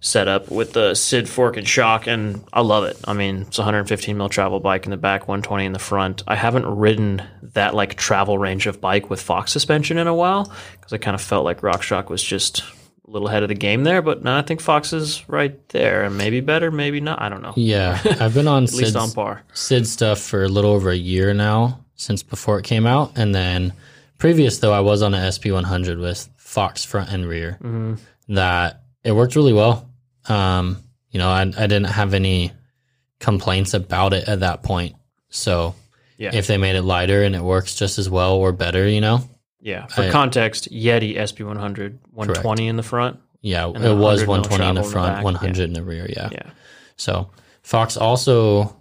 setup 0.00 0.50
with 0.50 0.72
the 0.72 0.94
Sid 0.94 1.28
fork 1.28 1.56
and 1.56 1.68
shock, 1.68 2.06
and 2.06 2.42
I 2.52 2.62
love 2.62 2.84
it. 2.84 2.98
I 3.04 3.12
mean, 3.12 3.42
it's 3.42 3.58
a 3.58 3.62
115 3.62 4.16
mil 4.16 4.28
travel 4.28 4.60
bike 4.60 4.84
in 4.84 4.90
the 4.90 4.96
back, 4.96 5.28
120 5.28 5.66
in 5.66 5.72
the 5.72 5.78
front. 5.78 6.22
I 6.26 6.36
haven't 6.36 6.66
ridden 6.66 7.22
that 7.54 7.74
like 7.74 7.96
travel 7.96 8.38
range 8.38 8.66
of 8.66 8.80
bike 8.80 9.10
with 9.10 9.20
Fox 9.20 9.52
suspension 9.52 9.98
in 9.98 10.06
a 10.06 10.14
while 10.14 10.50
because 10.72 10.92
I 10.92 10.98
kind 10.98 11.14
of 11.14 11.20
felt 11.20 11.44
like 11.44 11.60
RockShox 11.60 12.08
was 12.08 12.22
just 12.22 12.62
a 13.10 13.12
little 13.12 13.28
ahead 13.28 13.42
of 13.42 13.48
the 13.48 13.54
game 13.54 13.82
there. 13.84 14.00
But 14.02 14.22
no, 14.22 14.36
I 14.36 14.42
think 14.42 14.60
Fox 14.60 14.92
is 14.92 15.28
right 15.28 15.68
there, 15.70 16.04
and 16.04 16.16
maybe 16.16 16.40
better, 16.40 16.70
maybe 16.70 17.00
not. 17.00 17.20
I 17.20 17.28
don't 17.28 17.42
know. 17.42 17.52
Yeah, 17.56 18.00
I've 18.20 18.34
been 18.34 18.46
on 18.48 18.64
At 18.64 18.72
least 18.72 18.92
Sid's, 18.92 18.96
on 18.96 19.10
par. 19.10 19.42
Sid 19.52 19.86
stuff 19.86 20.20
for 20.20 20.44
a 20.44 20.48
little 20.48 20.70
over 20.70 20.90
a 20.90 20.96
year 20.96 21.34
now, 21.34 21.84
since 21.96 22.22
before 22.22 22.58
it 22.58 22.64
came 22.64 22.86
out. 22.86 23.12
And 23.16 23.34
then 23.34 23.72
previous, 24.18 24.58
though, 24.58 24.72
I 24.72 24.80
was 24.80 25.02
on 25.02 25.12
an 25.14 25.22
SB100 25.22 26.00
with 26.00 26.28
Fox 26.36 26.84
front 26.84 27.10
and 27.12 27.26
rear. 27.26 27.58
Mm-hmm. 27.62 27.94
that 28.34 28.82
it 29.02 29.12
worked 29.12 29.34
really 29.36 29.52
well. 29.52 29.88
Um, 30.28 30.76
you 31.10 31.18
know, 31.18 31.28
I, 31.28 31.40
I 31.42 31.44
didn't 31.66 31.84
have 31.84 32.14
any 32.14 32.52
complaints 33.18 33.74
about 33.74 34.12
it 34.12 34.28
at 34.28 34.40
that 34.40 34.62
point. 34.62 34.94
So 35.30 35.74
Yeah. 36.16 36.30
if 36.34 36.46
they 36.46 36.56
made 36.58 36.76
it 36.76 36.82
lighter 36.82 37.22
and 37.22 37.34
it 37.34 37.42
works 37.42 37.74
just 37.74 37.98
as 37.98 38.08
well 38.08 38.34
or 38.36 38.52
better, 38.52 38.86
you 38.86 39.00
know, 39.00 39.22
Yeah, 39.60 39.86
for 39.86 40.02
I- 40.02 40.10
context, 40.10 40.70
Yeti 40.72 41.16
SB100, 41.16 41.98
120 42.12 42.66
in 42.68 42.76
the 42.76 42.82
front. 42.82 43.18
yeah, 43.42 43.66
it 43.66 43.72
was 43.96 44.24
100 44.24 44.26
mil 44.26 44.28
120 44.28 44.68
in 44.68 44.74
the 44.74 44.82
the 44.82 44.88
front, 44.88 45.14
back, 45.16 45.24
100 45.24 45.58
in 45.64 45.72
the 45.74 45.82
rear. 45.82 46.06
Yeah. 46.08 46.28
Yeah. 46.32 46.50
So 46.96 47.30
Fox 47.62 47.96
also, 47.96 48.76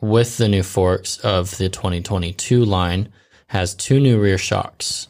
with 0.00 0.36
the 0.38 0.48
new 0.48 0.62
forks 0.62 1.18
of 1.18 1.56
the 1.58 1.68
2022 1.68 2.64
line, 2.64 3.10
has 3.48 3.74
two 3.74 4.00
new 4.00 4.18
rear 4.20 4.38
shocks. 4.38 5.08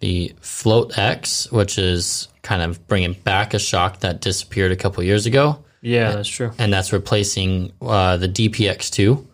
The 0.00 0.34
Float 0.40 0.98
X, 0.98 1.50
which 1.52 1.78
is 1.78 2.28
kind 2.42 2.60
of 2.62 2.86
bringing 2.88 3.12
back 3.12 3.54
a 3.54 3.58
shock 3.58 4.00
that 4.00 4.20
disappeared 4.20 4.72
a 4.72 4.76
couple 4.76 5.02
years 5.04 5.26
ago. 5.26 5.64
Yeah, 5.80 6.12
that's 6.12 6.28
true. 6.28 6.52
and 6.58 6.72
that's 6.72 6.92
replacing 6.92 7.72
uh, 7.80 8.16
the 8.16 8.28
DPX2, 8.28 9.24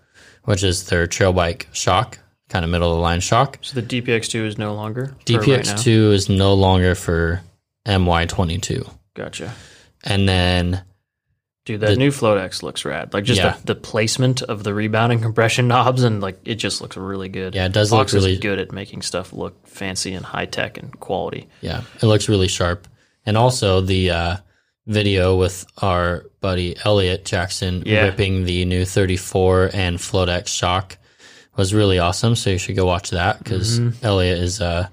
which 0.45 0.63
is 0.63 0.87
their 0.87 1.07
trail 1.07 1.33
bike 1.33 1.69
shock, 1.73 2.19
kind 2.49 2.65
of 2.65 2.71
middle 2.71 2.91
of 2.91 2.97
the 2.97 3.03
line 3.03 3.21
shock. 3.21 3.59
So 3.63 3.81
the 3.81 4.01
DPX2 4.03 4.47
is 4.47 4.59
no 4.59 4.75
longer. 4.75 5.15
for? 5.19 5.25
DPX2 5.25 6.13
is 6.13 6.29
no 6.29 6.55
longer 6.55 6.95
for 6.95 7.43
MY22. 7.87 8.89
Gotcha. 9.15 9.53
And 10.05 10.29
then, 10.29 10.83
Dude, 11.65 11.81
that 11.81 11.91
The- 11.91 11.97
new 11.97 12.11
Float 12.11 12.39
X 12.39 12.63
looks 12.63 12.87
rad. 12.87 13.13
Like 13.13 13.25
just 13.25 13.41
Yeah. 13.43 13.57
the, 13.65 13.75
the 13.75 13.81
placement 13.81 14.41
of 14.41 14.65
the 14.65 14.73
rebound 14.73 15.13
and 15.13 15.21
compression 15.21 15.69
knobs 15.69 16.03
and 16.03 16.23
like 16.23 16.41
it 16.47 16.55
just 16.55 16.81
looks 16.81 16.97
really 16.97 17.29
good. 17.29 17.55
yeah, 17.55 17.67
it 17.67 17.73
does 17.73 17.91
Fox 17.91 18.15
look 18.15 18.23
really, 18.23 18.39
good 18.39 18.59
at 18.59 18.73
making 18.73 19.03
stuff 19.03 19.33
look 19.35 19.67
fancy 19.67 20.15
and 20.15 20.25
high 20.25 20.47
tech 20.47 20.79
and 20.79 20.99
quality. 20.99 21.47
yeah, 21.61 21.83
it 22.01 22.07
looks 22.07 22.29
really 22.29 22.49
sharp. 22.49 22.89
And 23.27 23.37
also 23.37 23.83
the 23.83 24.11
uh, 24.11 24.37
video 24.87 25.37
with 25.37 25.67
our 25.83 26.25
buddy 26.41 26.75
Eliot 26.87 27.27
Jackson 27.27 27.83
Yeah. 27.85 28.05
ripping 28.05 28.45
the 28.47 28.65
new 28.65 28.87
34 28.87 29.71
and 29.75 30.01
Float 30.01 30.31
X 30.31 30.51
shock 30.51 30.97
was 31.59 31.75
really 31.75 31.99
awesome. 31.99 32.35
So 32.37 32.49
you 32.51 32.59
should 32.59 32.77
go 32.77 32.87
watch 32.87 33.11
that 33.11 33.39
because 33.43 33.79
Eliot 34.03 34.39
is 34.39 34.61
uh, 34.63 34.89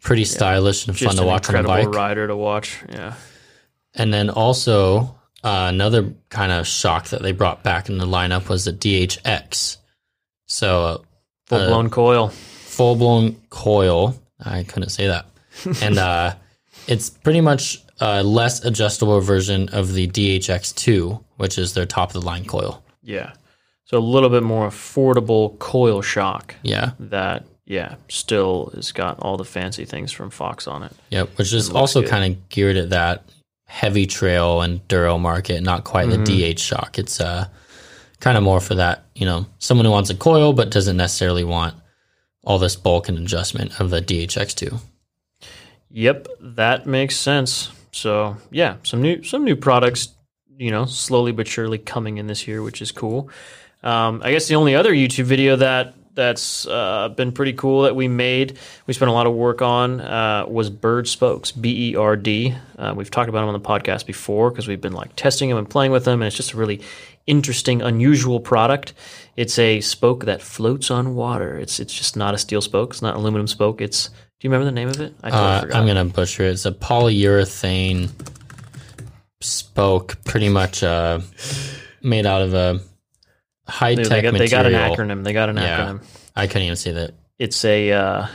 pretty 0.00 0.24
stylish 0.24 0.86
and 0.86 0.98
fun 0.98 1.08
Mm-hmm. 1.08 1.16
To 1.16 1.22
an 1.22 1.28
watch 1.28 1.48
on 1.50 1.62
the 1.62 1.68
bike. 1.68 1.88
rider 1.94 2.26
to 2.28 2.36
watch. 2.36 2.78
Yeah. 2.88 3.14
And 3.94 4.14
then 4.14 4.30
also 4.30 5.16
uh, 5.44 5.66
another 5.68 6.14
kind 6.30 6.52
of 6.52 6.66
shock 6.66 7.08
that 7.08 7.20
they 7.22 7.32
brought 7.32 7.62
back 7.62 7.88
in 7.88 7.98
the 7.98 8.06
lineup 8.06 8.48
was 8.48 8.64
the 8.64 8.72
DHX. 8.72 9.76
So 10.46 10.84
uh, 10.84 10.98
Full 11.46 11.66
blown 11.66 11.90
coil. 11.90 12.28
full 12.28 12.96
blown 12.96 13.36
coil. 13.50 14.14
I 14.42 14.62
couldn't 14.62 14.90
say 14.90 15.08
that. 15.08 15.26
and 15.82 15.98
uh, 15.98 16.34
it's 16.86 17.10
pretty 17.10 17.40
much 17.40 17.82
a 18.00 18.22
less 18.22 18.64
adjustable 18.64 19.20
version 19.20 19.68
of 19.70 19.92
the 19.94 20.06
DHX2, 20.06 21.24
which 21.38 21.58
is 21.58 21.74
their 21.74 21.86
top 21.86 22.10
of 22.10 22.20
the 22.20 22.26
line 22.26 22.44
coil. 22.44 22.82
Yeah. 23.02 23.32
So 23.88 23.96
a 23.96 24.00
little 24.00 24.28
bit 24.28 24.42
more 24.42 24.68
affordable 24.68 25.58
coil 25.58 26.02
shock 26.02 26.54
Yeah. 26.62 26.90
that 27.00 27.44
yeah, 27.64 27.96
still 28.08 28.70
has 28.74 28.92
got 28.92 29.18
all 29.20 29.36
the 29.36 29.44
fancy 29.44 29.84
things 29.84 30.10
from 30.12 30.30
Fox 30.30 30.66
on 30.66 30.82
it. 30.82 30.92
Yep. 31.10 31.36
Which 31.38 31.52
is 31.52 31.70
also 31.70 32.02
kind 32.02 32.32
of 32.32 32.48
geared 32.48 32.76
at 32.76 32.90
that 32.90 33.24
heavy 33.66 34.06
trail 34.06 34.58
enduro 34.60 35.20
market, 35.20 35.62
not 35.62 35.84
quite 35.84 36.08
Mm-hmm. 36.08 36.24
the 36.24 36.54
DH 36.54 36.58
shock. 36.60 36.98
It's 36.98 37.20
uh, 37.20 37.46
kind 38.20 38.36
of 38.38 38.42
more 38.42 38.60
for 38.60 38.74
that, 38.76 39.04
you 39.14 39.26
know, 39.26 39.46
someone 39.58 39.84
who 39.84 39.90
wants 39.90 40.08
a 40.10 40.14
coil 40.14 40.52
but 40.54 40.70
doesn't 40.70 40.96
necessarily 40.96 41.44
want 41.44 41.74
all 42.44 42.58
this 42.58 42.76
bulk 42.76 43.08
and 43.10 43.18
adjustment 43.18 43.78
of 43.80 43.90
the 43.90 44.00
DHX2. 44.00 44.80
Yep, 45.90 46.28
that 46.40 46.86
makes 46.86 47.16
sense. 47.16 47.70
So 47.92 48.36
yeah, 48.50 48.76
some 48.82 49.00
new 49.02 49.22
some 49.22 49.44
new 49.44 49.56
products, 49.56 50.08
you 50.58 50.70
know, 50.70 50.84
slowly 50.84 51.32
but 51.32 51.46
surely 51.48 51.78
coming 51.78 52.18
in 52.18 52.26
this 52.26 52.46
year, 52.46 52.62
which 52.62 52.80
is 52.82 52.92
cool. 52.92 53.30
Um, 53.82 54.20
I 54.24 54.32
guess 54.32 54.48
the 54.48 54.56
only 54.56 54.74
other 54.74 54.92
YouTube 54.92 55.24
video 55.24 55.56
that 55.56 55.94
that's 56.14 56.66
uh, 56.66 57.10
been 57.10 57.30
pretty 57.30 57.52
cool 57.52 57.82
that 57.82 57.94
we 57.94 58.08
made, 58.08 58.58
we 58.88 58.92
spent 58.94 59.08
a 59.08 59.12
lot 59.12 59.28
of 59.28 59.34
work 59.34 59.62
on, 59.62 60.00
uh, 60.00 60.44
was 60.48 60.68
Berd 60.68 61.06
Spokes, 61.06 61.52
B 61.52 61.90
E 61.92 61.96
R 61.96 62.16
D. 62.16 62.56
Uh, 62.76 62.92
we've 62.96 63.10
talked 63.10 63.28
about 63.28 63.40
them 63.40 63.54
on 63.54 63.54
the 63.54 63.60
podcast 63.68 64.04
before 64.04 64.50
because 64.50 64.66
we've 64.66 64.80
been 64.80 64.94
like 64.94 65.14
testing 65.14 65.48
them 65.48 65.58
and 65.58 65.70
playing 65.70 65.92
with 65.92 66.04
them, 66.04 66.20
and 66.20 66.26
it's 66.26 66.36
just 66.36 66.54
a 66.54 66.56
really 66.56 66.80
interesting, 67.28 67.82
unusual 67.82 68.40
product. 68.40 68.94
It's 69.36 69.60
a 69.60 69.80
spoke 69.80 70.24
that 70.24 70.42
floats 70.42 70.90
on 70.90 71.14
water. 71.14 71.56
It's 71.56 71.78
it's 71.78 71.94
just 71.94 72.16
not 72.16 72.34
a 72.34 72.38
steel 72.38 72.60
spoke. 72.62 72.90
It's 72.94 73.02
not 73.02 73.14
aluminum 73.14 73.46
spoke. 73.46 73.80
It's 73.80 74.08
do 74.08 74.14
you 74.46 74.50
remember 74.50 74.64
the 74.64 74.72
name 74.72 74.88
of 74.88 75.00
it? 75.00 75.14
I 75.22 75.30
totally 75.30 75.48
Uh, 75.50 75.60
forgot. 75.60 75.76
I'm 75.76 75.86
gonna 75.86 76.04
butcher 76.06 76.42
it. 76.42 76.50
It's 76.50 76.66
a 76.66 76.72
polyurethane 76.72 78.10
spoke, 79.40 80.16
pretty 80.24 80.48
much 80.48 80.82
uh, 80.82 81.20
made 82.02 82.26
out 82.26 82.42
of 82.42 82.54
a 82.54 82.80
high 83.68 83.94
they, 83.94 84.04
tech 84.04 84.22
got, 84.22 84.34
they 84.34 84.48
got 84.48 84.66
an 84.66 84.72
acronym. 84.72 85.24
They 85.24 85.32
got 85.32 85.48
an 85.48 85.56
Yeah. 85.56 85.78
acronym. 85.86 86.04
I 86.34 86.46
couldn't 86.46 86.62
even 86.62 86.76
see 86.76 86.92
that. 86.92 87.12
It's 87.38 87.64
a 87.64 87.92
uh, 87.92 88.26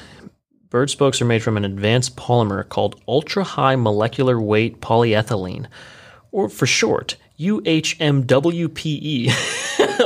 Berd 0.69 0.89
spokes 0.89 1.21
are 1.21 1.25
made 1.25 1.43
from 1.43 1.57
an 1.57 1.65
advanced 1.65 2.15
polymer 2.15 2.67
called 2.67 2.99
ultra 3.07 3.43
high 3.43 3.75
molecular 3.75 4.39
weight 4.41 4.81
polyethylene, 4.81 5.67
or 6.31 6.49
for 6.49 6.65
short, 6.65 7.15
UHMWPE. 7.39 9.27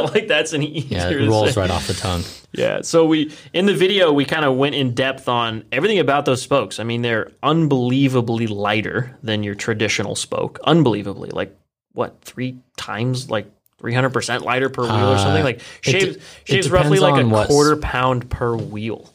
like 0.13 0.27
that's 0.27 0.53
an 0.53 0.63
easier 0.63 0.97
Yeah, 0.97 1.09
it 1.09 1.29
rolls 1.29 1.55
right 1.57 1.69
off 1.69 1.87
the 1.87 1.93
tongue. 1.93 2.23
Yeah. 2.51 2.81
So 2.81 3.05
we 3.05 3.31
in 3.53 3.65
the 3.65 3.73
video 3.73 4.11
we 4.11 4.25
kind 4.25 4.45
of 4.45 4.55
went 4.57 4.75
in 4.75 4.93
depth 4.93 5.27
on 5.29 5.63
everything 5.71 5.99
about 5.99 6.25
those 6.25 6.41
spokes. 6.41 6.79
I 6.79 6.83
mean, 6.83 7.01
they're 7.01 7.31
unbelievably 7.43 8.47
lighter 8.47 9.17
than 9.23 9.43
your 9.43 9.55
traditional 9.55 10.15
spoke. 10.15 10.59
Unbelievably, 10.63 11.29
like 11.31 11.55
what 11.93 12.21
three 12.21 12.57
times 12.77 13.29
like. 13.29 13.51
300% 13.81 14.41
lighter 14.41 14.69
per 14.69 14.83
wheel 14.83 15.09
or 15.13 15.17
something 15.17 15.41
Uh, 15.41 15.45
like 15.45 15.57
it 15.57 15.63
shaves 15.83 16.15
it 16.17 16.21
shaves 16.45 16.69
roughly 16.71 16.99
like 16.99 17.23
a 17.23 17.45
quarter 17.47 17.75
pound 17.77 18.29
per 18.29 18.55
wheel 18.55 19.13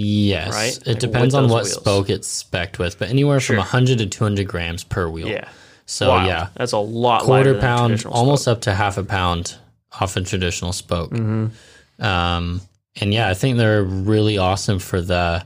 Yes, 0.00 0.52
Right? 0.54 0.76
it 0.76 0.86
Like, 0.86 0.98
depends 1.00 1.34
on 1.34 1.48
what 1.48 1.64
wheels. 1.64 1.72
spoke 1.74 2.08
it's 2.08 2.28
spec'd 2.28 2.78
with, 2.78 3.00
but 3.00 3.08
anywhere 3.08 3.40
from 3.40 3.54
Sure. 3.54 3.58
100 3.58 3.98
to 3.98 4.06
200 4.06 4.46
grams 4.46 4.84
per 4.84 5.08
wheel. 5.08 5.26
yeah 5.26 5.48
So 5.86 6.10
Wow. 6.10 6.26
yeah, 6.26 6.46
that's 6.54 6.70
a 6.72 6.78
lot 6.78 7.26
lighter 7.26 7.54
quarter 7.54 7.60
pound, 7.60 8.04
almost 8.06 8.42
spoke. 8.42 8.52
up 8.58 8.60
to 8.62 8.74
half 8.74 8.96
a 8.98 9.02
pound 9.02 9.56
off 10.00 10.16
a 10.16 10.20
traditional 10.20 10.72
spoke. 10.72 11.10
Mm-hmm. 11.10 12.04
Um, 12.04 12.60
and 13.00 13.12
yeah, 13.12 13.28
I 13.28 13.34
think 13.34 13.56
they're 13.56 13.82
really 13.82 14.38
awesome 14.38 14.78
for 14.78 15.00
the 15.00 15.44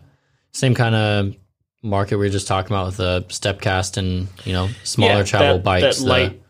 same 0.52 0.74
kind 0.74 0.94
of 0.94 1.34
market 1.82 2.16
we 2.18 2.26
were 2.26 2.30
just 2.30 2.46
talking 2.46 2.72
about 2.72 2.86
with 2.86 2.96
the 2.98 3.24
step 3.28 3.60
cast 3.62 3.96
and 3.96 4.28
you 4.44 4.52
know 4.52 4.68
smaller 4.84 5.18
Yeah, 5.18 5.22
travel 5.22 5.54
that, 5.54 5.64
bikes. 5.64 5.98
that 5.98 6.04
the- 6.04 6.10
light 6.10 6.41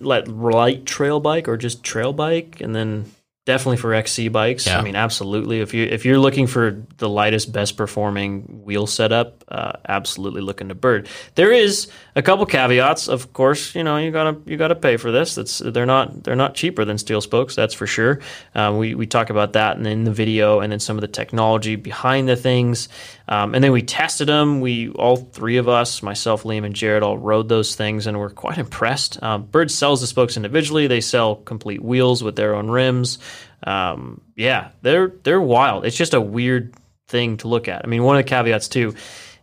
light, 0.00 0.28
light 0.28 0.86
trail 0.86 1.20
bike 1.20 1.48
or 1.48 1.56
just 1.56 1.82
trail 1.82 2.12
bike 2.12 2.60
and 2.60 2.74
then 2.74 3.10
definitely 3.44 3.76
for 3.76 3.92
XC 3.92 4.28
bikes. 4.28 4.66
Yeah. 4.66 4.78
I 4.78 4.82
mean 4.82 4.96
absolutely. 4.96 5.60
If 5.60 5.74
you 5.74 5.84
if 5.84 6.04
you're 6.04 6.18
looking 6.18 6.46
for 6.46 6.82
the 6.96 7.08
lightest 7.08 7.52
best 7.52 7.76
performing 7.76 8.62
wheel 8.64 8.86
setup 8.86 9.44
uh, 9.48 9.72
absolutely 9.86 10.40
look 10.40 10.62
into 10.62 10.74
Berd. 10.74 11.08
There 11.34 11.52
is 11.52 11.90
a 12.16 12.22
couple 12.22 12.46
caveats. 12.46 13.08
Of 13.08 13.34
course 13.34 13.74
you 13.74 13.84
know 13.84 13.98
you 13.98 14.10
gotta 14.10 14.40
you 14.46 14.56
gotta 14.56 14.74
pay 14.74 14.96
for 14.96 15.12
this. 15.12 15.34
That's 15.34 15.58
they're 15.58 15.84
not 15.84 16.24
they're 16.24 16.36
not 16.36 16.54
cheaper 16.54 16.84
than 16.86 16.96
steel 16.96 17.20
spokes 17.20 17.54
that's 17.54 17.74
for 17.74 17.86
sure. 17.86 18.20
Um, 18.54 18.78
we, 18.78 18.94
we 18.94 19.06
talk 19.06 19.28
about 19.28 19.52
that 19.52 19.76
and 19.76 19.86
in 19.86 20.04
the 20.04 20.12
video 20.12 20.60
and 20.60 20.72
then 20.72 20.80
some 20.80 20.96
of 20.96 21.02
the 21.02 21.08
technology 21.08 21.76
behind 21.76 22.28
the 22.28 22.36
things. 22.36 22.88
Um, 23.28 23.54
and 23.54 23.62
then 23.62 23.72
we 23.72 23.82
tested 23.82 24.28
them 24.28 24.60
we 24.60 24.88
all 24.90 25.16
three 25.16 25.58
of 25.58 25.68
us 25.68 26.02
myself 26.02 26.44
Liam 26.44 26.64
and 26.64 26.74
Jared 26.74 27.02
all 27.02 27.18
rode 27.18 27.50
those 27.50 27.74
things 27.74 28.06
and 28.06 28.18
we're 28.18 28.30
quite 28.30 28.56
impressed. 28.56 29.22
Um, 29.22 29.44
Berd 29.44 29.70
sells 29.70 30.00
the 30.00 30.06
spokes 30.06 30.38
individually. 30.38 30.86
They 30.86 31.02
sell 31.02 31.36
complete 31.36 31.82
wheels 31.82 32.24
with 32.24 32.36
their 32.36 32.54
own 32.54 32.70
rims 32.70 33.18
um, 33.64 34.20
yeah 34.36 34.70
they're 34.82 35.08
they're 35.22 35.40
wild 35.40 35.84
it's 35.84 35.96
just 35.96 36.14
a 36.14 36.20
weird 36.20 36.74
thing 37.08 37.36
to 37.38 37.48
look 37.48 37.68
at 37.68 37.82
I 37.84 37.88
mean 37.88 38.02
one 38.02 38.16
of 38.16 38.24
the 38.24 38.28
caveats 38.28 38.68
too 38.68 38.94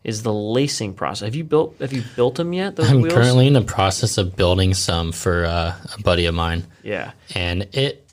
is 0.03 0.23
the 0.23 0.33
lacing 0.33 0.93
process 0.95 1.27
have 1.27 1.35
you 1.35 1.43
built 1.43 1.75
have 1.79 1.93
you 1.93 2.03
built 2.15 2.35
them 2.35 2.53
yet 2.53 2.75
those 2.75 2.89
I'm 2.89 3.01
wheels 3.01 3.13
currently 3.13 3.47
in 3.47 3.53
the 3.53 3.61
process 3.61 4.17
of 4.17 4.35
building 4.35 4.73
some 4.73 5.11
for 5.11 5.45
uh, 5.45 5.75
a 5.97 6.01
buddy 6.01 6.25
of 6.25 6.33
mine, 6.35 6.65
yeah 6.83 7.11
and 7.35 7.67
it 7.73 8.07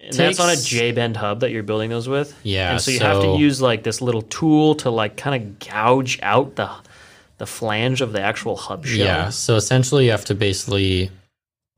And 0.00 0.12
that's 0.14 0.40
on 0.40 0.50
a 0.50 0.56
J 0.56 0.92
bend 0.92 1.16
hub 1.16 1.40
that 1.40 1.50
you're 1.50 1.62
building 1.62 1.88
those 1.88 2.08
with. 2.08 2.34
Yeah, 2.42 2.72
And 2.72 2.80
so 2.80 2.90
you 2.90 3.00
have 3.00 3.22
to 3.22 3.36
use 3.38 3.62
like 3.62 3.82
this 3.82 4.02
little 4.02 4.20
tool 4.22 4.74
to 4.76 4.90
like 4.90 5.16
kind 5.16 5.42
of 5.42 5.58
gouge 5.58 6.18
out 6.22 6.56
the 6.56 6.68
the 7.38 7.46
flange 7.46 8.00
of 8.02 8.12
the 8.12 8.20
actual 8.20 8.54
hub 8.56 8.84
shell. 8.86 8.98
Yeah. 8.98 9.30
So 9.30 9.56
essentially, 9.56 10.04
you 10.06 10.10
have 10.10 10.26
to 10.26 10.34
basically 10.34 11.10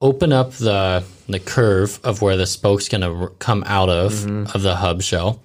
open 0.00 0.32
up 0.32 0.52
the 0.52 1.04
the 1.28 1.40
curve 1.40 1.98
of 2.04 2.22
where 2.22 2.36
the 2.36 2.46
spoke's 2.46 2.88
going 2.88 3.00
to 3.00 3.28
come 3.38 3.64
out 3.66 3.88
of 3.88 4.12
Mm-hmm. 4.12 4.54
of 4.54 4.62
the 4.62 4.76
hub 4.76 5.02
shell. 5.02 5.42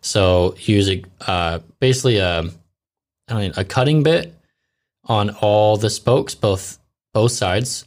So 0.00 0.54
use 0.60 0.88
a 0.88 1.02
uh, 1.26 1.58
basically 1.80 2.18
a 2.18 2.44
know, 3.28 3.50
a 3.56 3.64
cutting 3.64 4.02
bit 4.02 4.34
on 5.04 5.30
all 5.30 5.76
the 5.76 5.90
spokes, 5.90 6.34
both 6.34 6.78
both 7.12 7.32
sides. 7.32 7.84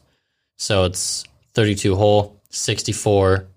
So 0.58 0.84
it's 0.86 1.24
32 1.54 1.96
hole, 1.96 2.40
64 2.50 3.48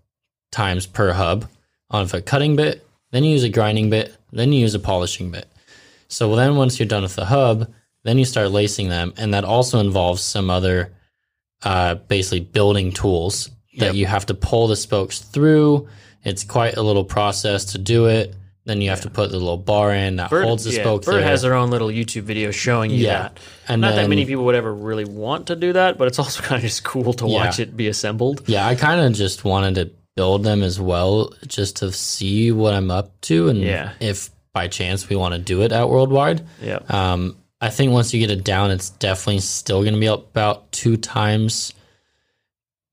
times 0.52 0.86
per 0.86 1.12
hub 1.12 1.46
on 1.90 2.08
a 2.12 2.22
cutting 2.22 2.56
bit. 2.56 2.86
Then 3.10 3.24
you 3.24 3.30
use 3.32 3.42
a 3.44 3.48
grinding 3.48 3.90
bit. 3.90 4.14
Then 4.32 4.52
you 4.52 4.60
use 4.60 4.74
a 4.74 4.78
polishing 4.80 5.30
bit. 5.30 5.46
So 6.08 6.34
then 6.36 6.56
once 6.56 6.78
you're 6.78 6.88
done 6.88 7.02
with 7.02 7.16
the 7.16 7.26
hub, 7.26 7.72
then 8.04 8.18
you 8.18 8.24
start 8.24 8.50
lacing 8.50 8.88
them, 8.88 9.12
and 9.16 9.32
that 9.34 9.44
also 9.44 9.80
involves 9.80 10.22
some 10.22 10.50
other 10.50 10.92
uh, 11.64 11.94
basically 11.96 12.40
building 12.40 12.92
tools 12.92 13.50
that 13.78 13.86
Yep. 13.86 13.94
you 13.94 14.06
have 14.06 14.26
to 14.26 14.34
pull 14.34 14.68
the 14.68 14.76
spokes 14.76 15.18
through. 15.20 15.88
It's 16.24 16.44
quite 16.44 16.76
a 16.76 16.82
little 16.82 17.04
process 17.04 17.64
to 17.72 17.78
do 17.78 18.06
it. 18.06 18.34
Then 18.66 18.80
you 18.80 18.88
have 18.90 19.02
to 19.02 19.10
put 19.10 19.30
the 19.30 19.36
little 19.38 19.58
bar 19.58 19.92
in 19.92 20.16
that 20.16 20.30
Berd, 20.30 20.44
holds 20.46 20.64
the 20.64 20.72
yeah, 20.72 20.80
spoke 20.80 21.04
Berd 21.04 21.16
there. 21.16 21.22
has 21.22 21.42
their 21.42 21.52
own 21.54 21.70
little 21.70 21.88
YouTube 21.88 22.22
video 22.22 22.50
showing 22.50 22.90
you 22.90 22.98
Yeah. 22.98 23.18
that. 23.22 23.38
And 23.68 23.82
Not 23.82 23.94
that 23.96 24.08
many 24.08 24.24
people 24.24 24.44
would 24.46 24.54
ever 24.54 24.72
really 24.72 25.04
want 25.04 25.48
to 25.48 25.56
do 25.56 25.74
that, 25.74 25.98
but 25.98 26.08
it's 26.08 26.18
also 26.18 26.40
kind 26.48 26.56
of 26.56 26.62
just 26.62 26.82
cool 26.82 27.12
to 27.14 27.26
Yeah. 27.28 27.44
watch 27.44 27.60
it 27.60 27.76
be 27.76 27.88
assembled. 27.88 28.42
yeah, 28.46 28.66
I 28.66 28.74
kind 28.74 29.00
of 29.02 29.12
just 29.12 29.44
wanted 29.44 29.74
to 29.74 29.90
build 30.16 30.44
them 30.44 30.62
as 30.62 30.80
well, 30.80 31.32
just 31.46 31.76
to 31.78 31.92
see 31.92 32.52
what 32.52 32.72
I'm 32.72 32.90
up 32.90 33.20
to, 33.22 33.48
and 33.48 33.60
Yeah. 33.60 33.90
if 34.00 34.30
by 34.54 34.68
chance 34.68 35.08
we 35.10 35.16
want 35.16 35.34
to 35.34 35.40
do 35.40 35.60
it 35.62 35.72
at 35.72 35.88
Worldwide. 35.90 36.46
Yeah. 36.62 36.78
Um, 36.88 37.36
I 37.64 37.70
think 37.70 37.92
once 37.92 38.12
you 38.12 38.20
get 38.20 38.30
it 38.30 38.44
down, 38.44 38.70
it's 38.70 38.90
definitely 38.90 39.40
still 39.40 39.82
going 39.82 39.94
to 39.94 40.00
be 40.00 40.06
about 40.06 40.70
two 40.70 40.96
times, 40.96 41.72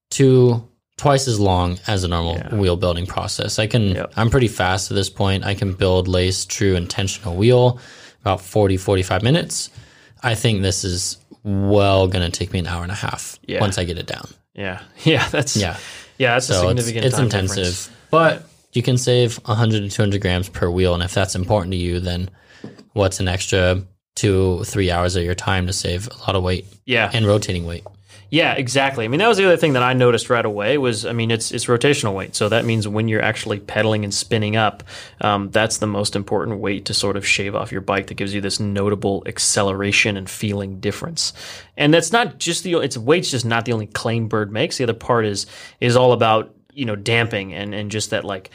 two 0.10 0.68
twice 0.98 1.28
as 1.28 1.40
long 1.40 1.80
as 1.88 2.04
a 2.04 2.08
normal 2.08 2.36
Yeah. 2.38 2.56
wheel 2.56 2.76
building 2.78 3.06
process. 3.08 3.58
I 3.60 3.68
can, 3.68 3.96
Yep. 3.96 4.14
I'm 4.16 4.30
pretty 4.30 4.48
fast 4.48 4.92
at 4.92 4.96
this 4.96 5.10
point. 5.10 5.44
I 5.44 5.56
can 5.56 5.74
build 5.74 6.08
lace, 6.08 6.46
true, 6.46 6.76
intentional 6.76 7.36
wheel 7.36 7.80
about 8.22 8.40
40, 8.42 8.78
45 8.78 9.24
minutes. 9.24 9.70
I 10.22 10.36
think 10.36 10.62
this 10.62 10.84
is 10.84 11.18
well 11.44 12.08
going 12.08 12.30
to 12.30 12.38
take 12.38 12.54
me 12.54 12.60
an 12.60 12.68
hour 12.68 12.84
and 12.84 12.92
a 12.92 12.96
half 12.96 13.40
Yeah. 13.48 13.62
once 13.62 13.78
I 13.80 13.84
get 13.84 13.98
it 13.98 14.06
down. 14.06 14.28
Yeah. 14.54 14.82
Yeah. 15.04 15.28
That's 15.30 15.58
Yeah. 15.58 15.76
Yeah. 16.20 16.34
That's 16.36 16.50
a 16.50 16.54
So 16.54 16.70
it's, 16.70 16.86
significant. 16.86 17.06
it's 17.06 17.16
time 17.16 17.26
intensive, 17.26 17.56
difference. 17.66 17.90
but 18.12 18.48
you 18.74 18.84
can 18.84 18.98
save 18.98 19.38
100 19.46 19.82
to 19.82 19.90
200 19.90 20.22
grams 20.22 20.50
per 20.50 20.70
wheel. 20.70 20.94
And 20.94 21.02
if 21.02 21.14
that's 21.16 21.34
important 21.36 21.72
to 21.74 21.78
you, 21.78 22.00
then 22.00 22.30
what's 22.94 23.20
an 23.20 23.28
extra 23.28 23.82
two, 24.16 24.64
three 24.66 24.92
hours 24.92 25.16
of 25.16 25.24
your 25.24 25.36
time 25.36 25.68
to 25.68 25.74
save 25.74 26.08
a 26.08 26.18
lot 26.20 26.36
of 26.36 26.44
weight 26.44 26.66
Yeah. 26.86 27.10
and 27.14 27.26
rotating 27.26 27.66
weight? 27.66 27.84
Yeah, 28.34 28.54
exactly. 28.54 29.04
I 29.04 29.10
mean, 29.10 29.20
that 29.20 29.28
was 29.28 29.38
the 29.38 29.44
other 29.46 29.58
thing 29.58 29.74
that 29.74 29.84
I 29.84 29.92
noticed 29.92 30.30
right 30.30 30.46
away 30.46 30.78
was, 30.78 31.06
I 31.06 31.12
mean, 31.12 31.32
it's 31.32 31.52
it's 31.52 31.66
rotational 31.66 32.14
weight. 32.16 32.34
So 32.34 32.48
that 32.48 32.64
means 32.64 32.88
when 32.88 33.10
you're 33.10 33.22
actually 33.22 33.60
pedaling 33.60 34.06
and 34.06 34.14
spinning 34.14 34.56
up, 34.56 34.84
um, 35.20 35.52
that's 35.52 35.80
the 35.80 35.86
most 35.88 36.16
important 36.16 36.60
weight 36.60 36.86
to 36.86 36.94
sort 36.94 37.18
of 37.18 37.28
shave 37.28 37.56
off 37.56 37.74
your 37.74 37.82
bike 37.82 38.08
that 38.08 38.14
gives 38.14 38.34
you 38.34 38.40
this 38.40 38.58
notable 38.58 39.22
acceleration 39.26 40.16
and 40.16 40.30
feeling 40.30 40.80
difference. 40.80 41.34
And 41.76 41.94
that's 41.94 42.14
not 42.14 42.38
just 42.38 42.64
the 42.64 42.76
it's 42.76 42.98
weight's 42.98 43.32
just 43.32 43.46
not 43.46 43.66
the 43.66 43.74
only 43.74 43.88
claim 43.88 44.30
Berd 44.30 44.50
makes. 44.50 44.78
The 44.78 44.86
other 44.86 44.94
part 44.94 45.26
is 45.26 45.46
is 45.82 45.98
all 45.98 46.14
about 46.14 46.56
you 46.74 46.86
know 46.86 46.96
damping 46.96 47.54
and 47.54 47.76
and 47.76 47.92
just 47.92 48.12
that 48.12 48.24
like 48.24 48.50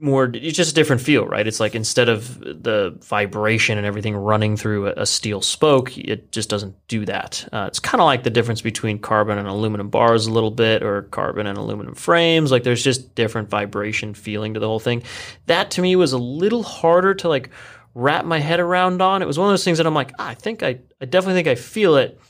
more 0.00 0.30
it's 0.32 0.56
just 0.56 0.70
a 0.70 0.74
different 0.74 1.02
feel 1.02 1.26
right 1.26 1.46
it's 1.46 1.60
like 1.60 1.74
instead 1.74 2.08
of 2.08 2.40
the 2.40 2.96
vibration 3.02 3.76
and 3.76 3.86
everything 3.86 4.16
running 4.16 4.56
through 4.56 4.86
a, 4.86 5.04
steel 5.04 5.42
spoke 5.42 5.96
it 5.98 6.32
just 6.32 6.48
doesn't 6.48 6.74
do 6.88 7.04
that 7.04 7.46
uh, 7.52 7.66
it's 7.68 7.78
kind 7.78 8.00
of 8.00 8.06
like 8.06 8.22
the 8.22 8.30
difference 8.30 8.62
between 8.62 8.98
carbon 8.98 9.36
and 9.38 9.46
aluminum 9.46 9.90
bars 9.90 10.26
a 10.26 10.32
little 10.32 10.50
bit 10.50 10.82
or 10.82 11.02
carbon 11.02 11.46
and 11.46 11.58
aluminum 11.58 11.94
frames 11.94 12.50
like 12.50 12.62
there's 12.62 12.82
just 12.82 13.14
different 13.14 13.48
vibration 13.48 14.14
feeling 14.14 14.54
to 14.54 14.60
the 14.60 14.66
whole 14.66 14.80
thing 14.80 15.02
that 15.46 15.70
to 15.70 15.82
me 15.82 15.94
was 15.96 16.12
a 16.12 16.18
little 16.18 16.62
harder 16.62 17.14
to 17.14 17.28
like 17.28 17.50
wrap 17.94 18.24
my 18.24 18.38
head 18.38 18.60
around 18.60 19.02
on 19.02 19.20
it 19.20 19.26
was 19.26 19.38
one 19.38 19.48
of 19.48 19.52
those 19.52 19.64
things 19.64 19.78
that 19.78 19.86
i'm 19.86 19.94
like 19.94 20.12
ah, 20.18 20.28
i 20.28 20.34
think 20.34 20.62
i 20.62 20.78
i 21.00 21.04
definitely 21.04 21.34
think 21.34 21.48
i 21.48 21.54
feel 21.54 21.96
it 21.96 22.20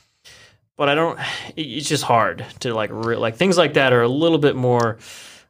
but 0.81 0.89
I 0.89 0.95
don't. 0.95 1.19
It's 1.55 1.87
just 1.87 2.03
hard 2.03 2.43
to 2.61 2.73
like 2.73 2.89
re- 2.91 3.17
like 3.17 3.35
things 3.35 3.55
like 3.55 3.75
that 3.75 3.93
are 3.93 4.01
a 4.01 4.07
little 4.07 4.39
bit 4.39 4.55
more. 4.55 4.97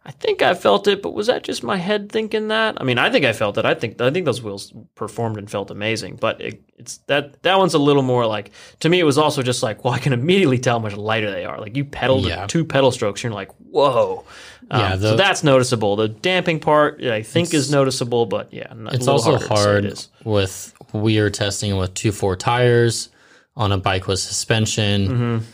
I 0.03 0.09
think 0.09 0.41
I 0.41 0.55
felt 0.55 0.87
it, 0.87 1.03
but 1.03 1.13
was 1.13 1.27
that 1.27 1.43
just 1.43 1.61
my 1.63 1.77
head 1.77 2.11
thinking 2.11 2.47
that? 2.47 2.81
I 2.81 2.83
mean, 2.83 2.97
I 2.97 3.11
think 3.11 3.23
I 3.23 3.33
felt 3.33 3.59
it. 3.59 3.65
I 3.65 3.75
think 3.75 4.01
I 4.01 4.09
think 4.09 4.25
those 4.25 4.41
wheels 4.41 4.73
performed 4.95 5.37
and 5.37 5.47
felt 5.49 5.69
amazing, 5.69 6.15
but 6.15 6.41
it, 6.41 6.59
it's 6.75 6.97
that 7.05 7.43
that 7.43 7.59
one's 7.59 7.75
a 7.75 7.79
little 7.79 8.01
more 8.01 8.25
like 8.25 8.49
to 8.79 8.89
me. 8.89 8.99
It 8.99 9.03
was 9.03 9.19
also 9.19 9.43
just 9.43 9.61
like, 9.61 9.83
well, 9.83 9.93
I 9.93 9.99
can 9.99 10.11
immediately 10.13 10.57
tell 10.57 10.79
how 10.79 10.83
much 10.83 10.95
lighter 10.95 11.29
they 11.29 11.45
are. 11.45 11.59
Like 11.61 11.77
you 11.77 11.85
pedal 11.85 12.27
Yeah. 12.27 12.47
two 12.47 12.65
pedal 12.65 12.89
strokes, 12.91 13.21
you're 13.21 13.31
like, 13.31 13.51
whoa. 13.69 14.25
Um, 14.71 14.79
Yeah, 14.79 14.97
so 14.97 15.15
that's 15.15 15.43
noticeable. 15.43 15.95
The 15.95 16.07
damping 16.07 16.59
part, 16.59 17.03
I 17.03 17.21
think, 17.21 17.53
is 17.53 17.69
noticeable, 17.71 18.25
but 18.25 18.51
yeah, 18.51 18.73
It's 18.87 19.05
little 19.05 19.09
also 19.11 19.31
harder 19.37 19.39
to 19.39 19.55
say 19.55 19.63
hard 19.63 19.85
it 19.85 20.09
with 20.23 20.73
we 20.93 21.19
are 21.19 21.29
testing 21.29 21.77
with 21.77 21.93
two 21.93 22.11
four 22.11 22.35
tires 22.35 23.09
on 23.55 23.71
a 23.71 23.77
bike 23.77 24.07
with 24.07 24.19
suspension 24.19 25.07
Mm-hmm. 25.07 25.45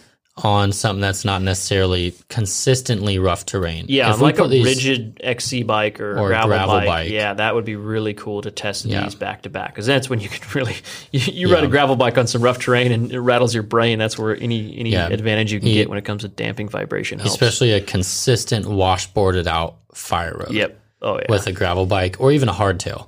On 0.43 0.71
something 0.71 1.01
that's 1.01 1.25
not 1.25 1.41
necessarily 1.41 2.13
consistently 2.29 3.17
rough 3.19 3.45
terrain. 3.45 3.85
Yeah, 3.87 4.13
If 4.13 4.21
like 4.21 4.37
a 4.39 4.47
these- 4.47 4.63
rigid 4.65 5.19
XC 5.23 5.63
bike 5.63 5.99
or, 5.99 6.17
Or 6.19 6.27
gravel, 6.27 6.49
gravel 6.49 6.75
bike. 6.75 6.85
bike. 6.87 7.09
Yeah, 7.09 7.33
that 7.33 7.55
would 7.55 7.65
be 7.65 7.75
really 7.75 8.13
cool 8.13 8.41
to 8.43 8.51
test 8.51 8.85
Yeah. 8.85 9.03
these 9.03 9.15
back 9.15 9.41
to 9.43 9.49
back 9.49 9.73
because 9.73 9.85
that's 9.87 10.09
when 10.09 10.19
you 10.19 10.29
can 10.29 10.47
really 10.53 10.75
you, 11.11 11.19
you 11.47 11.53
ride 11.53 11.63
a 11.63 11.67
gravel 11.67 11.95
bike 11.95 12.17
on 12.17 12.27
some 12.27 12.41
rough 12.41 12.59
terrain 12.59 12.91
and 12.91 13.11
it 13.11 13.19
rattles 13.19 13.53
your 13.53 13.63
brain. 13.63 13.97
That's 13.99 14.17
where 14.17 14.35
any 14.35 14.77
any 14.77 14.91
Yeah. 14.91 15.07
advantage 15.09 15.51
you 15.51 15.59
can 15.59 15.69
He- 15.69 15.75
get 15.75 15.89
when 15.89 15.97
it 15.97 16.05
comes 16.05 16.21
to 16.21 16.27
damping 16.27 16.69
vibration 16.69 17.19
helps. 17.19 17.33
especially 17.33 17.71
a 17.73 17.81
consistent 17.81 18.65
washboarded 18.65 19.47
out 19.47 19.75
fire 19.93 20.35
road. 20.37 20.51
yep. 20.51 20.79
Oh 21.01 21.17
yeah. 21.17 21.25
with 21.29 21.45
a 21.47 21.51
gravel 21.51 21.85
bike 21.85 22.17
or 22.19 22.31
even 22.31 22.49
a 22.49 22.53
hardtail. 22.53 23.07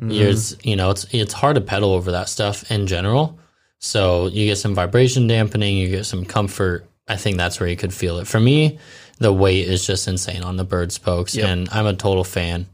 Mm-hmm. 0.00 0.10
It's 0.10 0.56
you 0.64 0.74
know 0.76 0.90
it's 0.90 1.06
it's 1.12 1.32
hard 1.34 1.54
to 1.54 1.60
pedal 1.60 1.92
over 1.92 2.10
that 2.12 2.28
stuff 2.28 2.68
in 2.70 2.86
general. 2.88 3.38
So 3.84 4.28
you 4.28 4.46
get 4.46 4.56
some 4.56 4.74
vibration 4.74 5.26
dampening, 5.26 5.76
you 5.76 5.88
get 5.90 6.06
some 6.06 6.24
comfort. 6.24 6.86
I 7.06 7.16
think 7.16 7.36
that's 7.36 7.60
where 7.60 7.68
you 7.68 7.76
could 7.76 7.92
feel 7.92 8.18
it. 8.18 8.26
For 8.26 8.40
me, 8.40 8.78
the 9.18 9.30
weight 9.32 9.68
is 9.68 9.86
just 9.86 10.08
insane 10.08 10.42
on 10.42 10.56
the 10.56 10.64
Berd 10.64 10.90
spokes, 10.90 11.34
Yep. 11.36 11.46
and 11.48 11.68
I'm 11.70 11.84
a 11.86 11.92
total 11.94 12.24
fan. 12.24 12.66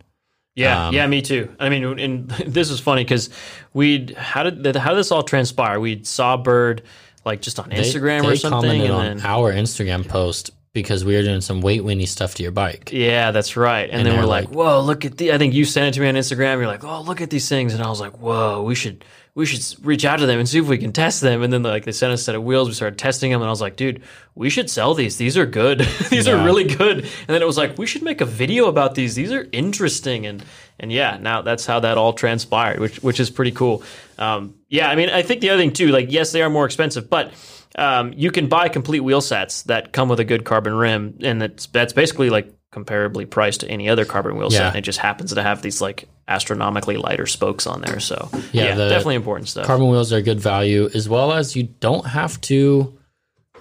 Yeah, 0.55 0.87
Um, 0.89 0.95
yeah, 0.95 1.07
me 1.09 1.21
too. 1.21 1.49
I 1.59 1.69
mean, 1.69 1.99
and 1.99 2.29
this 2.47 2.71
is 2.71 2.79
funny 2.79 3.03
because 3.03 3.29
we 3.75 4.15
how 4.17 4.45
did 4.45 4.77
how 4.77 4.91
did 4.91 4.99
this 4.99 5.11
all 5.11 5.25
transpire? 5.25 5.81
We 5.81 6.05
saw 6.05 6.37
Berd 6.37 6.83
like 7.25 7.43
just 7.43 7.59
on 7.59 7.71
Instagram 7.71 8.23
they 8.23 8.29
or 8.29 8.37
something, 8.37 8.61
commented 8.81 8.91
and 8.91 8.95
on 8.95 9.17
then 9.19 9.27
our 9.27 9.53
Instagram 9.53 10.07
post 10.07 10.51
because 10.73 11.05
we 11.05 11.17
were 11.17 11.23
doing 11.23 11.41
some 11.41 11.61
weight 11.61 11.83
weenie 11.83 12.07
stuff 12.07 12.37
to 12.37 12.45
your 12.45 12.53
bike. 12.53 12.91
yeah, 12.93 13.33
that's 13.33 13.57
right. 13.57 13.91
And, 13.91 13.99
And 14.03 14.07
then 14.07 14.17
we're 14.17 14.27
like, 14.27 14.47
like- 14.47 14.55
whoa, 14.55 14.81
look 14.81 15.05
at 15.05 15.17
the. 15.19 15.33
I 15.33 15.39
think 15.39 15.55
you 15.55 15.65
sent 15.65 15.89
it 15.89 15.95
to 15.95 16.01
me 16.01 16.09
on 16.09 16.15
Instagram. 16.15 16.59
You're 16.59 16.69
like, 16.69 16.85
oh, 16.85 17.03
look 17.03 17.21
at 17.21 17.31
these 17.31 17.49
things, 17.49 17.75
and 17.75 17.83
I 17.83 17.89
was 17.89 18.01
like, 18.01 18.19
whoa, 18.21 18.63
we 18.63 18.75
should 18.77 19.05
we 19.41 19.47
should 19.47 19.85
reach 19.85 20.05
out 20.05 20.19
to 20.19 20.27
them 20.27 20.39
and 20.39 20.47
see 20.47 20.59
if 20.59 20.69
we 20.69 20.77
can 20.77 20.93
test 20.93 21.23
them. 21.23 21.43
And 21.43 21.51
then 21.51 21.63
like 21.63 21.87
they 21.87 21.93
sent 21.93 22.13
us 22.13 22.21
a 22.21 22.25
set 22.25 22.35
of 22.35 22.45
wheels. 22.45 22.69
We 22.69 22.75
started 22.75 22.99
testing 22.99 23.33
them, 23.33 23.41
and 23.41 23.49
I 23.49 23.51
was 23.51 23.63
like, 23.63 23.75
dude, 23.75 24.03
we 24.35 24.51
should 24.51 24.69
sell 24.69 24.93
these. 24.93 25.17
These 25.17 25.39
are 25.39 25.47
good. 25.47 25.81
these 26.11 26.29
are 26.29 26.45
really 26.45 26.65
good. 26.65 26.99
And 26.99 27.27
then 27.27 27.41
it 27.41 27.47
was 27.47 27.57
like, 27.57 27.79
we 27.79 27.87
should 27.87 28.03
make 28.03 28.21
a 28.21 28.27
video 28.27 28.67
about 28.67 28.95
these. 28.95 29.15
These 29.15 29.33
are 29.33 29.49
interesting. 29.51 30.27
And 30.27 30.45
and 30.79 30.93
yeah, 30.93 31.17
now 31.19 31.41
that's 31.41 31.65
how 31.65 31.81
that 31.81 31.97
all 31.97 32.13
transpired, 32.13 32.81
which 32.81 33.03
which 33.03 33.19
is 33.19 33.31
pretty 33.31 33.53
cool. 33.53 33.83
Um, 34.19 34.57
yeah, 34.69 34.91
I 34.91 34.95
mean, 34.95 35.09
I 35.09 35.23
think 35.23 35.41
the 35.41 35.49
other 35.49 35.63
thing 35.63 35.73
too, 35.73 35.89
like, 35.89 36.13
yes, 36.13 36.33
they 36.33 36.43
are 36.43 36.51
more 36.51 36.67
expensive, 36.67 37.09
but 37.09 37.33
um, 37.77 38.13
you 38.15 38.31
can 38.31 38.49
buy 38.49 38.69
complete 38.69 39.01
wheel 39.01 39.23
sets 39.23 39.63
that 39.63 39.93
come 39.93 40.11
with 40.11 40.21
a 40.21 40.25
good 40.25 40.45
carbon 40.45 40.75
rim, 40.75 41.19
and 41.23 41.41
that's 41.41 41.67
that's 41.67 41.95
basically 41.95 42.29
like 42.29 42.53
comparably 42.73 43.29
priced 43.29 43.61
to 43.61 43.69
any 43.69 43.89
other 43.89 44.05
carbon 44.05 44.37
wheel 44.37 44.51
set. 44.51 44.61
Yeah. 44.61 44.69
And 44.69 44.77
it 44.77 44.83
just 44.83 44.99
happens 45.01 45.35
to 45.35 45.43
have 45.43 45.61
these 45.63 45.81
like 45.81 46.09
astronomically 46.29 46.97
lighter 46.97 47.27
spokes 47.27 47.67
on 47.67 47.81
there. 47.81 47.99
So 48.01 48.29
yeah, 48.53 48.67
Yeah, 48.67 48.75
the 48.77 48.89
definitely 48.89 49.17
important 49.17 49.49
stuff. 49.49 49.67
Carbon 49.67 49.89
wheels 49.89 50.13
are 50.13 50.21
good 50.23 50.39
value, 50.41 50.89
as 50.95 51.09
well 51.09 51.33
as 51.33 51.57
you 51.57 51.65
don't 51.65 52.07
have 52.07 52.41
to 52.43 52.97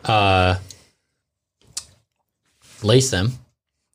uh, 0.06 0.56
lace 2.84 3.10
them 3.12 3.32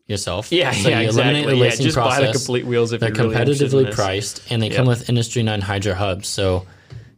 yourself. 0.07 0.53
yeah, 0.53 0.71
So 0.73 0.89
yeah, 0.89 1.01
you 1.01 1.09
eliminate 1.09 1.45
exactly. 1.45 1.53
the 1.53 1.57
Yeah, 1.57 1.63
lacing 1.63 1.85
just 1.85 1.97
buy 1.97 2.21
the 2.27 2.33
complete 2.33 2.67
wheels 2.67 2.93
if 2.93 3.01
They're 3.01 3.11
really 3.13 3.35
competitively 3.35 3.87
this. 3.87 3.95
priced, 3.95 4.51
and 4.51 4.61
they 4.63 4.71
come 4.71 4.87
with 4.87 5.09
Industry 5.09 5.43
Nine 5.43 5.61
Hydra 5.61 5.95
hubs. 5.95 6.29
So 6.29 6.67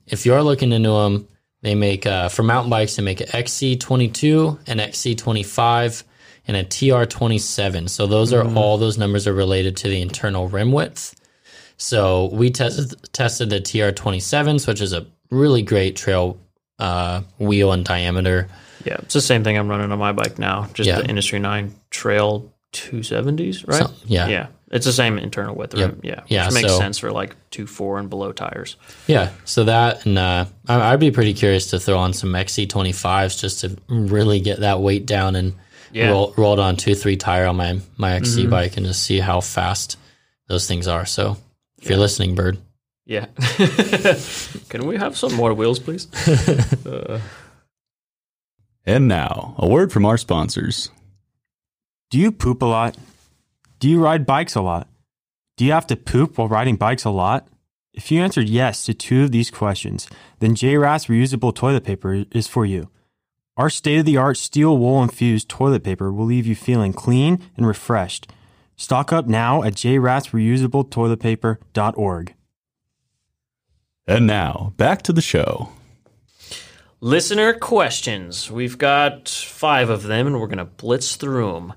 if 0.06 0.24
you're 0.26 0.42
looking 0.42 0.72
into 0.72 0.90
them, 0.90 1.26
they 1.62 1.74
make 1.74 2.06
uh, 2.06 2.28
for 2.28 2.42
mountain 2.44 2.70
bikes. 2.70 2.96
They 2.96 3.02
make 3.02 3.20
an 3.20 3.26
XC22, 3.28 4.58
and 4.68 4.78
XC25, 4.80 6.04
and 6.48 6.56
a 6.56 6.64
TR27. 6.64 7.88
So 7.88 8.06
those 8.06 8.32
are 8.32 8.44
Mm-hmm. 8.44 8.58
all 8.58 8.78
those 8.78 8.98
numbers 8.98 9.26
are 9.26 9.32
related 9.34 9.76
to 9.78 9.88
the 9.88 10.00
internal 10.00 10.48
rim 10.48 10.72
width. 10.72 11.14
So 11.76 12.30
we 12.32 12.50
tested 12.50 12.94
tested 13.12 13.50
the 13.50 13.60
TR27s, 13.60 14.66
which 14.66 14.80
is 14.80 14.92
a 14.92 15.06
really 15.30 15.62
great 15.62 15.96
trail 15.96 16.38
uh, 16.78 17.22
wheel 17.38 17.72
and 17.72 17.84
diameter. 17.84 18.48
Yeah, 18.84 18.96
it's 19.00 19.14
the 19.14 19.20
same 19.20 19.42
thing 19.44 19.58
I'm 19.58 19.68
running 19.68 19.90
on 19.92 19.98
my 19.98 20.12
bike 20.12 20.38
now. 20.38 20.68
Just 20.74 20.86
Yeah. 20.88 21.00
the 21.00 21.06
Industry 21.08 21.38
Nine 21.38 21.74
Trail 21.90 22.52
270s, 22.72 23.66
right? 23.66 23.78
So- 23.82 23.90
yeah. 24.04 24.28
yeah, 24.28 24.46
it's 24.70 24.86
the 24.86 24.92
same 24.92 25.18
internal 25.18 25.54
width. 25.54 25.74
Yep. 25.76 25.96
Yeah, 26.02 26.20
Yeah, 26.28 26.46
which 26.46 26.54
makes 26.54 26.68
so- 26.68 26.78
sense 26.78 26.98
for 26.98 27.10
like 27.10 27.34
two 27.50 27.66
four 27.66 27.98
and 27.98 28.08
below 28.08 28.32
tires. 28.32 28.76
Yeah, 29.06 29.30
so 29.44 29.64
that 29.64 30.06
and 30.06 30.16
uh, 30.18 30.44
I, 30.68 30.92
I'd 30.92 31.00
be 31.00 31.10
pretty 31.10 31.34
curious 31.34 31.66
to 31.70 31.80
throw 31.80 31.98
on 31.98 32.12
some 32.12 32.32
XC25s 32.32 33.40
just 33.40 33.60
to 33.60 33.76
really 33.88 34.40
get 34.40 34.60
that 34.60 34.80
weight 34.80 35.04
down 35.06 35.34
and 35.36 35.54
Yeah. 35.92 36.04
Mm-hmm. 36.04 36.12
roll, 36.12 36.34
roll 36.36 36.52
it 36.54 36.58
on 36.58 36.76
two 36.76 36.94
three 36.94 37.16
tire 37.16 37.46
on 37.46 37.56
my 37.56 37.80
my 37.96 38.12
XC 38.14 38.46
bike 38.46 38.76
and 38.76 38.86
just 38.86 39.02
see 39.02 39.20
how 39.20 39.40
fast 39.40 39.98
those 40.48 40.66
things 40.66 40.86
are. 40.88 41.06
So 41.06 41.36
if 41.78 41.88
you're 41.88 41.98
listening, 41.98 42.34
Berd, 42.34 42.58
Yeah. 43.04 43.26
Can 44.68 44.86
we 44.86 44.96
have 44.96 45.16
some 45.16 45.34
more 45.34 45.54
wheels, 45.54 45.78
please? 45.78 46.08
uh. 46.86 47.20
And 48.84 49.08
now, 49.08 49.54
a 49.58 49.68
word 49.68 49.92
from 49.92 50.06
our 50.06 50.16
sponsors. 50.16 50.90
Do 52.10 52.18
you 52.18 52.30
poop 52.30 52.62
a 52.62 52.66
lot? 52.66 52.96
Do 53.80 53.88
you 53.88 54.00
ride 54.00 54.24
bikes 54.26 54.54
a 54.54 54.60
lot? 54.62 54.88
Do 55.56 55.64
you 55.64 55.72
have 55.72 55.86
to 55.88 55.96
poop 55.96 56.38
while 56.38 56.48
riding 56.48 56.76
bikes 56.76 57.04
a 57.04 57.10
lot? 57.10 57.48
If 57.92 58.12
you 58.12 58.20
answered 58.22 58.48
yes 58.48 58.84
to 58.84 58.94
two 58.94 59.24
of 59.24 59.32
these 59.32 59.50
questions, 59.50 60.06
then 60.38 60.54
JRAS 60.54 61.08
reusable 61.08 61.54
toilet 61.54 61.82
paper 61.82 62.24
is 62.30 62.46
for 62.46 62.64
you. 62.66 62.90
Our 63.56 63.70
state 63.70 64.00
of 64.00 64.04
the 64.04 64.18
art 64.18 64.36
steel 64.36 64.76
wool 64.76 65.02
infused 65.02 65.48
toilet 65.48 65.82
paper 65.82 66.12
will 66.12 66.26
leave 66.26 66.46
you 66.46 66.54
feeling 66.54 66.92
clean 66.92 67.42
and 67.56 67.66
refreshed. 67.66 68.30
Stock 68.76 69.14
up 69.14 69.26
now 69.26 69.62
at 69.62 69.72
jrasreusabletoiletpaper.org. 69.74 72.34
And 74.06 74.26
now, 74.26 74.74
back 74.76 75.00
to 75.02 75.12
the 75.12 75.22
show. 75.22 75.70
Listener 77.00 77.52
questions. 77.54 78.50
We've 78.50 78.76
got 78.76 79.28
five 79.28 79.88
of 79.90 80.02
them, 80.02 80.26
and 80.26 80.40
we're 80.40 80.48
going 80.48 80.58
to 80.58 80.66
blitz 80.66 81.14
through 81.16 81.54
them. 81.54 81.72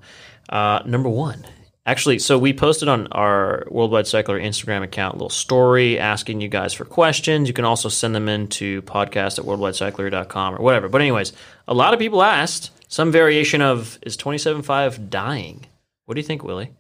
Uh, 0.49 0.81
number 0.85 1.09
one. 1.09 1.45
Actually, 1.85 2.19
so 2.19 2.37
we 2.37 2.53
posted 2.53 2.87
on 2.87 3.07
our 3.07 3.65
Worldwide 3.71 4.05
Cyclery 4.05 4.43
Instagram 4.43 4.83
account 4.83 5.13
a 5.13 5.17
little 5.17 5.29
story 5.29 5.97
asking 5.97 6.39
you 6.41 6.47
guys 6.47 6.73
for 6.73 6.85
questions. 6.85 7.47
You 7.47 7.53
can 7.53 7.65
also 7.65 7.89
send 7.89 8.13
them 8.13 8.29
in 8.29 8.47
to 8.49 8.81
podcast 8.83 9.39
at 9.39 9.45
worldwidecyclery.com 9.45 10.55
or 10.55 10.59
whatever. 10.59 10.87
But, 10.87 11.01
anyways, 11.01 11.33
a 11.67 11.73
lot 11.73 11.93
of 11.93 11.99
people 11.99 12.21
asked 12.21 12.71
some 12.89 13.11
variation 13.11 13.61
of 13.61 13.97
is 14.03 14.17
27.5 14.17 15.09
dying? 15.09 15.65
What 16.05 16.15
do 16.15 16.21
you 16.21 16.27
think, 16.27 16.43
Willie? 16.43 16.71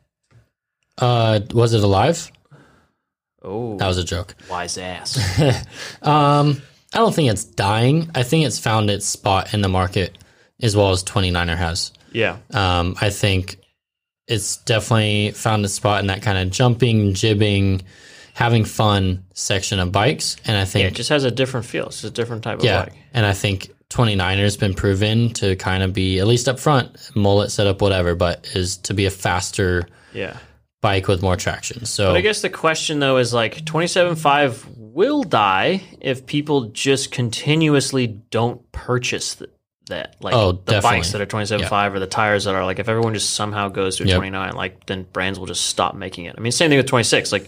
uh, 0.99 1.39
was 1.53 1.73
it 1.73 1.81
alive? 1.83 2.29
Oh, 3.41 3.77
That 3.77 3.87
was 3.87 3.97
a 3.97 4.03
joke. 4.03 4.35
wise 4.49 4.77
ass. 4.77 5.17
Um, 6.01 6.61
I 6.93 6.97
don't 6.97 7.15
think 7.15 7.31
it's 7.31 7.45
dying. 7.45 8.09
I 8.15 8.23
think 8.23 8.45
it's 8.45 8.59
found 8.59 8.89
its 8.89 9.05
spot 9.05 9.53
in 9.53 9.61
the 9.61 9.69
market 9.69 10.17
as 10.61 10.75
well 10.75 10.89
as 10.91 11.03
29er 11.03 11.55
has. 11.57 11.93
yeah. 12.11 12.37
Um, 12.51 12.95
I 12.99 13.09
think 13.11 13.58
it's 14.29 14.57
definitely 14.57 15.31
found 15.31 15.65
a 15.65 15.67
spot 15.67 15.99
in 15.99 16.07
that 16.07 16.21
kind 16.21 16.37
of 16.37 16.49
jumping, 16.51 17.13
jibbing, 17.13 17.81
having 18.33 18.63
fun 18.63 19.25
section 19.33 19.79
of 19.79 19.91
bikes. 19.91 20.37
And 20.45 20.55
I 20.55 20.61
Yeah, 20.61 20.65
think 20.65 20.87
it 20.87 20.93
just 20.95 21.09
has 21.09 21.25
a 21.25 21.31
different 21.31 21.65
feel. 21.65 21.87
It's 21.87 22.03
a 22.05 22.11
different 22.11 22.43
type 22.43 22.63
Yeah, 22.63 22.83
of 22.83 22.85
bike. 22.89 22.97
and 23.13 23.25
I 23.25 23.33
think 23.33 23.71
29er's 23.89 24.55
been 24.55 24.75
proven 24.75 25.33
to 25.33 25.55
kind 25.57 25.83
of 25.83 25.93
be 25.93 26.19
at 26.19 26.27
least 26.27 26.47
up 26.47 26.59
front, 26.59 26.95
mullet 27.15 27.51
setup, 27.51 27.81
whatever, 27.81 28.15
but 28.15 28.47
is 28.53 28.77
to 28.77 28.93
be 28.93 29.05
a 29.07 29.09
faster 29.11 29.87
Yeah. 30.13 30.37
bike 30.81 31.07
with 31.07 31.21
more 31.23 31.35
traction. 31.35 31.85
So 31.85 32.11
But 32.11 32.17
I 32.17 32.21
guess 32.21 32.41
the 32.41 32.49
question 32.51 32.99
though 32.99 33.17
is 33.17 33.33
like 33.33 33.65
27.5 33.65 34.63
will 34.77 35.23
die 35.23 35.81
if 36.01 36.25
people 36.27 36.65
just 36.65 37.11
continuously 37.11 38.05
don't 38.29 38.71
purchase 38.71 39.41
that. 39.89 40.15
Like 40.21 40.33
Oh, 40.33 40.53
the 40.53 40.57
definitely. 40.73 40.97
bikes 40.99 41.11
that 41.11 41.21
are 41.21 41.25
27.5 41.27 41.93
or 41.93 41.99
the 41.99 42.07
tires 42.07 42.45
that 42.45 42.55
are 42.55 42.65
like, 42.65 42.79
if 42.79 42.89
everyone 42.89 43.13
just 43.13 43.31
somehow 43.35 43.67
goes 43.69 43.97
to 43.97 44.03
a 44.03 44.07
Yep. 44.07 44.15
29, 44.17 44.55
like 44.55 44.85
then 44.87 45.03
brands 45.13 45.37
will 45.37 45.45
just 45.47 45.65
stop 45.67 45.93
making 45.95 46.25
it. 46.25 46.35
I 46.37 46.41
mean, 46.41 46.51
same 46.51 46.69
thing 46.69 46.77
with 46.77 46.87
26. 46.87 47.31
Like 47.31 47.47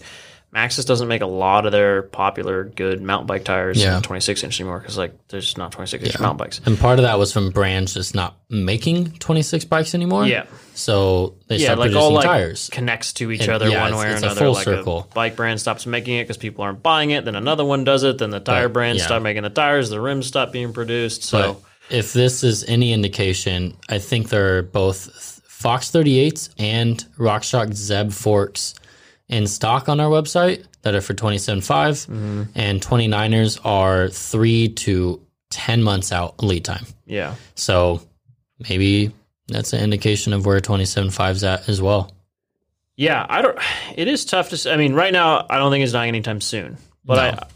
Maxxis 0.53 0.85
doesn't 0.85 1.07
make 1.07 1.21
a 1.21 1.25
lot 1.27 1.65
of 1.65 1.71
their 1.71 2.01
popular 2.01 2.65
good 2.65 3.01
mountain 3.01 3.25
bike 3.25 3.45
tires 3.45 3.81
Yeah. 3.81 3.95
in 3.95 4.01
26 4.03 4.43
inch 4.43 4.59
anymore 4.59 4.79
because 4.79 4.97
like 4.97 5.13
there's 5.29 5.57
not 5.57 5.71
26 5.71 6.03
inch 6.03 6.19
mountain 6.19 6.37
bikes. 6.37 6.59
and 6.65 6.77
part 6.77 6.99
of 6.99 7.03
that 7.03 7.17
was 7.17 7.31
from 7.31 7.51
brands 7.51 7.93
just 7.93 8.13
not 8.13 8.35
making 8.49 9.11
26 9.13 9.63
bikes 9.63 9.95
anymore. 9.95 10.25
Yeah. 10.27 10.43
So 10.73 11.35
they 11.47 11.55
yeah, 11.55 11.67
stopped 11.67 11.79
like 11.79 11.85
producing 11.91 12.01
all 12.03 12.11
like 12.11 12.25
tires. 12.25 12.69
connects 12.69 13.13
to 13.13 13.31
each 13.31 13.43
It- 13.43 13.49
other 13.49 13.69
yeah, 13.69 13.81
one 13.89 13.95
way 13.97 14.11
or 14.11 14.15
another. 14.17 14.35
full 14.35 14.51
like 14.53 14.65
circle. 14.65 15.07
a 15.09 15.13
bike 15.15 15.37
brand 15.37 15.61
stops 15.61 15.85
making 15.85 16.17
it 16.17 16.23
because 16.25 16.35
people 16.37 16.65
aren't 16.65 16.83
buying 16.83 17.11
it. 17.11 17.23
Then 17.23 17.35
another 17.35 17.63
one 17.63 17.85
does 17.85 18.03
it. 18.03 18.17
Then 18.17 18.31
the 18.31 18.41
tire 18.41 18.67
But, 18.67 18.73
brands 18.73 18.99
yeah. 18.99 19.05
stop 19.05 19.21
making 19.21 19.43
the 19.43 19.49
tires. 19.51 19.89
The 19.89 20.01
rims 20.01 20.27
stop 20.27 20.51
being 20.51 20.73
produced. 20.73 21.23
So 21.23 21.53
But 21.53 21.61
if 21.91 22.13
this 22.13 22.43
is 22.43 22.63
any 22.65 22.93
indication, 22.93 23.75
I 23.89 23.99
think 23.99 24.29
there 24.29 24.57
are 24.57 24.61
both 24.63 25.41
Fox 25.47 25.91
38s 25.91 26.49
and 26.57 27.03
RockShox 27.17 27.73
Zeb 27.75 28.11
forks 28.11 28.73
in 29.27 29.47
stock 29.47 29.87
on 29.89 29.99
our 29.99 30.09
website 30.09 30.65
that 30.81 30.95
are 30.95 31.01
for 31.01 31.13
27.5 31.13 31.61
Mm-hmm. 32.07 32.43
and 32.55 32.81
29ers 32.81 33.59
are 33.63 34.09
3 34.09 34.69
to 34.69 35.21
10 35.51 35.83
months 35.83 36.11
out 36.11 36.41
lead 36.43 36.65
time. 36.65 36.85
yeah, 37.05 37.35
So 37.55 38.01
maybe 38.69 39.11
that's 39.47 39.73
an 39.73 39.83
indication 39.83 40.33
of 40.33 40.45
where 40.45 40.59
27.5 40.59 41.31
is 41.31 41.43
at 41.43 41.69
as 41.69 41.81
well. 41.81 42.11
yeah. 42.95 43.25
I 43.29 43.41
don't. 43.41 43.57
It 43.95 44.07
is 44.07 44.23
tough 44.25 44.49
to. 44.51 44.71
I 44.71 44.77
mean, 44.77 44.93
right 44.93 45.11
now, 45.13 45.45
I 45.49 45.57
don't 45.57 45.71
think 45.71 45.83
it's 45.83 45.91
dying 45.93 46.09
anytime 46.09 46.39
soon. 46.41 46.77
But 47.03 47.15
No. 47.15 47.21
I, 47.21 47.47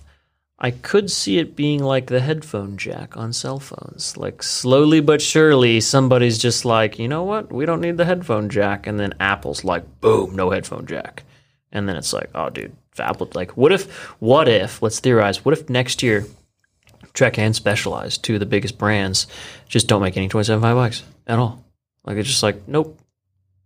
I 0.58 0.72
could 0.72 1.12
see 1.12 1.38
it 1.38 1.56
being 1.56 1.84
like 1.84 2.08
the 2.08 2.22
headphone 2.22 2.78
jack 2.78 3.18
on 3.18 3.34
cell 3.34 3.60
phones. 3.60 4.16
Like 4.16 4.42
slowly 4.42 5.02
but 5.02 5.22
surely, 5.22 5.82
somebody's 5.82 6.38
just 6.38 6.64
like, 6.64 6.98
you 6.98 7.08
know 7.10 7.24
what? 7.24 7.52
We 7.52 7.66
don't 7.66 7.82
need 7.82 7.98
the 7.98 8.06
headphone 8.06 8.50
jack. 8.50 8.88
And 8.88 8.98
then 9.00 9.14
Apple's 9.20 9.64
like, 9.66 10.00
boom, 10.00 10.36
no 10.36 10.52
headphone 10.52 10.86
jack. 10.86 11.24
And 11.74 11.90
then 11.90 11.98
it's 11.98 12.14
like, 12.14 12.30
oh, 12.34 12.50
dude, 12.50 12.74
Apple, 12.98 13.30
like, 13.34 13.58
what 13.58 13.74
if, 13.74 13.92
what 14.22 14.48
if, 14.48 14.82
let's 14.82 15.02
theorize, 15.02 15.44
what 15.44 15.52
if 15.58 15.70
next 15.70 16.02
year 16.02 16.26
Trek 17.14 17.38
and 17.38 17.54
Specialized, 17.54 18.24
two 18.24 18.36
of 18.36 18.40
the 18.40 18.46
biggest 18.46 18.78
brands, 18.78 19.28
just 19.68 19.88
don't 19.88 20.02
make 20.02 20.16
any 20.16 20.30
twenty-seven-five 20.30 20.76
bikes 20.76 21.04
at 21.28 21.38
all? 21.38 21.66
Like, 22.06 22.16
it's 22.18 22.30
just 22.30 22.44
like, 22.44 22.66
nope. 22.68 22.98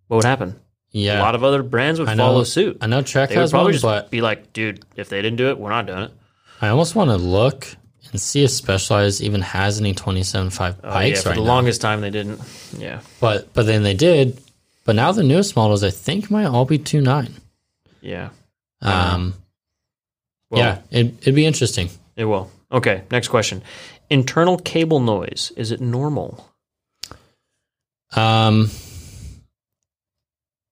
What 0.08 0.18
would 0.18 0.26
happen? 0.26 0.60
Yeah, 0.92 1.20
A 1.20 1.22
lot 1.22 1.36
of 1.36 1.44
other 1.44 1.62
brands 1.62 2.00
would 2.00 2.08
know- 2.08 2.16
follow 2.16 2.44
suit. 2.44 2.80
I 2.82 2.88
know 2.88 3.04
Trek 3.04 3.30
They 3.30 3.38
would 3.38 3.52
probably 3.52 3.66
one, 3.66 3.74
just 3.74 3.84
but 3.84 4.10
be 4.10 4.22
like, 4.22 4.54
dude, 4.54 4.84
if 4.96 5.10
they 5.10 5.22
didn't 5.22 5.38
do 5.38 5.50
it, 5.50 5.60
we're 5.60 5.70
not 5.70 5.86
doing 5.86 6.00
it. 6.00 6.12
I 6.62 6.68
almost 6.70 6.96
want 6.96 7.10
to 7.10 7.18
look 7.18 7.68
and 8.12 8.20
see 8.20 8.44
if 8.44 8.52
Specialized 8.52 9.22
even 9.22 9.42
has 9.42 9.80
any 9.80 9.94
27.5 9.94 10.76
Oh, 10.84 10.90
bikes 10.92 11.18
yeah, 11.20 11.22
for 11.24 11.30
right 11.30 11.36
the 11.36 11.42
now. 11.42 11.48
longest 11.48 11.82
time 11.82 12.02
they 12.02 12.10
didn't. 12.10 12.42
Yeah, 12.78 13.02
But 13.20 13.54
but 13.54 13.66
then 13.66 13.84
they 13.84 13.94
did. 13.94 14.42
But 14.86 14.96
now 14.96 15.12
the 15.12 15.24
newest 15.24 15.56
models 15.56 15.84
I 15.84 15.92
think 15.92 16.32
might 16.32 16.46
all 16.46 16.66
be 16.66 16.80
2.9. 16.80 17.32
yeah. 18.02 18.30
Um, 18.82 19.36
Well, 20.50 20.62
yeah, 20.62 20.80
it, 20.90 21.14
it'd 21.22 21.36
be 21.36 21.46
interesting. 21.46 21.90
it 22.16 22.26
will. 22.26 22.50
Okay, 22.72 23.04
next 23.12 23.28
question. 23.28 23.62
Internal 24.10 24.58
cable 24.58 25.00
noise 25.00 25.52
is 25.56 25.72
it 25.72 25.80
normal? 25.82 26.50
Um, 28.16 28.72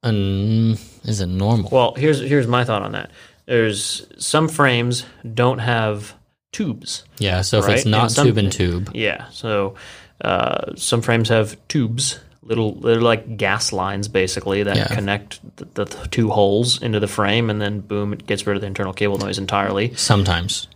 um, 0.04 0.78
is 1.04 1.22
it 1.22 1.28
normal? 1.28 1.70
Well, 1.72 1.94
here's 1.96 2.20
here's 2.20 2.48
my 2.48 2.64
thought 2.64 2.82
on 2.82 2.94
that. 2.94 3.12
There's 3.48 4.06
some 4.18 4.48
frames 4.50 5.06
don't 5.34 5.60
have 5.60 6.14
tubes. 6.52 7.04
yeah, 7.18 7.42
so 7.42 7.60
if 7.60 7.66
right, 7.68 7.78
it's 7.78 7.86
not 7.86 8.04
and 8.04 8.12
some- 8.12 8.28
tube 8.28 8.38
and 8.38 8.52
tube, 8.52 8.92
Yeah, 8.94 9.30
so 9.30 9.76
uh, 10.22 10.76
some 10.76 11.02
frames 11.02 11.30
have 11.30 11.56
tubes, 11.68 12.20
little 12.42 12.74
they're 12.80 13.00
like 13.02 13.38
gas 13.38 13.72
lines 13.74 14.08
basically 14.08 14.64
that 14.64 14.76
Yeah. 14.76 14.88
connect 14.88 15.40
the, 15.58 15.66
the 15.86 15.86
two 16.12 16.30
holes 16.30 16.82
into 16.82 17.00
the 17.00 17.08
frame, 17.08 17.50
and 17.50 17.62
then 17.62 17.80
boom, 17.82 18.14
it 18.14 18.26
gets 18.28 18.46
rid 18.48 18.56
of 18.58 18.62
the 18.62 18.68
internal 18.68 18.94
cable 18.94 19.18
noise 19.18 19.38
entirely. 19.38 19.94
sometimes. 19.96 20.68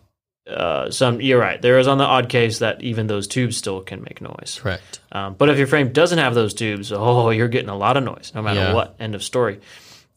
Uh, 0.49 0.89
some 0.91 1.21
you're 1.21 1.39
right. 1.39 1.61
There 1.61 1.77
is 1.79 1.87
on 1.87 1.97
the 1.97 2.03
odd 2.03 2.27
case 2.27 2.59
that 2.59 2.81
even 2.81 3.07
those 3.07 3.27
tubes 3.27 3.55
still 3.57 3.79
can 3.81 4.01
make 4.01 4.21
noise. 4.21 4.59
Correct. 4.61 4.99
Um, 5.11 5.35
but 5.37 5.49
if 5.49 5.57
your 5.57 5.67
frame 5.67 5.93
doesn't 5.93 6.17
have 6.17 6.33
those 6.35 6.53
tubes, 6.53 6.91
oh, 6.91 7.29
you're 7.29 7.47
getting 7.47 7.69
a 7.69 7.77
lot 7.77 7.95
of 7.95 8.03
noise, 8.03 8.31
no 8.35 8.41
matter 8.41 8.59
Yeah. 8.59 8.73
what. 8.73 8.95
End 8.99 9.13
of 9.15 9.23
story. 9.23 9.59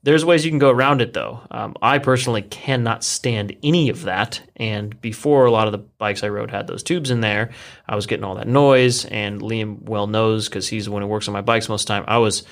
There's 0.05 0.23
ways 0.23 0.45
you 0.45 0.51
can 0.51 0.59
go 0.59 0.69
around 0.69 1.01
it, 1.01 1.15
though. 1.15 1.41
Um, 1.51 1.75
I 1.81 1.99
personally 1.99 2.43
cannot 2.43 3.03
stand 3.03 3.57
any 3.63 3.89
of 3.89 4.03
that. 4.03 4.43
And 4.55 5.01
before 5.01 5.47
a 5.47 5.51
lot 5.51 5.67
of 5.67 5.73
the 5.73 5.79
bikes 5.79 6.23
I 6.23 6.29
rode 6.29 6.51
had 6.51 6.67
those 6.67 6.83
tubes 6.83 7.11
in 7.11 7.23
there, 7.23 7.53
I 7.89 7.97
was 7.97 8.07
getting 8.07 8.23
all 8.23 8.35
that 8.35 8.47
noise. 8.47 9.07
And 9.07 9.41
Liam 9.41 9.83
well 9.83 10.07
knows 10.07 10.47
because 10.47 10.69
he's 10.69 10.85
the 10.85 10.91
one 10.91 11.01
who 11.01 11.09
works 11.09 11.27
on 11.27 11.33
my 11.33 11.41
bikes 11.41 11.71
most 11.71 11.85
of 11.85 11.87
the 11.87 11.95
time. 11.95 12.05
I 12.07 12.19
was, 12.19 12.45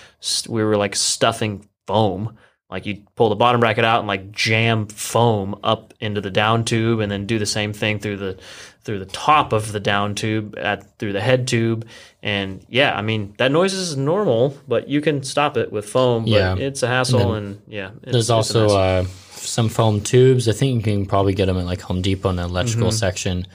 we 0.48 0.64
were 0.64 0.78
like 0.78 0.96
stuffing 0.96 1.68
foam. 1.86 2.38
Like 2.70 2.86
you 2.86 3.04
pull 3.16 3.28
the 3.28 3.36
bottom 3.36 3.60
bracket 3.60 3.84
out 3.84 3.98
and 3.98 4.08
like 4.08 4.32
jam 4.32 4.86
foam 4.86 5.60
up 5.62 5.92
into 6.00 6.22
the 6.22 6.30
down 6.30 6.64
tube, 6.64 7.00
and 7.00 7.12
then 7.12 7.26
do 7.26 7.38
the 7.38 7.44
same 7.44 7.74
thing 7.74 7.98
through 7.98 8.16
the 8.16 8.38
through 8.84 8.98
the 8.98 9.06
top 9.06 9.52
of 9.52 9.70
the 9.72 9.80
down 9.80 10.14
tube 10.14 10.56
at 10.58 10.98
through 10.98 11.12
the 11.12 11.20
head 11.20 11.46
tube. 11.46 11.86
And 12.22 12.64
yeah, 12.68 12.96
I 12.96 13.02
mean 13.02 13.34
that 13.38 13.52
noise 13.52 13.72
is 13.72 13.96
normal, 13.96 14.56
but 14.66 14.88
you 14.88 15.00
can 15.00 15.22
stop 15.22 15.56
it 15.56 15.70
with 15.72 15.84
foam. 15.88 16.24
But 16.24 16.30
Yeah. 16.30 16.56
it's 16.56 16.82
a 16.82 16.88
hassle, 16.88 17.34
and, 17.34 17.60
yeah, 17.68 17.90
it's, 18.02 18.12
There's 18.12 18.30
also 18.30 18.68
uh, 18.76 19.04
some 19.30 19.68
foam 19.68 20.00
tubes. 20.00 20.48
I 20.48 20.52
think 20.52 20.76
you 20.76 20.82
can 20.82 21.06
probably 21.06 21.34
get 21.34 21.46
them 21.46 21.58
at 21.58 21.64
like 21.66 21.80
Home 21.82 22.02
Depot 22.02 22.30
in 22.30 22.36
the 22.36 22.44
electrical 22.44 22.88
Mm-hmm. 22.88 22.96
section 22.96 23.46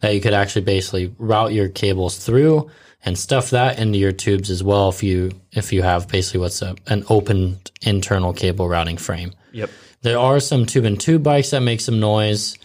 that 0.00 0.14
you 0.14 0.20
could 0.20 0.32
actually 0.34 0.62
basically 0.62 1.14
route 1.18 1.52
your 1.52 1.68
cables 1.68 2.16
through 2.24 2.70
and 3.04 3.18
stuff 3.18 3.50
that 3.50 3.78
into 3.78 3.98
your 3.98 4.12
tubes 4.12 4.50
as 4.50 4.62
well 4.62 4.88
if 4.90 5.02
you 5.02 5.30
if 5.52 5.72
you 5.72 5.82
have 5.82 6.08
basically 6.08 6.40
what's 6.40 6.62
a, 6.62 6.74
an 6.86 7.04
open 7.08 7.58
internal 7.82 8.32
cable 8.32 8.68
routing 8.68 8.96
frame. 8.98 9.32
yep. 9.52 9.68
There 10.02 10.18
are 10.18 10.40
some 10.40 10.64
tube 10.64 10.86
and 10.86 10.98
tube 10.98 11.22
bikes 11.22 11.50
that 11.50 11.60
make 11.60 11.80
some 11.82 12.00
noise. 12.00 12.56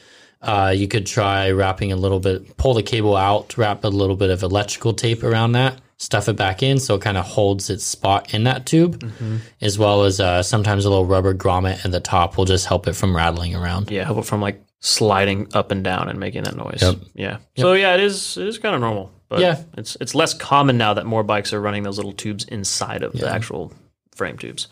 Uh, 0.46 0.70
you 0.70 0.88
could 0.88 1.06
try 1.06 1.50
wrapping 1.52 1.92
a 1.92 1.96
little 1.96 2.20
bit, 2.20 2.56
pull 2.58 2.74
the 2.74 2.84
cable 2.84 3.16
out, 3.18 3.58
wrap 3.58 3.84
a 3.84 3.88
little 3.88 4.16
bit 4.16 4.30
of 4.30 4.44
electrical 4.44 4.94
tape 4.94 5.24
around 5.24 5.54
that, 5.54 5.82
stuff 5.98 6.30
it 6.30 6.36
back 6.36 6.62
in 6.62 6.78
so 6.78 6.96
it 6.96 7.02
kind 7.02 7.18
of 7.18 7.26
holds 7.26 7.70
its 7.70 7.84
spot 7.84 8.34
in 8.34 8.44
that 8.44 8.66
tube, 8.66 9.00
Mm-hmm. 9.00 9.38
as 9.62 9.80
well 9.80 10.04
as 10.04 10.20
uh, 10.20 10.44
sometimes 10.44 10.86
a 10.86 10.90
little 10.90 11.06
rubber 11.06 11.34
grommet 11.34 11.84
at 11.84 11.92
the 11.92 12.00
top 12.00 12.38
will 12.38 12.46
just 12.46 12.66
help 12.68 12.88
it 12.88 12.94
from 12.94 13.16
rattling 13.16 13.56
around. 13.56 13.90
Yeah, 13.90 14.04
help 14.06 14.20
it 14.20 14.26
from 14.26 14.42
like 14.42 14.62
sliding 14.82 15.48
up 15.54 15.72
and 15.72 15.84
down 15.84 16.10
and 16.10 16.20
making 16.20 16.44
that 16.44 16.56
noise. 16.56 16.80
Yep. 16.82 16.96
Yeah. 17.16 17.38
So 17.58 17.74
yeah, 17.74 17.96
it 17.96 18.02
is 18.02 18.38
it 18.38 18.48
is 18.48 18.58
kind 18.60 18.76
of 18.76 18.82
normal, 18.82 19.12
but 19.30 19.40
Yeah. 19.40 19.64
it's 19.78 19.98
it's 20.00 20.14
less 20.14 20.34
common 20.36 20.78
now 20.78 20.94
that 20.94 21.06
more 21.08 21.24
bikes 21.24 21.54
are 21.54 21.62
running 21.62 21.82
those 21.84 21.98
little 21.98 22.14
tubes 22.14 22.44
inside 22.46 23.02
of 23.02 23.14
the 23.14 23.28
actual 23.28 23.74
frame 24.16 24.38
tubes. 24.38 24.68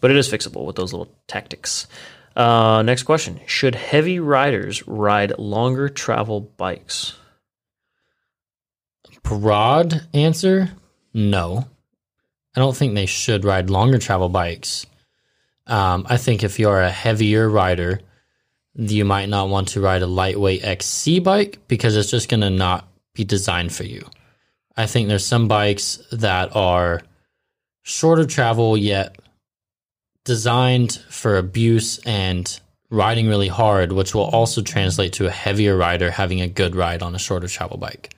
But 0.00 0.10
it 0.12 0.16
is 0.16 0.28
fixable 0.30 0.64
with 0.66 0.76
those 0.76 0.92
little 0.92 1.12
tactics. 1.26 1.86
Uh, 2.36 2.82
next 2.82 3.02
question: 3.04 3.40
Should 3.46 3.74
heavy 3.74 4.20
riders 4.20 4.86
ride 4.86 5.38
longer 5.38 5.88
travel 5.88 6.40
bikes? 6.40 7.14
Broad 9.22 10.06
answer 10.12 10.70
no. 11.12 11.66
I 12.56 12.60
don't 12.60 12.76
think 12.76 12.94
they 12.94 13.06
should 13.06 13.44
ride 13.44 13.70
longer 13.70 13.98
travel 13.98 14.28
bikes. 14.28 14.86
Um, 15.66 16.06
I 16.08 16.16
think 16.16 16.42
if 16.42 16.58
you're 16.58 16.80
a 16.80 16.90
heavier 16.90 17.48
rider, 17.48 18.00
you 18.74 19.04
might 19.04 19.28
not 19.28 19.48
want 19.48 19.68
to 19.68 19.80
ride 19.80 20.02
a 20.02 20.06
lightweight 20.06 20.64
XC 20.64 21.20
bike 21.20 21.58
because 21.68 21.96
it's 21.96 22.10
just 22.10 22.28
going 22.28 22.40
to 22.40 22.50
not 22.50 22.88
be 23.14 23.24
designed 23.24 23.72
for 23.72 23.84
you. 23.84 24.04
I 24.76 24.86
think 24.86 25.08
there's 25.08 25.26
some 25.26 25.48
bikes 25.48 26.00
that 26.12 26.54
are 26.56 27.02
shorter 27.82 28.24
travel 28.24 28.76
yet 28.76 29.16
designed 30.24 30.92
for 31.08 31.36
abuse 31.36 31.98
and 32.06 32.60
riding 32.90 33.28
really 33.28 33.48
hard, 33.48 33.92
which 33.92 34.14
will 34.14 34.24
also 34.24 34.62
translate 34.62 35.12
to 35.14 35.26
a 35.26 35.30
heavier 35.30 35.76
rider 35.76 36.10
having 36.10 36.40
a 36.40 36.48
good 36.48 36.74
ride 36.74 37.02
on 37.02 37.14
a 37.14 37.18
shorter 37.18 37.48
travel 37.48 37.76
bike. 37.76 38.14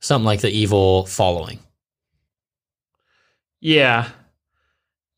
Something 0.00 0.26
like 0.26 0.40
the 0.40 0.50
Evil 0.50 1.06
following. 1.06 1.60
Yeah, 3.60 4.08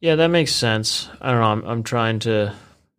yeah, 0.00 0.16
that 0.16 0.28
makes 0.28 0.52
sense. 0.52 1.08
I 1.18 1.30
don't 1.30 1.40
know. 1.40 1.46
I'm, 1.46 1.64
I'm 1.64 1.82
trying 1.82 2.18
to. 2.20 2.54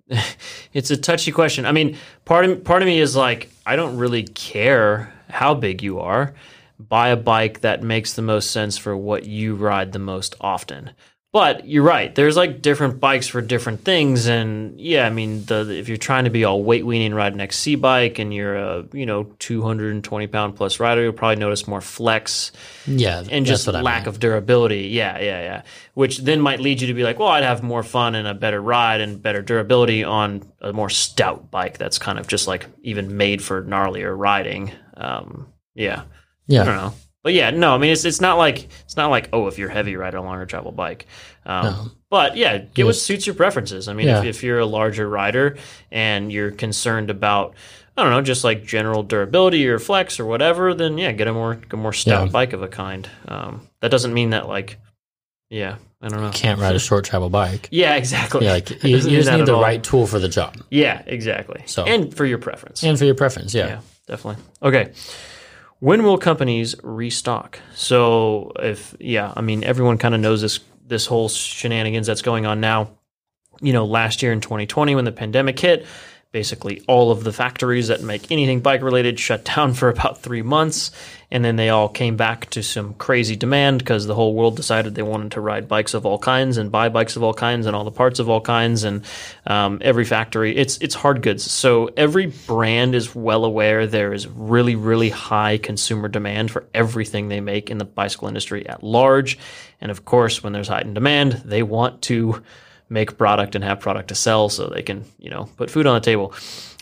it's 0.74 0.90
a 0.90 0.98
touchy 0.98 1.32
question. 1.32 1.68
I 1.68 1.72
mean, 1.72 1.98
part 2.26 2.46
of 2.46 2.64
part 2.64 2.82
of 2.82 2.88
me 2.88 3.00
is 3.00 3.16
like, 3.16 3.52
I 3.64 3.76
don't 3.76 3.98
really 3.98 4.24
care 4.24 5.14
how 5.30 5.54
big 5.54 5.84
you 5.84 6.00
are. 6.00 6.34
Buy 6.80 7.10
a 7.10 7.16
bike 7.16 7.62
that 7.62 7.84
makes 7.84 8.14
the 8.14 8.24
most 8.24 8.50
sense 8.50 8.80
for 8.80 8.98
what 8.98 9.26
you 9.26 9.54
ride 9.54 9.92
the 9.92 10.00
most 10.00 10.34
often. 10.42 10.92
But 11.36 11.68
you're 11.68 11.84
right. 11.84 12.16
There's 12.16 12.38
like 12.38 12.62
different 12.62 13.02
bikes 13.02 13.28
for 13.28 13.42
different 13.42 13.82
things, 13.84 14.26
and 14.28 14.80
yeah, 14.80 15.06
I 15.06 15.10
mean, 15.10 15.44
the 15.44 15.70
if 15.70 15.90
you're 15.90 15.98
trying 15.98 16.24
to 16.24 16.30
be 16.30 16.46
all 16.46 16.64
weight 16.64 16.86
weenie, 16.86 17.14
ride 17.14 17.34
an 17.34 17.42
XC 17.42 17.76
bike, 17.76 18.20
and 18.20 18.34
you're 18.34 18.56
a 18.56 18.86
you 18.94 19.06
know 19.06 19.26
220 19.40 20.28
pound 20.28 20.56
plus 20.56 20.80
rider, 20.80 21.04
you'll 21.04 21.12
probably 21.12 21.36
notice 21.36 21.68
more 21.68 21.82
flex 21.82 22.54
Yeah, 22.88 23.22
and 23.30 23.46
just 23.46 23.68
I 23.68 23.82
lack 23.82 24.04
mean. 24.04 24.08
of 24.08 24.22
durability. 24.22 24.84
Yeah, 24.88 25.20
yeah, 25.20 25.42
yeah. 25.42 25.62
Which 25.94 26.20
then 26.20 26.40
might 26.40 26.62
lead 26.62 26.80
you 26.80 26.88
to 26.88 26.94
be 26.94 27.04
like, 27.04 27.20
well, 27.20 27.28
I'd 27.28 27.44
have 27.44 27.62
more 27.62 27.84
fun 27.84 28.16
and 28.16 28.30
a 28.30 28.34
better 28.34 28.62
ride 28.62 29.02
and 29.02 29.22
better 29.22 29.42
durability 29.42 30.06
on 30.06 30.42
a 30.62 30.72
more 30.72 30.90
stout 30.90 31.52
bike 31.52 31.78
that's 31.78 32.00
kind 32.00 32.18
of 32.18 32.28
just 32.28 32.48
like 32.48 32.66
even 32.82 33.18
made 33.18 33.44
for 33.44 33.62
gnarlier 33.62 34.18
riding. 34.18 34.72
Um, 34.96 35.48
yeah, 35.74 36.04
I 36.04 36.04
Yeah, 36.48 36.64
don't 36.64 36.78
know. 36.78 36.94
But 37.26 37.34
yeah, 37.34 37.50
no, 37.50 37.74
I 37.74 37.80
mean 37.80 37.92
it's 37.92 38.06
it's 38.06 38.22
not 38.22 38.38
like 38.38 38.68
it's 38.84 38.96
not 38.96 39.10
like 39.10 39.30
oh 39.34 39.48
if 39.48 39.58
you're 39.58 39.68
heavy 39.68 39.96
ride 39.98 40.14
a 40.14 40.22
longer 40.22 40.46
travel 40.46 40.72
bike. 40.72 41.08
Um, 41.46 41.66
No. 41.66 41.92
But 42.12 42.38
yeah, 42.38 42.60
get 42.60 42.86
what 42.86 42.96
suits 42.96 43.26
your 43.26 43.34
preferences. 43.36 43.88
I 43.90 43.94
mean, 43.94 44.06
Yeah. 44.08 44.20
if, 44.20 44.26
if 44.38 44.44
you're 44.44 44.60
a 44.60 44.66
larger 44.66 45.10
rider 45.10 45.58
and 45.92 46.32
you're 46.32 46.52
concerned 46.52 47.10
about 47.10 47.56
I 47.98 48.04
don't 48.04 48.12
know, 48.12 48.22
just 48.22 48.44
like 48.44 48.64
general 48.64 49.02
durability 49.02 49.68
or 49.68 49.80
flex 49.80 50.20
or 50.20 50.26
whatever, 50.28 50.76
then 50.76 51.00
yeah, 51.00 51.14
get 51.14 51.28
a 51.28 51.34
more 51.34 51.60
a 51.72 51.76
more 51.76 51.94
stout 51.94 52.28
Yeah. 52.28 52.32
bike 52.32 52.54
of 52.54 52.62
a 52.62 52.68
kind. 52.68 53.10
Um, 53.28 53.68
that 53.82 53.90
doesn't 53.90 54.14
mean 54.14 54.30
that 54.30 54.48
like, 54.48 54.78
yeah, 55.50 55.78
I 56.04 56.10
don't 56.10 56.20
know. 56.22 56.28
You 56.28 56.32
can't 56.34 56.60
ride 56.62 56.76
a 56.76 56.80
short 56.80 57.06
travel 57.06 57.32
bike. 57.32 57.70
Yeah, 57.72 57.96
exactly. 57.96 58.46
Yeah, 58.46 58.52
like 58.52 58.70
you, 58.84 58.98
you 58.98 59.00
just 59.18 59.32
need 59.32 59.48
the 59.48 59.56
all. 59.56 59.62
right 59.64 59.82
tool 59.84 60.06
for 60.06 60.20
the 60.20 60.30
job 60.30 60.58
Yeah, 60.70 61.02
exactly. 61.08 61.64
So- 61.66 61.86
and 61.86 62.14
for 62.16 62.26
your 62.26 62.38
preference. 62.38 62.84
and 62.84 63.00
for 63.00 63.06
your 63.06 63.16
preference. 63.16 63.56
Yeah, 63.56 63.68
Yeah, 63.68 63.80
definitely. 64.08 64.44
Okay. 64.62 64.92
When 65.80 66.04
will 66.04 66.18
companies 66.18 66.76
restock? 66.84 67.60
So 67.74 68.52
if 68.58 68.96
yeah, 69.00 69.34
I 69.36 69.42
mean 69.42 69.64
everyone 69.64 69.98
kind 69.98 70.16
of 70.16 70.22
knows 70.22 70.42
this 70.42 70.60
this 70.86 71.06
whole 71.06 71.30
shenanigans 71.30 72.08
that's 72.08 72.22
going 72.22 72.46
on 72.46 72.62
now. 72.62 72.92
You 73.62 73.74
know, 73.74 73.86
last 73.86 74.22
year 74.22 74.34
in 74.34 74.42
2020 74.42 74.96
when 74.96 75.06
the 75.06 75.12
pandemic 75.12 75.60
hit, 75.60 75.86
basically 76.36 76.84
all 76.86 77.12
of 77.12 77.24
the 77.24 77.32
factories 77.32 77.88
that 77.88 78.02
make 78.04 78.30
anything 78.30 78.60
bike 78.60 78.82
related 78.82 79.18
shut 79.18 79.46
down 79.46 79.74
for 79.74 79.88
about 79.88 80.22
three 80.22 80.42
months. 80.42 80.92
And 81.32 81.46
then 81.46 81.56
they 81.56 81.70
all 81.70 81.88
came 81.88 82.18
back 82.18 82.50
to 82.50 82.62
some 82.62 82.94
crazy 82.96 83.38
demand 83.38 83.80
because 83.80 84.06
the 84.06 84.16
whole 84.16 84.34
world 84.34 84.58
decided 84.58 84.96
they 84.96 85.02
wanted 85.02 85.32
to 85.32 85.40
ride 85.40 85.70
bikes 85.70 85.94
of 85.94 86.06
all 86.06 86.20
kinds 86.20 86.58
and 86.58 86.70
buy 86.70 86.90
bikes 86.90 87.16
of 87.16 87.24
all 87.24 87.34
kinds 87.34 87.68
and 87.68 87.74
all 87.74 87.86
the 87.86 87.90
parts 87.92 88.20
of 88.20 88.28
all 88.28 88.42
kinds. 88.42 88.84
And 88.84 89.06
um, 89.48 89.78
every 89.80 90.04
factory, 90.04 90.54
it's 90.58 90.78
it's 90.80 90.94
hard 90.94 91.22
goods. 91.22 91.50
So 91.50 91.90
every 91.96 92.26
brand 92.26 92.96
is 92.96 93.16
well 93.16 93.46
aware 93.46 93.88
there 93.88 94.12
is 94.12 94.28
really 94.28 94.76
really 94.76 95.12
high 95.12 95.58
consumer 95.58 96.10
demand 96.10 96.52
for 96.52 96.66
everything 96.74 97.30
they 97.30 97.40
make 97.40 97.72
in 97.72 97.78
the 97.78 97.86
bicycle 97.86 98.28
industry 98.28 98.68
at 98.68 98.84
large. 98.84 99.38
And 99.80 99.90
of 99.90 100.04
course, 100.04 100.44
when 100.44 100.52
there's 100.52 100.68
heightened 100.68 100.96
demand, 100.96 101.44
they 101.46 101.64
want 101.64 102.02
to 102.04 102.44
make 102.90 103.18
product 103.18 103.56
and 103.56 103.64
have 103.64 103.80
product 103.80 104.10
to 104.10 104.16
sell 104.16 104.50
so 104.50 104.68
they 104.68 104.84
can, 104.84 105.06
you 105.20 105.30
know, 105.30 105.50
put 105.58 105.70
food 105.70 105.88
on 105.88 105.96
the 105.96 106.02
table. 106.02 106.34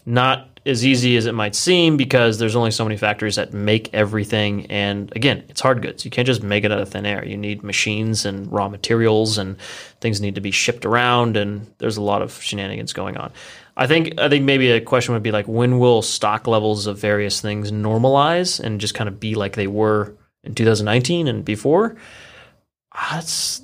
Not 0.05 0.53
as 0.65 0.85
easy 0.85 1.17
as 1.17 1.25
it 1.25 1.33
might 1.33 1.55
seem 1.55 1.97
because 1.97 2.37
there's 2.37 2.55
only 2.55 2.71
so 2.71 2.85
many 2.85 2.95
factories 2.95 3.35
that 3.35 3.53
make 3.53 3.93
everything. 3.93 4.65
And 4.67 5.11
again, 5.15 5.43
it's 5.49 5.59
hard 5.59 5.81
goods. 5.81 6.05
You 6.05 6.11
can't 6.11 6.25
just 6.25 6.41
make 6.41 6.63
it 6.63 6.71
out 6.71 6.79
of 6.79 6.89
thin 6.89 7.05
air. 7.05 7.25
You 7.25 7.37
need 7.37 7.63
machines 7.63 8.25
and 8.25 8.49
raw 8.51 8.69
materials 8.69 9.37
and 9.37 9.57
things 9.99 10.21
need 10.21 10.35
to 10.35 10.41
be 10.41 10.51
shipped 10.51 10.85
around 10.85 11.35
and 11.35 11.67
there's 11.79 11.97
a 11.97 12.01
lot 12.01 12.21
of 12.21 12.41
shenanigans 12.41 12.93
going 12.93 13.17
on. 13.17 13.31
I 13.75 13.87
think 13.87 14.19
I 14.19 14.29
think 14.29 14.45
maybe 14.45 14.71
a 14.71 14.79
question 14.79 15.13
would 15.13 15.23
be 15.23 15.31
like 15.31 15.47
when 15.47 15.79
will 15.79 16.01
stock 16.01 16.47
levels 16.47 16.87
of 16.87 16.97
various 16.97 17.41
things 17.41 17.71
normalize 17.71 18.59
and 18.59 18.79
just 18.79 18.93
kind 18.93 19.07
of 19.07 19.19
be 19.19 19.35
like 19.35 19.55
they 19.55 19.67
were 19.67 20.15
in 20.43 20.55
2019 20.55 21.27
and 21.27 21.43
before? 21.43 21.95
That's 23.11 23.63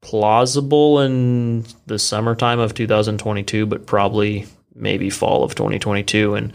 plausible 0.00 1.00
in 1.00 1.64
the 1.86 1.98
summertime 1.98 2.58
of 2.58 2.74
2022, 2.74 3.66
but 3.66 3.86
probably 3.86 4.46
maybe 4.74 5.10
fall 5.10 5.42
of 5.44 5.54
2022 5.54 6.34
and 6.34 6.52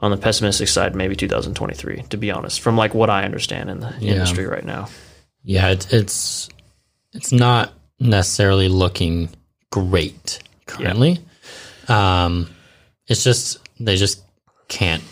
on 0.00 0.10
the 0.10 0.16
pessimistic 0.16 0.66
side 0.68 0.94
maybe 0.94 1.14
2023 1.14 2.02
to 2.08 2.16
be 2.16 2.30
honest 2.30 2.60
from 2.60 2.76
like 2.76 2.94
what 2.94 3.10
i 3.10 3.24
understand 3.24 3.68
in 3.68 3.80
the 3.80 3.92
Yeah. 4.00 4.12
industry 4.12 4.46
right 4.46 4.64
now 4.64 4.88
Yeah, 5.44 5.68
it, 5.70 5.92
it's 5.92 6.48
it's 7.12 7.30
not 7.32 7.72
necessarily 8.00 8.68
looking 8.68 9.28
great 9.70 10.38
currently. 10.66 11.18
Um, 11.88 12.48
it's 13.06 13.24
just 13.24 13.58
they 13.80 13.96
just 13.96 14.22
can't 14.68 15.02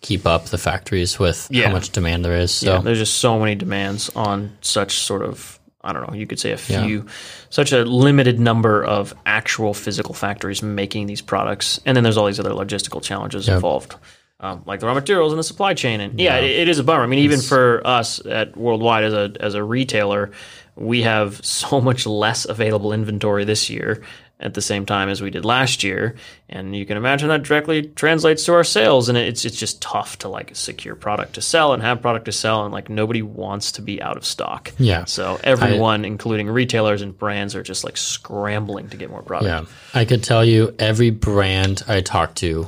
keep 0.00 0.26
up 0.26 0.46
the 0.46 0.58
factories 0.58 1.18
with 1.18 1.46
Yeah. 1.50 1.66
how 1.68 1.72
much 1.72 1.90
demand 1.90 2.24
there 2.24 2.36
is. 2.36 2.52
So 2.52 2.74
yeah, 2.74 2.80
there's 2.80 2.98
just 2.98 3.14
so 3.18 3.38
many 3.38 3.54
demands 3.54 4.10
on 4.16 4.56
such 4.62 4.98
sort 4.98 5.22
of 5.22 5.58
I 5.84 5.92
don't 5.92 6.08
know, 6.08 6.14
you 6.16 6.26
could 6.26 6.38
say 6.38 6.50
a 6.50 6.58
Yeah. 6.68 6.84
few, 6.86 7.06
such 7.50 7.72
a 7.72 7.84
limited 7.84 8.38
number 8.38 8.84
of 8.84 9.12
actual 9.26 9.74
physical 9.74 10.14
factories 10.14 10.62
making 10.62 11.06
these 11.06 11.20
products, 11.20 11.80
and 11.84 11.96
then 11.96 12.04
there's 12.04 12.16
all 12.16 12.26
these 12.26 12.38
other 12.40 12.50
logistical 12.50 13.02
challenges 13.02 13.48
Yep. 13.48 13.56
involved, 13.56 13.94
um, 14.40 14.62
like 14.66 14.80
the 14.80 14.86
raw 14.86 14.94
materials 14.94 15.32
and 15.32 15.38
the 15.38 15.44
supply 15.44 15.74
chain. 15.74 16.00
And 16.00 16.20
yeah, 16.20 16.36
it, 16.36 16.44
it 16.50 16.68
is 16.68 16.78
a 16.78 16.84
bummer. 16.84 17.02
I 17.02 17.06
mean, 17.06 17.18
even 17.20 17.40
for 17.40 17.80
us 17.84 18.24
at 18.26 18.56
Worldwide 18.56 19.04
as 19.04 19.12
a 19.12 19.32
as 19.40 19.54
a 19.54 19.62
retailer, 19.64 20.30
we 20.76 21.02
have 21.02 21.44
so 21.44 21.80
much 21.88 22.06
less 22.06 22.44
available 22.44 22.92
inventory 22.92 23.44
this 23.44 23.68
year 23.68 24.02
at 24.42 24.54
the 24.54 24.60
same 24.60 24.84
time 24.84 25.08
as 25.08 25.22
we 25.22 25.30
did 25.30 25.44
last 25.44 25.84
year, 25.84 26.16
and 26.48 26.76
you 26.76 26.84
can 26.84 26.96
imagine 26.96 27.28
that 27.28 27.42
directly 27.42 27.82
translates 27.82 28.44
to 28.44 28.52
our 28.52 28.64
sales. 28.64 29.08
And 29.08 29.16
it's 29.16 29.44
it's 29.44 29.58
just 29.58 29.80
tough 29.80 30.18
to 30.18 30.28
like 30.28 30.54
secure 30.54 30.94
product 30.94 31.34
to 31.34 31.40
sell 31.40 31.72
and 31.72 31.82
have 31.82 32.02
product 32.02 32.26
to 32.26 32.32
sell, 32.32 32.64
and 32.64 32.72
like 32.72 32.90
nobody 32.90 33.22
wants 33.22 33.72
to 33.72 33.82
be 33.82 34.02
out 34.02 34.16
of 34.16 34.26
stock. 34.26 34.72
Yeah. 34.78 35.04
So 35.04 35.40
everyone, 35.44 36.04
including 36.04 36.48
retailers 36.50 37.02
and 37.02 37.16
brands, 37.16 37.54
are 37.54 37.62
just 37.62 37.84
like 37.84 37.96
scrambling 37.96 38.88
to 38.90 38.96
get 38.96 39.10
more 39.10 39.22
product. 39.22 39.68
yeah, 39.68 40.00
I 40.00 40.04
could 40.04 40.22
tell 40.22 40.44
you 40.44 40.74
every 40.78 41.10
brand 41.10 41.82
I 41.88 42.00
talk 42.00 42.34
to 42.36 42.66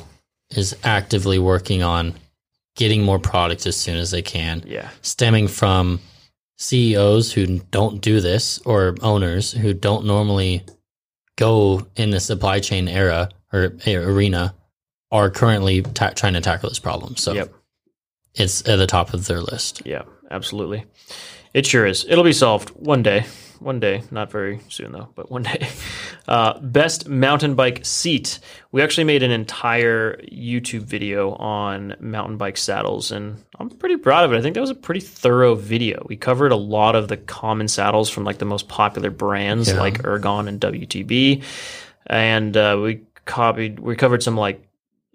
is 0.50 0.76
actively 0.84 1.38
working 1.38 1.82
on 1.82 2.14
getting 2.76 3.02
more 3.02 3.18
product 3.18 3.66
as 3.66 3.76
soon 3.76 3.96
as 3.96 4.10
they 4.10 4.22
can. 4.22 4.62
Yeah. 4.66 4.88
stemming 5.02 5.48
from 5.48 6.00
CEOs 6.56 7.32
who 7.32 7.58
don't 7.70 8.00
do 8.00 8.20
this 8.20 8.58
or 8.64 8.96
owners 9.02 9.52
who 9.52 9.74
don't 9.74 10.06
normally 10.06 10.64
go 11.36 11.86
in 11.96 12.10
the 12.10 12.20
supply 12.20 12.60
chain 12.60 12.88
era 12.88 13.28
or 13.52 13.72
arena 13.86 14.54
are 15.10 15.30
currently 15.30 15.82
ta- 15.82 16.10
trying 16.10 16.34
to 16.34 16.40
tackle 16.40 16.68
this 16.68 16.78
problem. 16.78 17.16
So 17.16 17.32
Yep. 17.32 17.54
it's 18.34 18.66
at 18.68 18.76
the 18.76 18.86
top 18.86 19.14
of 19.14 19.26
their 19.26 19.40
list. 19.40 19.82
Yeah, 19.84 20.02
absolutely. 20.30 20.84
It 21.52 21.66
sure 21.66 21.86
is. 21.86 22.04
It'll 22.08 22.24
be 22.24 22.32
solved 22.32 22.70
one 22.70 23.02
day. 23.02 23.26
One 23.60 23.80
day, 23.80 24.02
not 24.10 24.30
very 24.30 24.60
soon 24.68 24.92
though, 24.92 25.08
but 25.14 25.30
one 25.30 25.42
day. 25.44 25.68
Uh, 26.26 26.58
best 26.60 27.06
mountain 27.06 27.54
bike 27.54 27.84
seat. 27.84 28.38
We 28.72 28.80
actually 28.80 29.04
made 29.04 29.22
an 29.22 29.30
entire 29.30 30.16
YouTube 30.32 30.80
video 30.84 31.34
on 31.34 31.96
mountain 32.00 32.38
bike 32.38 32.56
saddles, 32.56 33.10
and 33.12 33.44
I'm 33.60 33.68
pretty 33.68 33.98
proud 33.98 34.24
of 34.24 34.32
it. 34.32 34.38
I 34.38 34.40
think 34.40 34.54
that 34.54 34.62
was 34.62 34.70
a 34.70 34.74
pretty 34.74 35.00
thorough 35.00 35.54
video. 35.54 36.06
We 36.08 36.16
covered 36.16 36.50
a 36.50 36.56
lot 36.56 36.96
of 36.96 37.08
the 37.08 37.18
common 37.18 37.68
saddles 37.68 38.08
from 38.08 38.24
like 38.24 38.38
the 38.38 38.46
most 38.46 38.68
popular 38.68 39.10
brands 39.10 39.68
Yeah. 39.68 39.78
like 39.78 40.00
Ergon 40.02 40.48
and 40.48 40.58
WTB, 40.58 41.42
and 42.06 42.56
uh, 42.56 42.80
we 42.82 43.02
copied. 43.26 43.78
We 43.78 43.94
covered 43.94 44.22
some 44.22 44.38
like 44.38 44.66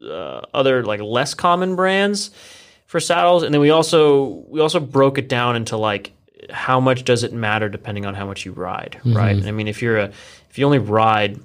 uh, 0.08 0.42
other 0.54 0.84
like 0.84 1.02
less 1.02 1.34
common 1.34 1.76
brands 1.76 2.30
for 2.86 3.00
saddles 3.00 3.42
and 3.44 3.52
then 3.54 3.62
we 3.62 3.72
also 3.72 4.26
we 4.48 4.60
also 4.62 4.80
broke 4.80 5.18
it 5.18 5.28
down 5.28 5.56
into 5.56 5.76
like 5.78 6.12
how 6.52 6.80
much 6.80 7.04
does 7.04 7.24
it 7.24 7.34
matter 7.34 7.70
depending 7.70 8.06
on 8.06 8.14
how 8.16 8.26
much 8.26 8.45
you 8.45 8.52
ride 8.52 9.00
right 9.06 9.45
i 9.45 9.52
mean 9.52 9.68
if 9.68 9.82
you're 9.82 9.97
a 9.97 10.12
if 10.50 10.58
you 10.58 10.66
only 10.66 10.80
ride 10.80 11.39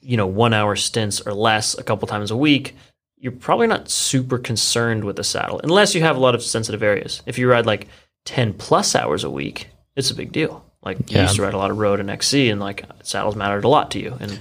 you 0.00 0.16
know 0.16 0.26
one 0.26 0.54
hour 0.54 0.76
stints 0.76 1.20
or 1.20 1.32
less 1.32 1.76
a 1.78 1.82
couple 1.82 2.06
times 2.08 2.30
a 2.30 2.36
week 2.36 2.76
you're 3.18 3.32
probably 3.32 3.66
not 3.66 3.90
super 3.90 4.38
concerned 4.38 5.04
with 5.04 5.16
the 5.16 5.24
saddle 5.24 5.60
unless 5.62 5.94
you 5.94 6.00
have 6.00 6.16
a 6.16 6.20
lot 6.20 6.34
of 6.34 6.42
sensitive 6.42 6.82
areas 6.82 7.22
if 7.26 7.38
you 7.38 7.50
ride 7.50 7.66
like 7.66 7.88
10 8.24 8.54
plus 8.54 8.94
hours 8.94 9.24
a 9.24 9.30
week 9.30 9.68
it's 9.96 10.10
a 10.10 10.14
big 10.14 10.32
deal 10.32 10.64
like 10.82 11.10
you 11.10 11.20
used 11.20 11.36
to 11.36 11.42
ride 11.42 11.54
a 11.54 11.58
lot 11.58 11.70
of 11.70 11.78
road 11.78 12.00
and 12.00 12.08
xc 12.10 12.50
and 12.50 12.60
like 12.60 12.84
saddles 13.02 13.36
mattered 13.36 13.64
a 13.64 13.68
lot 13.68 13.90
to 13.90 13.98
you 13.98 14.16
and 14.20 14.40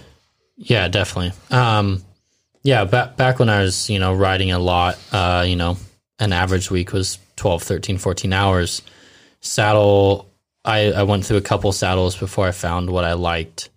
Yeah, 0.62 0.90
definitely. 0.90 1.32
Um, 1.52 2.04
yeah, 2.64 2.84
back 2.84 3.16
back 3.16 3.40
when 3.40 3.48
I 3.48 3.62
was, 3.62 3.90
you 3.90 3.98
know, 3.98 4.14
riding 4.14 4.52
a 4.52 4.60
lot, 4.60 4.98
uh, 5.14 5.46
you 5.48 5.56
know, 5.56 5.78
an 6.20 6.34
average 6.34 6.70
week 6.70 6.92
was 6.92 7.18
12, 7.38 7.64
13, 7.64 7.98
14 7.98 8.34
hours. 8.34 8.82
Saddle, 9.42 10.30
I, 10.66 10.92
I 10.92 11.04
went 11.04 11.26
through 11.26 11.38
a 11.38 11.42
couple 11.42 11.72
saddles 11.72 12.18
before 12.18 12.48
I 12.48 12.52
found 12.52 12.90
what 12.90 13.06
I 13.06 13.14
liked. 13.14 13.70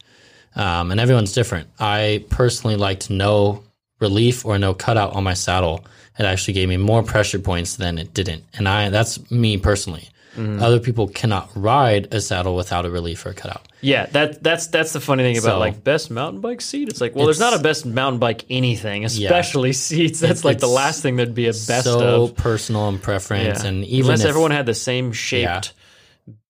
Um, 0.55 0.91
and 0.91 1.01
everyone's 1.01 1.33
different. 1.33 1.69
I 1.79 2.25
personally 2.29 2.77
liked 2.77 3.09
no 3.09 3.63
relief 4.01 4.45
or 4.45 4.59
no 4.59 4.75
cutout 4.75 5.15
on 5.15 5.25
my 5.25 5.35
saddle. 5.35 5.85
It 6.19 6.25
actually 6.25 6.55
gave 6.55 6.69
me 6.69 6.77
more 6.77 7.03
pressure 7.03 7.39
points 7.39 7.77
than 7.77 7.99
it 7.99 8.13
didn't. 8.13 8.45
And 8.55 8.69
I 8.69 8.91
that's 8.91 9.31
me 9.31 9.57
personally. 9.57 10.09
Other 10.39 10.81
people 10.81 11.09
cannot 11.09 11.51
ride 11.55 12.09
a 12.15 12.21
saddle 12.21 12.57
without 12.57 12.87
a 12.87 12.91
relief 12.91 13.27
or 13.27 13.31
a 13.31 13.35
cutout. 13.35 13.69
Yeah, 13.83 14.07
that 14.07 14.43
that's 14.43 14.69
that's 14.69 14.93
the 14.95 15.01
funny 15.01 15.23
thing 15.25 15.37
about 15.37 15.45
So- 15.55 15.59
like 15.59 15.85
best 15.85 16.11
mountain 16.11 16.41
bike 16.41 16.61
seat. 16.63 16.89
It's 16.89 17.01
like, 17.03 17.15
well, 17.15 17.27
there's 17.27 17.39
not 17.41 17.53
a 17.53 17.59
best 17.59 17.85
mountain 17.85 18.19
bike 18.19 18.45
anything, 18.49 19.05
especially 19.05 19.73
seats. 19.89 20.21
That's 20.21 20.41
It- 20.41 20.45
like 20.45 20.59
the 20.61 20.69
last 20.69 21.03
thing 21.03 21.17
that'd 21.17 21.35
be 21.35 21.47
a 21.47 21.53
best 21.53 21.85
so 21.85 22.25
of. 22.25 22.37
personal 22.37 22.89
and 22.89 23.03
preference, 23.03 23.63
Yeah. 23.63 23.69
and 23.69 23.85
even 23.85 24.07
unless 24.13 24.21
if, 24.23 24.29
everyone 24.31 24.53
had 24.53 24.65
the 24.67 24.75
same 24.75 25.13
shaped 25.13 25.75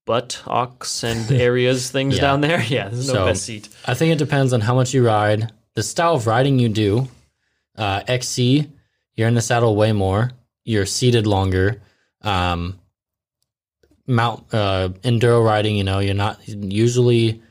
buttocks 0.04 1.04
and 1.04 1.30
areas 1.40 1.90
things 1.90 2.16
Yeah. 2.16 2.20
down 2.22 2.40
there. 2.40 2.62
Yeah, 2.68 2.88
there's 2.88 3.08
no 3.08 3.14
So- 3.14 3.26
best 3.26 3.44
seat. 3.44 3.68
I 3.86 3.94
think 3.94 4.12
it 4.12 4.18
depends 4.18 4.52
on 4.52 4.60
how 4.60 4.74
much 4.74 4.94
you 4.94 5.04
ride, 5.06 5.50
the 5.74 5.82
style 5.82 6.14
of 6.14 6.26
riding 6.26 6.58
you 6.58 6.68
do. 6.68 7.08
Uh, 7.76 8.02
XC, 8.06 8.68
you're 9.16 9.28
in 9.28 9.34
the 9.34 9.40
saddle 9.42 9.74
way 9.74 9.92
more. 9.92 10.30
You're 10.64 10.86
seated 10.86 11.26
longer. 11.26 11.80
Um, 12.20 12.78
mount 14.06 14.44
uh, 14.52 14.90
enduro 15.02 15.44
riding, 15.44 15.76
you 15.76 15.84
know, 15.84 15.98
you're 16.00 16.14
not 16.14 16.40
usually 16.46 17.42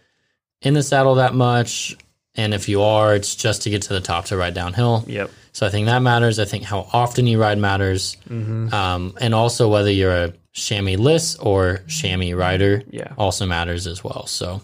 in 0.61 0.73
the 0.73 0.83
saddle 0.83 1.15
that 1.15 1.33
much, 1.33 1.95
and 2.35 2.53
if 2.53 2.69
you 2.69 2.81
are, 2.81 3.15
it's 3.15 3.35
just 3.35 3.63
to 3.63 3.69
get 3.69 3.81
to 3.83 3.93
the 3.93 4.01
top 4.01 4.25
to 4.25 4.37
ride 4.37 4.53
downhill. 4.53 5.03
Yep. 5.07 5.31
So 5.53 5.65
I 5.67 5.69
think 5.69 5.87
that 5.87 6.01
matters. 6.01 6.39
I 6.39 6.45
think 6.45 6.63
how 6.63 6.87
often 6.93 7.27
you 7.27 7.39
ride 7.41 7.57
matters, 7.57 8.15
um, 8.29 9.13
and 9.19 9.33
also 9.35 9.67
whether 9.69 9.91
you're 9.91 10.15
a 10.25 10.33
chamois 10.53 10.95
list 10.97 11.37
or 11.41 11.81
chamois 11.87 12.33
rider 12.33 12.83
Yeah. 12.89 13.13
also 13.17 13.45
matters 13.45 13.87
as 13.87 14.03
well. 14.03 14.27
So 14.27 14.61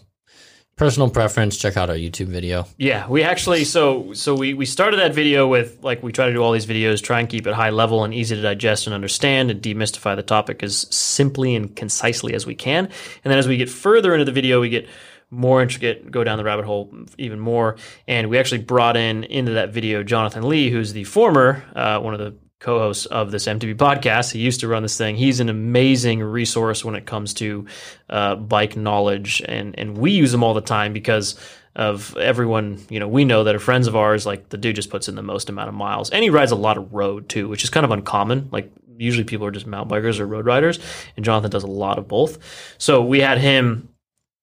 personal 0.77 1.09
preference. 1.09 1.57
Check 1.57 1.75
out 1.75 1.89
our 1.89 1.95
YouTube 1.95 2.27
video. 2.27 2.65
Yeah, 2.77 3.07
we 3.09 3.23
actually 3.23 3.65
so 3.65 4.13
so 4.13 4.35
we 4.35 4.53
we 4.53 4.65
started 4.65 4.99
that 4.99 5.13
video 5.13 5.47
with 5.47 5.83
like 5.83 6.01
we 6.01 6.11
try 6.11 6.27
to 6.27 6.33
do 6.33 6.41
all 6.41 6.53
these 6.53 6.65
videos, 6.65 7.01
try 7.03 7.19
and 7.19 7.27
keep 7.27 7.45
it 7.45 7.53
high 7.53 7.71
level 7.71 8.03
and 8.03 8.13
easy 8.13 8.35
to 8.35 8.41
digest 8.41 8.87
and 8.87 8.93
understand, 8.93 9.51
and 9.51 9.61
demystify 9.61 10.15
the 10.15 10.23
topic 10.23 10.63
as 10.63 10.87
simply 10.95 11.55
and 11.55 11.75
concisely 11.75 12.33
as 12.33 12.45
we 12.45 12.55
can. 12.55 12.85
And 12.85 13.31
then 13.31 13.37
as 13.37 13.47
we 13.47 13.57
get 13.57 13.69
further 13.69 14.13
into 14.13 14.25
the 14.25 14.31
video, 14.31 14.61
we 14.61 14.69
get 14.69 14.87
more 15.29 15.61
intricate, 15.61 16.09
go 16.09 16.23
down 16.23 16.37
the 16.37 16.43
rabbit 16.45 16.63
hole 16.63 16.93
even 17.17 17.39
more. 17.39 17.75
And 18.07 18.29
we 18.29 18.37
actually 18.37 18.61
brought 18.61 18.95
in 18.95 19.25
into 19.25 19.53
that 19.53 19.73
video 19.73 20.01
Jonathan 20.03 20.47
Lee, 20.47 20.69
who's 20.69 20.93
the 20.93 21.03
former 21.03 21.65
uh, 21.75 21.99
one 21.99 22.13
of 22.13 22.19
the 22.19 22.35
co-hosts 22.59 23.05
of 23.05 23.31
this 23.31 23.45
MTB 23.45 23.75
podcast. 23.75 24.31
He 24.31 24.39
used 24.39 24.61
to 24.61 24.67
run 24.67 24.83
this 24.83 24.97
thing. 24.97 25.15
He's 25.15 25.39
an 25.39 25.49
amazing 25.49 26.21
resource 26.21 26.83
when 26.83 26.95
it 26.95 27.05
comes 27.05 27.33
to 27.35 27.65
uh, 28.09 28.35
bike 28.35 28.75
knowledge, 28.75 29.41
and 29.45 29.77
and 29.77 29.97
we 29.97 30.11
use 30.11 30.33
him 30.33 30.43
all 30.43 30.53
the 30.53 30.61
time 30.61 30.93
because 30.93 31.39
of 31.75 32.17
everyone, 32.17 32.83
you 32.89 32.99
know, 32.99 33.07
we 33.07 33.23
know 33.23 33.43
that 33.43 33.53
are 33.53 33.59
friends 33.59 33.85
of 33.85 33.95
ours, 33.95 34.25
like 34.25 34.49
the 34.49 34.57
dude 34.57 34.75
just 34.75 34.89
puts 34.89 35.07
in 35.07 35.13
the 35.13 35.21
most 35.21 35.47
amount 35.47 35.69
of 35.69 35.75
miles. 35.75 36.09
And 36.09 36.23
he 36.23 36.31
rides 36.31 36.51
a 36.51 36.55
lot 36.55 36.75
of 36.75 36.91
road 36.91 37.29
too, 37.29 37.47
which 37.47 37.63
is 37.63 37.69
kind 37.69 37.85
of 37.85 37.91
uncommon. 37.91 38.49
Like 38.51 38.71
usually 38.97 39.23
people 39.23 39.45
are 39.45 39.51
just 39.51 39.67
mountain 39.67 39.95
bikers 39.95 40.19
or 40.19 40.25
road 40.25 40.47
riders, 40.47 40.79
and 41.15 41.23
Jonathan 41.23 41.51
does 41.51 41.63
a 41.63 41.67
lot 41.67 41.99
of 41.99 42.07
both. 42.07 42.39
So 42.79 43.03
we 43.03 43.19
had 43.19 43.37
him 43.37 43.89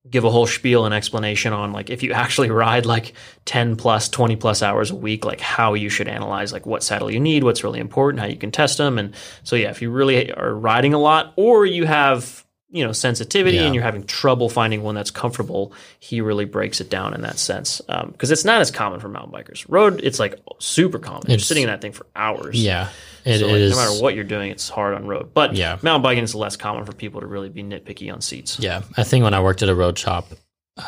give 0.09 0.23
a 0.23 0.29
whole 0.29 0.45
spiel 0.45 0.85
and 0.85 0.93
explanation 0.93 1.51
on 1.51 1.71
like 1.73 1.89
if 1.89 2.03
you 2.03 2.11
actually 2.13 2.49
ride 2.51 2.85
like 2.85 3.13
10 3.45 3.75
plus 3.75 4.07
20 4.09 4.35
plus 4.35 4.61
hours 4.61 4.91
a 4.91 4.95
week 4.95 5.25
like 5.25 5.41
how 5.41 5.73
you 5.73 5.89
should 5.89 6.07
analyze 6.07 6.53
like 6.53 6.65
what 6.65 6.83
saddle 6.83 7.09
you 7.09 7.19
need 7.19 7.43
what's 7.43 7.63
really 7.63 7.79
important 7.79 8.19
how 8.21 8.27
you 8.27 8.37
can 8.37 8.51
test 8.51 8.77
them 8.77 8.99
and 8.99 9.15
so 9.43 9.55
yeah 9.55 9.69
if 9.71 9.81
you 9.81 9.89
really 9.89 10.31
are 10.31 10.53
riding 10.53 10.93
a 10.93 10.99
lot 10.99 11.33
or 11.37 11.65
you 11.65 11.85
have 11.85 12.45
you 12.69 12.83
know 12.85 12.91
sensitivity 12.91 13.57
Yeah. 13.57 13.63
and 13.63 13.73
you're 13.73 13.83
having 13.83 14.03
trouble 14.05 14.47
finding 14.49 14.83
one 14.83 14.93
that's 14.95 15.11
comfortable 15.11 15.73
he 15.99 16.21
really 16.21 16.45
breaks 16.45 16.79
it 16.81 16.89
down 16.89 17.13
in 17.15 17.21
that 17.21 17.39
sense 17.39 17.81
um, 17.89 18.09
because 18.11 18.29
it's 18.31 18.45
not 18.45 18.61
as 18.61 18.69
common 18.69 18.99
for 18.99 19.07
mountain 19.09 19.31
bikers. 19.33 19.65
Road 19.67 20.01
it's 20.03 20.19
like 20.19 20.35
super 20.59 20.99
common. 20.99 21.23
You're 21.29 21.39
sitting 21.39 21.63
in 21.63 21.69
that 21.69 21.81
thing 21.81 21.93
for 21.93 22.05
hours. 22.15 22.61
Yeah, 22.63 22.89
it 23.25 23.39
so 23.39 23.47
like, 23.47 23.55
is. 23.55 23.71
no 23.71 23.77
matter 23.77 24.01
what 24.03 24.15
you're 24.15 24.23
doing 24.23 24.51
it's 24.51 24.69
hard 24.69 24.93
on 24.93 25.05
road 25.07 25.33
but 25.33 25.55
Yeah. 25.55 25.77
mountain 25.81 26.01
biking 26.03 26.23
is 26.23 26.35
less 26.35 26.55
common 26.55 26.85
for 26.85 26.93
people 26.93 27.21
to 27.21 27.27
really 27.27 27.49
be 27.49 27.63
nitpicky 27.63 28.13
on 28.13 28.21
seats 28.21 28.59
Yeah, 28.59 28.81
I 28.97 29.03
think 29.03 29.23
when 29.23 29.33
I 29.33 29.41
worked 29.41 29.61
at 29.63 29.69
a 29.69 29.75
road 29.75 29.97
shop, 29.97 30.27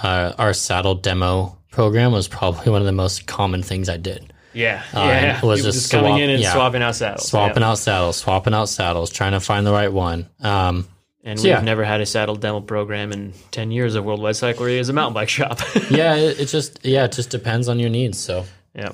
uh, 0.03 0.33
our 0.37 0.53
saddle 0.53 0.95
demo 0.95 1.57
program 1.71 2.11
was 2.11 2.27
probably 2.27 2.71
one 2.71 2.81
of 2.81 2.85
the 2.85 2.91
most 2.91 3.25
common 3.27 3.61
things 3.63 3.89
I 3.89 3.97
did. 3.97 4.33
Yeah, 4.53 4.81
Uh, 4.93 4.99
yeah. 5.01 5.37
it 5.37 5.43
was 5.43 5.59
People 5.59 5.71
just 5.73 5.91
coming 5.91 6.17
in 6.17 6.29
and 6.31 6.41
yeah. 6.41 6.53
swapping 6.53 6.81
out 6.81 6.95
saddles, 6.95 7.27
Swapping 7.27 7.61
yeah. 7.61 7.69
out 7.69 7.77
saddles, 7.77 8.17
swapping 8.17 8.53
out 8.53 8.69
saddles, 8.69 9.11
trying 9.11 9.33
to 9.33 9.39
find 9.39 9.65
the 9.67 9.71
right 9.71 9.91
one. 9.91 10.27
Um, 10.41 10.87
And 11.23 11.37
So, 11.37 11.43
we've 11.43 11.57
yeah. 11.57 11.61
never 11.61 11.83
had 11.83 11.99
a 12.01 12.05
saddle 12.05 12.35
demo 12.37 12.61
program 12.61 13.11
in 13.11 13.33
ten 13.51 13.69
years 13.69 13.95
of 13.95 14.05
Worldwide 14.05 14.35
Cyclery 14.35 14.79
as 14.79 14.87
a 14.89 14.93
mountain 14.93 15.13
bike 15.13 15.27
shop. 15.29 15.59
yeah, 15.91 16.15
it, 16.15 16.39
it 16.39 16.45
just 16.45 16.79
yeah, 16.83 17.03
it 17.03 17.11
just 17.11 17.29
depends 17.29 17.67
on 17.67 17.79
your 17.79 17.89
needs. 17.89 18.17
So 18.17 18.45
yeah. 18.73 18.89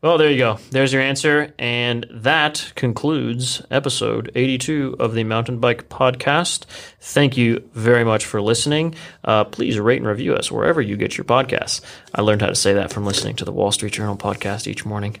Well, 0.00 0.16
there 0.16 0.30
you 0.30 0.38
go. 0.38 0.58
There's 0.70 0.92
your 0.92 1.02
answer, 1.02 1.52
and 1.58 2.06
that 2.08 2.72
concludes 2.76 3.62
episode 3.68 4.30
82 4.36 4.94
of 5.00 5.14
the 5.14 5.24
Mountain 5.24 5.58
Bike 5.58 5.88
Podcast. 5.88 6.66
Thank 7.00 7.36
you 7.36 7.68
very 7.74 8.04
much 8.04 8.24
for 8.24 8.40
listening. 8.40 8.94
Uh, 9.24 9.42
please 9.42 9.76
rate 9.80 9.98
and 9.98 10.06
review 10.06 10.34
us 10.34 10.52
wherever 10.52 10.80
you 10.80 10.96
get 10.96 11.18
your 11.18 11.24
podcasts. 11.24 11.80
I 12.14 12.20
learned 12.22 12.42
how 12.42 12.46
to 12.48 12.54
say 12.54 12.74
that 12.74 12.92
from 12.92 13.06
listening 13.06 13.34
to 13.36 13.44
the 13.44 13.50
Wall 13.50 13.72
Street 13.72 13.92
Journal 13.92 14.16
podcast 14.16 14.68
each 14.68 14.86
morning. 14.86 15.16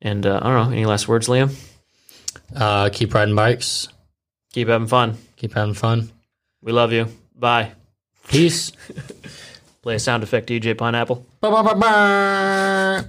And 0.00 0.24
uh, 0.24 0.38
I 0.40 0.52
don't 0.54 0.66
know, 0.70 0.72
any 0.76 0.86
last 0.86 1.08
words, 1.08 1.26
Liam? 1.26 1.52
uh, 2.54 2.90
keep 2.92 3.12
riding 3.14 3.34
bikes, 3.34 3.88
Keep 4.52 4.68
having 4.68 4.86
fun. 4.86 5.16
keep 5.34 5.54
having 5.54 5.74
fun. 5.74 6.12
We 6.62 6.70
love 6.70 6.92
you. 6.92 7.08
Bye. 7.34 7.72
Peace. 8.28 8.70
Play 9.82 9.96
a 9.96 9.98
sound 9.98 10.22
effect, 10.22 10.48
DJ 10.48 10.78
Pineapple. 10.78 11.26
Ba-ba-ba-ba. 11.40 13.08